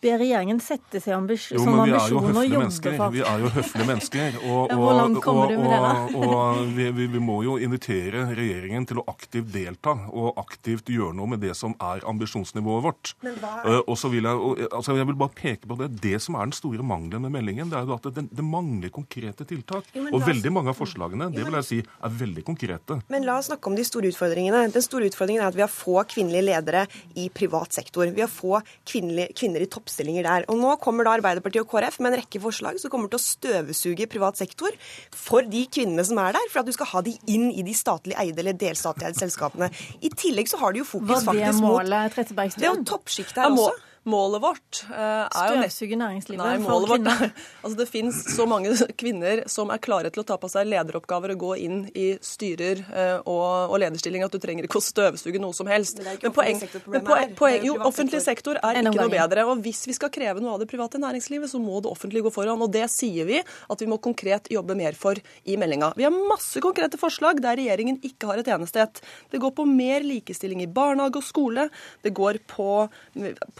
[0.00, 2.96] ber regjeringen sette seg ambis jo, som men vi jo ambisjon å jobbe mennesker.
[2.96, 4.38] for Vi er jo høflige mennesker.
[4.50, 5.92] Og, Ja, hvor langt kommer og, du med det, da?
[6.16, 10.90] og, og vi, vi, vi må jo invitere regjeringen til å aktivt delta og aktivt
[10.92, 13.12] gjøre noe med det som er ambisjonsnivået vårt.
[13.26, 15.90] Eh, og så vil jeg, altså jeg vil bare peke på det.
[16.02, 18.92] Det som er den store mangelen med meldingen, det er jo at det, det mangler
[18.94, 19.88] konkrete tiltak.
[19.96, 23.00] Jo, Og veldig mange av forslagene det vil jeg si, er veldig konkrete.
[23.12, 24.64] Men la oss snakke om de store utfordringene.
[24.72, 26.86] Den store utfordringen er at vi har få kvinnelige ledere
[27.18, 28.08] i privat sektor.
[28.14, 30.46] Vi har få kvinner i toppstillinger der.
[30.50, 33.24] Og nå kommer da Arbeiderpartiet og KrF med en rekke forslag som kommer til å
[33.24, 34.70] støvsuge privat sektor
[35.10, 37.74] for de kvinnene som er der, for at du skal ha de inn i de
[37.76, 39.70] statlig eide eller delstatlig eide selskapene.
[40.00, 42.62] I tillegg så har de jo fokus Var det faktisk mot målet, Trettebergstuen?
[42.62, 43.89] Det er jo toppsjiktet her også.
[44.08, 47.24] Målet vårt eh, er jo Støvsuge næringslivet Nei, for kvinner.
[47.26, 47.32] er
[47.64, 48.72] altså Det finnes så mange
[49.02, 52.80] kvinner som er klare til å ta på seg lederoppgaver og gå inn i styrer
[52.80, 56.00] eh, og, og lederstilling at du trenger ikke å støvsuge noe som helst.
[56.00, 59.44] Men ikke poeng, offentlig sektor men poeng, poeng, jo offentlig sektor er ikke noe bedre.
[59.52, 62.34] Og hvis vi skal kreve noe av det private næringslivet, så må det offentlige gå
[62.34, 62.64] foran.
[62.64, 65.92] Og det sier vi at vi må konkret jobbe mer for i meldinga.
[66.00, 69.04] Vi har masse konkrete forslag der regjeringen ikke har et eneste et.
[69.28, 71.68] Det går på mer likestilling i barnehage og skole.
[72.00, 72.70] Det går på,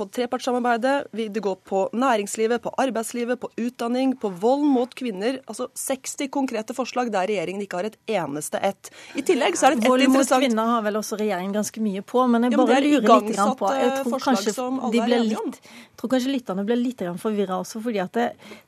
[0.00, 1.10] på trepartssamarbeidet.
[1.34, 5.40] Det går på næringslivet, på arbeidslivet, på utdanning, på vold mot kvinner.
[5.46, 8.90] Altså 60 konkrete forslag der regjeringen ikke har et eneste ett.
[9.16, 12.02] I tillegg så er det et Vold mot kvinner har vel også regjeringen ganske mye
[12.02, 14.54] på, men jeg Ja, men bare er lurer litt grann på Jeg tror kanskje
[14.92, 15.70] de ble litt
[16.00, 18.26] tror kanskje lytterne ble litt forvirra også, fordi at det,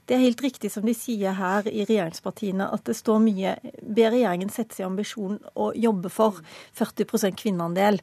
[0.08, 4.12] det er helt riktig som de sier her i regjeringspartiene, at det står mye Ber
[4.12, 6.42] regjeringen sette seg ambisjon å jobbe for
[6.78, 8.00] 40% kvinneandel.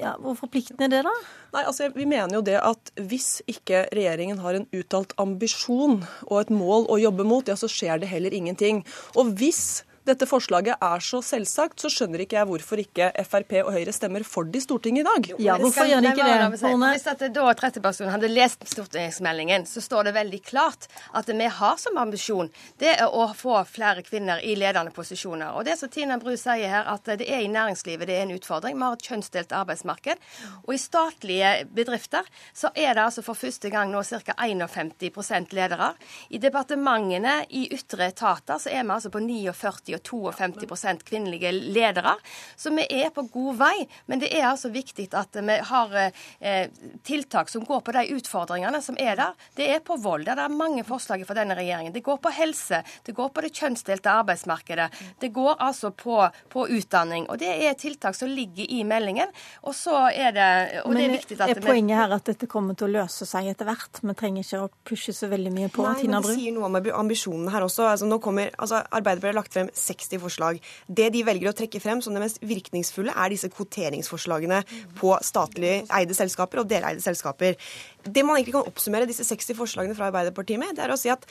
[0.00, 1.12] Ja, hvor forpliktende er det, da?
[1.54, 6.36] Nei, altså Vi mener jo det at hvis ikke regjeringen har en uttalt ambisjon og
[6.40, 8.84] et mål å jobbe mot, ja, så skjer det heller ingenting.
[9.20, 13.72] Og hvis dette forslaget er så selvsagt, så skjønner ikke jeg hvorfor ikke Frp og
[13.74, 15.28] Høyre stemmer for det i Stortinget i dag.
[15.44, 16.60] Ja, hvorfor gjør de ikke det?
[16.64, 16.92] Horne?
[16.94, 21.76] Hvis at da 30-personen hadde lest stortingsmeldingen, så står det veldig klart at vi har
[21.80, 22.48] som ambisjon
[22.80, 25.52] det er å få flere kvinner i ledende posisjoner.
[25.58, 28.34] Og det som Tina Bru sier her, at det er i næringslivet det er en
[28.38, 28.78] utfordring.
[28.78, 30.24] Vi har et kjønnsdelt arbeidsmarked.
[30.64, 34.34] Og i statlige bedrifter så er det altså for første gang nå ca.
[34.40, 35.92] 51% ledere.
[36.30, 42.16] I departementene, i ytre etater, så er vi altså på 49 og 52 kvinnelige ledere.
[42.56, 43.74] Så vi er på god vei.
[44.06, 46.66] Men det er altså viktig at vi har eh,
[47.06, 49.36] tiltak som går på de utfordringene som er der.
[49.56, 50.26] Det er på vold.
[50.28, 51.94] Det er mange forslag fra denne regjeringen.
[51.94, 52.82] Det går på helse.
[53.06, 54.90] Det går på det kjønnsdelte arbeidsmarkedet.
[55.20, 56.22] Det går altså på,
[56.52, 57.28] på utdanning.
[57.30, 59.30] Og det er tiltak som ligger i meldingen.
[59.66, 60.50] Og så er det
[60.84, 63.50] Og det er viktig at er poenget her at dette kommer til å løse seg
[63.52, 64.02] etter hvert?
[64.02, 65.84] Vi trenger ikke å pushe så veldig mye på.
[65.86, 66.30] Nei, Tina men Bru?
[66.32, 67.86] det sier noe om ambisjonene her også.
[67.92, 70.60] Altså, nå kommer, altså, Arbeiderpartiet har lagt frem 60 forslag.
[70.86, 74.62] Det de velger å trekke frem som det mest virkningsfulle, er disse kvoteringsforslagene
[75.00, 77.56] på statlig eide selskaper og deleide selskaper.
[78.04, 81.12] Det man egentlig kan oppsummere disse 60 forslagene fra Arbeiderpartiet med, det er å si
[81.12, 81.26] at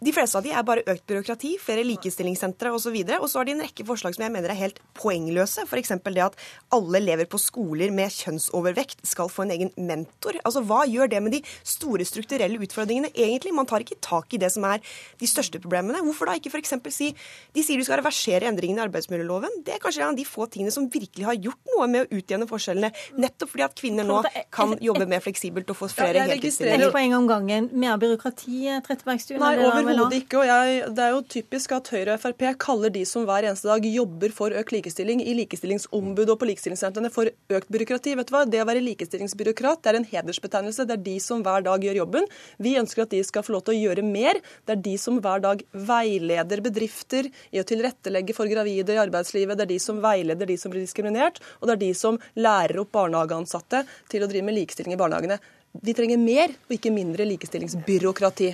[0.00, 2.94] de fleste av de er bare økt byråkrati, flere likestillingssentre osv.
[3.18, 5.66] Og så har de en rekke forslag som jeg mener er helt poengløse.
[5.68, 5.92] F.eks.
[6.06, 6.38] det at
[6.72, 10.38] alle elever på skoler med kjønnsovervekt skal få en egen mentor.
[10.40, 13.52] Altså, Hva gjør det med de store strukturelle utfordringene egentlig?
[13.52, 14.80] Man tar ikke tak i det som er
[15.20, 16.00] de største problemene.
[16.06, 16.72] Hvorfor da ikke f.eks.
[16.96, 17.10] si
[17.52, 19.60] De sier du skal reversere endringene i arbeidsmiljøloven.
[19.66, 22.20] Det er kanskje en av de få tingene som virkelig har gjort noe med å
[22.22, 22.92] utjevne forskjellene.
[23.20, 24.22] Nettopp fordi at kvinner nå
[24.54, 26.92] kan jobbe mer fleksibelt og få flere jeg registrerer- Ett heltidsstillinger.
[26.96, 27.68] poeng om gangen.
[27.72, 29.89] Mer byråkrati, Trettebergstuen?
[29.90, 30.38] Er overhodet ikke.
[30.40, 33.68] Og jeg, det er jo typisk at Høyre og Frp kaller de som hver eneste
[33.68, 38.14] dag jobber for økt likestilling i likestillingsombud og på likestillingssentrene for økt byråkrati.
[38.18, 38.44] Vet du hva?
[38.48, 40.86] Det å være likestillingsbyråkrat det er en hedersbetegnelse.
[40.88, 42.28] Det er de som hver dag gjør jobben.
[42.62, 44.40] Vi ønsker at de skal få lov til å gjøre mer.
[44.68, 49.58] Det er de som hver dag veileder bedrifter i å tilrettelegge for gravide i arbeidslivet.
[49.58, 51.42] Det er de som veileder de som blir diskriminert.
[51.60, 55.40] Og det er de som lærer opp barnehageansatte til å drive med likestilling i barnehagene.
[55.70, 58.48] Vi trenger mer og ikke mindre likestillingsbyråkrati.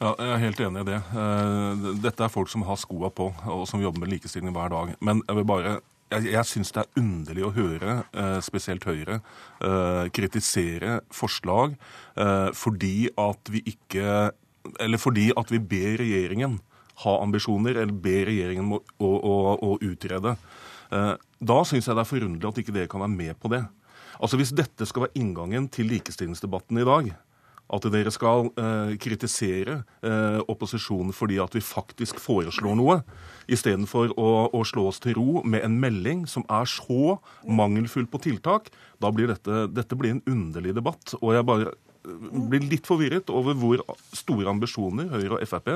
[0.00, 1.00] Ja, jeg er helt enig i det.
[1.12, 4.94] Eh, Dette er folk som har skoa på, og som jobber med likestilling hver dag.
[5.04, 5.74] Men jeg vil bare
[6.12, 9.20] jeg, jeg syns det er underlig å høre, eh, spesielt Høyre,
[9.64, 11.76] eh, kritisere forslag
[12.16, 14.32] eh, fordi at vi ikke
[14.78, 16.60] Eller fordi at vi ber regjeringen
[17.02, 20.36] ha ambisjoner, eller ber regjeringen å, å, å utrede.
[20.92, 23.64] Eh, Da syns jeg det er forunderlig at ikke dere kan være med på det.
[24.22, 27.12] Altså Hvis dette skal være inngangen til likestillingsdebatten i dag,
[27.72, 32.98] at dere skal eh, kritisere eh, opposisjonen fordi at vi faktisk foreslår noe,
[33.50, 37.16] istedenfor å, å slå oss til ro med en melding som er så
[37.48, 38.68] mangelfull på tiltak,
[39.02, 41.16] da blir dette, dette blir en underlig debatt.
[41.22, 43.82] Og jeg bare blir litt forvirret over hvor
[44.16, 45.70] store ambisjoner Høyre og Frp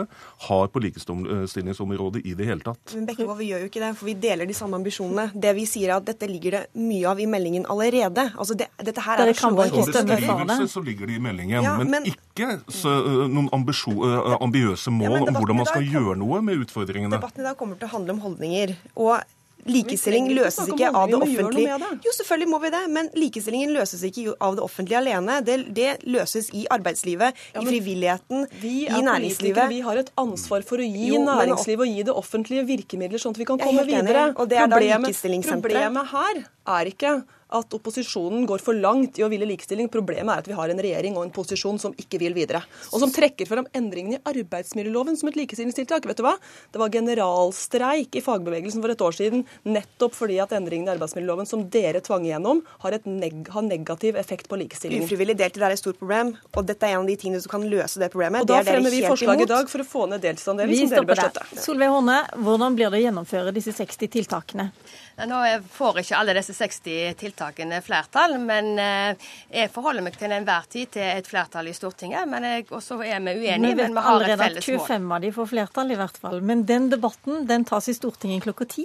[0.46, 2.94] har på likestillingsområdet i det hele tatt.
[2.96, 5.28] Men Bekkevold, vi gjør jo ikke det, for vi deler de samme ambisjonene.
[5.34, 8.28] Det vi sier er at dette ligger det mye av i meldingen allerede.
[8.34, 11.92] Altså det, dette her er, er Som beskrivelse så ligger det i meldingen, ja, men,
[11.94, 12.92] men, ikke så,
[13.30, 17.14] noen ambiøse mål ja, om hvordan man skal gjøre noe med utfordringene.
[17.16, 18.76] Debatten i dag kommer til å handle om holdninger.
[18.96, 19.35] og
[19.66, 21.78] Likestilling løses ikke av det offentlige.
[22.04, 25.38] Jo, selvfølgelig må vi det, men likestillingen løses ikke av det offentlige alene.
[25.46, 29.70] Det, det løses i arbeidslivet, ja, i frivilligheten, i næringslivet.
[29.72, 33.36] Vi har et ansvar for å gi jo, næringslivet og gi det offentlige virkemidler, sånn
[33.36, 34.28] at vi kan komme videre.
[34.32, 35.22] Er problemet,
[35.56, 36.44] Problemet her
[36.76, 37.16] er ikke
[37.54, 39.88] at opposisjonen går for langt i å ville likestilling.
[39.92, 42.62] Problemet er at vi har en regjering og en posisjon som ikke vil videre.
[42.90, 46.08] Og som trekker frem endringene i arbeidsmiljøloven som et likestillingstiltak.
[46.10, 46.34] Vet du hva?
[46.74, 51.48] Det var generalstreik i fagbevegelsen for et år siden nettopp fordi at endringene i arbeidsmiljøloven
[51.48, 55.06] som dere tvang igjennom, har, neg har negativ effekt på likestillingen.
[55.06, 57.66] Ufrivillig deltid er et stort problem, og dette er en av de tingene som kan
[57.70, 58.42] løse det problemet.
[58.42, 59.46] Og Da fremmer vi forslag imot.
[59.46, 61.62] i dag for å få ned deltidsandelen, som dere bør støtte.
[61.62, 64.70] Solveig Horne, hvordan blir det å gjennomføre disse 60 tiltakene?
[65.16, 65.36] Nå
[65.72, 70.90] får ikke alle disse 60 tiltakene flertall, men eh, jeg forholder meg til enhver tid
[70.98, 72.28] til et flertall i Stortinget.
[72.28, 72.44] Men
[72.84, 74.82] så er vi uenige, vi men vi har et felles mål.
[74.84, 76.42] 25 av de får flertall, i hvert fall.
[76.44, 78.84] Men den debatten den tas i Stortinget klokka ti.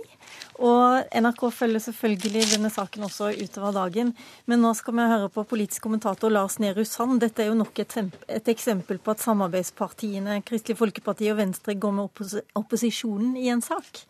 [0.62, 4.14] Og NRK følger selvfølgelig denne saken også utover dagen.
[4.48, 7.20] Men nå skal vi høre på politisk kommentator Lars Nehru Sand.
[7.24, 7.98] Dette er jo nok et,
[8.28, 13.64] et, eksempel på at samarbeidspartiene Kristelig Folkeparti og Venstre går med oppos opposisjonen i en
[13.66, 14.06] sak.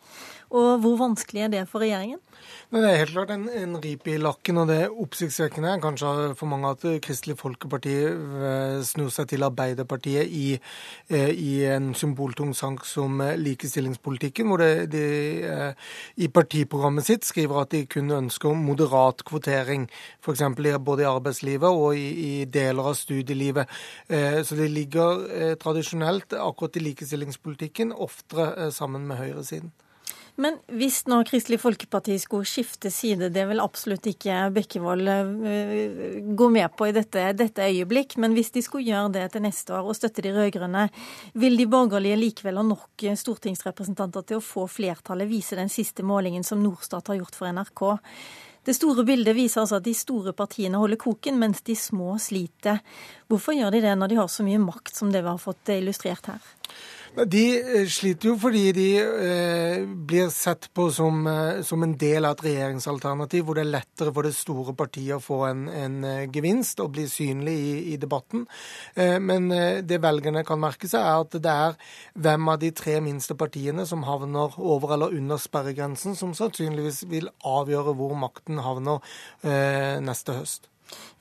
[0.52, 2.20] Og hvor vanskelig er det for regjeringen?
[2.72, 6.48] Det er helt klart en, en rip i lakken, og det er oppsiktsvekkende kanskje for
[6.48, 10.54] mange at Kristelig Folkeparti eh, snur seg til Arbeiderpartiet i,
[11.12, 15.04] eh, i en symboltung sak som likestillingspolitikken, hvor det, de
[15.48, 15.92] eh,
[16.24, 19.88] i partiprogrammet sitt skriver at de kun ønsker moderat kvotering,
[20.24, 20.44] f.eks.
[20.56, 23.68] både i arbeidslivet og i, i, deler av studielivet.
[24.08, 29.72] Så det ligger tradisjonelt akkurat i likestillingspolitikken oftere sammen med høyresiden.
[30.40, 36.48] Men hvis nå Kristelig Folkeparti skulle skifte side, det vil absolutt ikke Bekkevold uh, gå
[36.54, 39.90] med på i dette, dette, øyeblikk, men hvis de skulle gjøre det til neste år
[39.90, 40.86] og støtte de rød-grønne,
[41.36, 46.46] vil de borgerlige likevel ha nok stortingsrepresentanter til å få flertallet, vise den siste målingen
[46.46, 47.84] som Norstat har gjort for NRK?
[48.64, 52.78] Det store bildet viser altså at de store partiene holder koken, mens de små sliter.
[53.26, 55.72] Hvorfor gjør de det når de har så mye makt som det vi har fått
[55.74, 56.52] illustrert her?
[57.12, 62.24] De eh, sliter jo fordi de eh, blir sett på som, eh, som, en del
[62.24, 65.98] av et regjeringsalternativ, hvor det er lettere for det store partiet å få en, en
[66.08, 68.46] eh, gevinst og bli synlig i, i debatten.
[68.96, 71.76] Eh, men eh, det velgerne kan merke seg, er at det er
[72.16, 77.28] hvem av de tre minste partiene som havner over eller under sperregrensen, som sannsynligvis vil
[77.44, 79.04] avgjøre hvor makten havner
[80.00, 80.68] neste høst.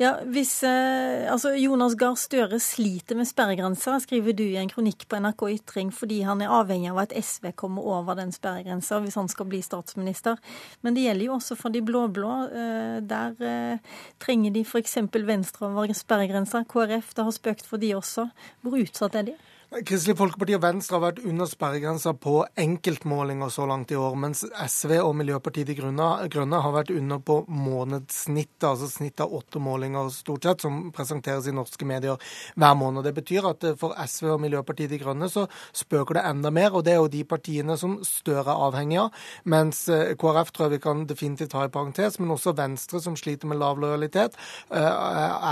[0.01, 5.05] Ja, hvis eh, altså Jonas Gahr Støre sliter med sperregrensa, skriver du i en kronikk
[5.09, 9.19] på NRK Ytring, fordi han er avhengig av at SV kommer over den sperregrensa hvis
[9.19, 10.41] han skal bli statsminister.
[10.81, 12.33] Men det gjelder jo også for de blå-blå.
[12.49, 14.97] Eh, der eh, trenger de f.eks.
[15.13, 16.65] Venstre over sperregrensa.
[16.65, 18.29] KrF, det har spøkt for de også.
[18.65, 19.39] Hvor utsatt er de?
[19.71, 24.41] Kristelig Folkeparti og Venstre har vært under sperregrensa på enkeltmålinger så langt i år, mens
[24.43, 30.09] SV og Miljøpartiet De Grønne har vært under på månedssnittet, altså snitt av åtte målinger
[30.11, 32.19] stort sett, som presenteres i norske medier
[32.59, 33.07] hver måned.
[33.07, 36.75] Det betyr at eh, for SV og Miljøpartiet De Grønne så spøker det enda mer,
[36.75, 39.23] og det er jo de partiene som Støre er avhengig av.
[39.55, 43.15] Mens eh, KrF tror jeg vi kan definitivt ha i parentes, men også Venstre, som
[43.15, 44.35] sliter med lav lojalitet,
[44.67, 44.83] eh,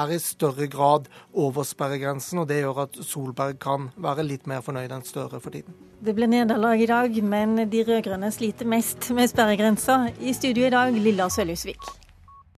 [0.04, 4.50] er i større grad over sperregrensen, og det gjør at Solberg kan være være litt
[4.50, 5.76] mer fornøyd enn Støre for tiden.
[6.00, 10.06] Det ble nederlag i dag, men de rød-grønne sliter mest med sperregrensa.
[10.20, 12.09] I studio i dag, Lilla Sølhusvik.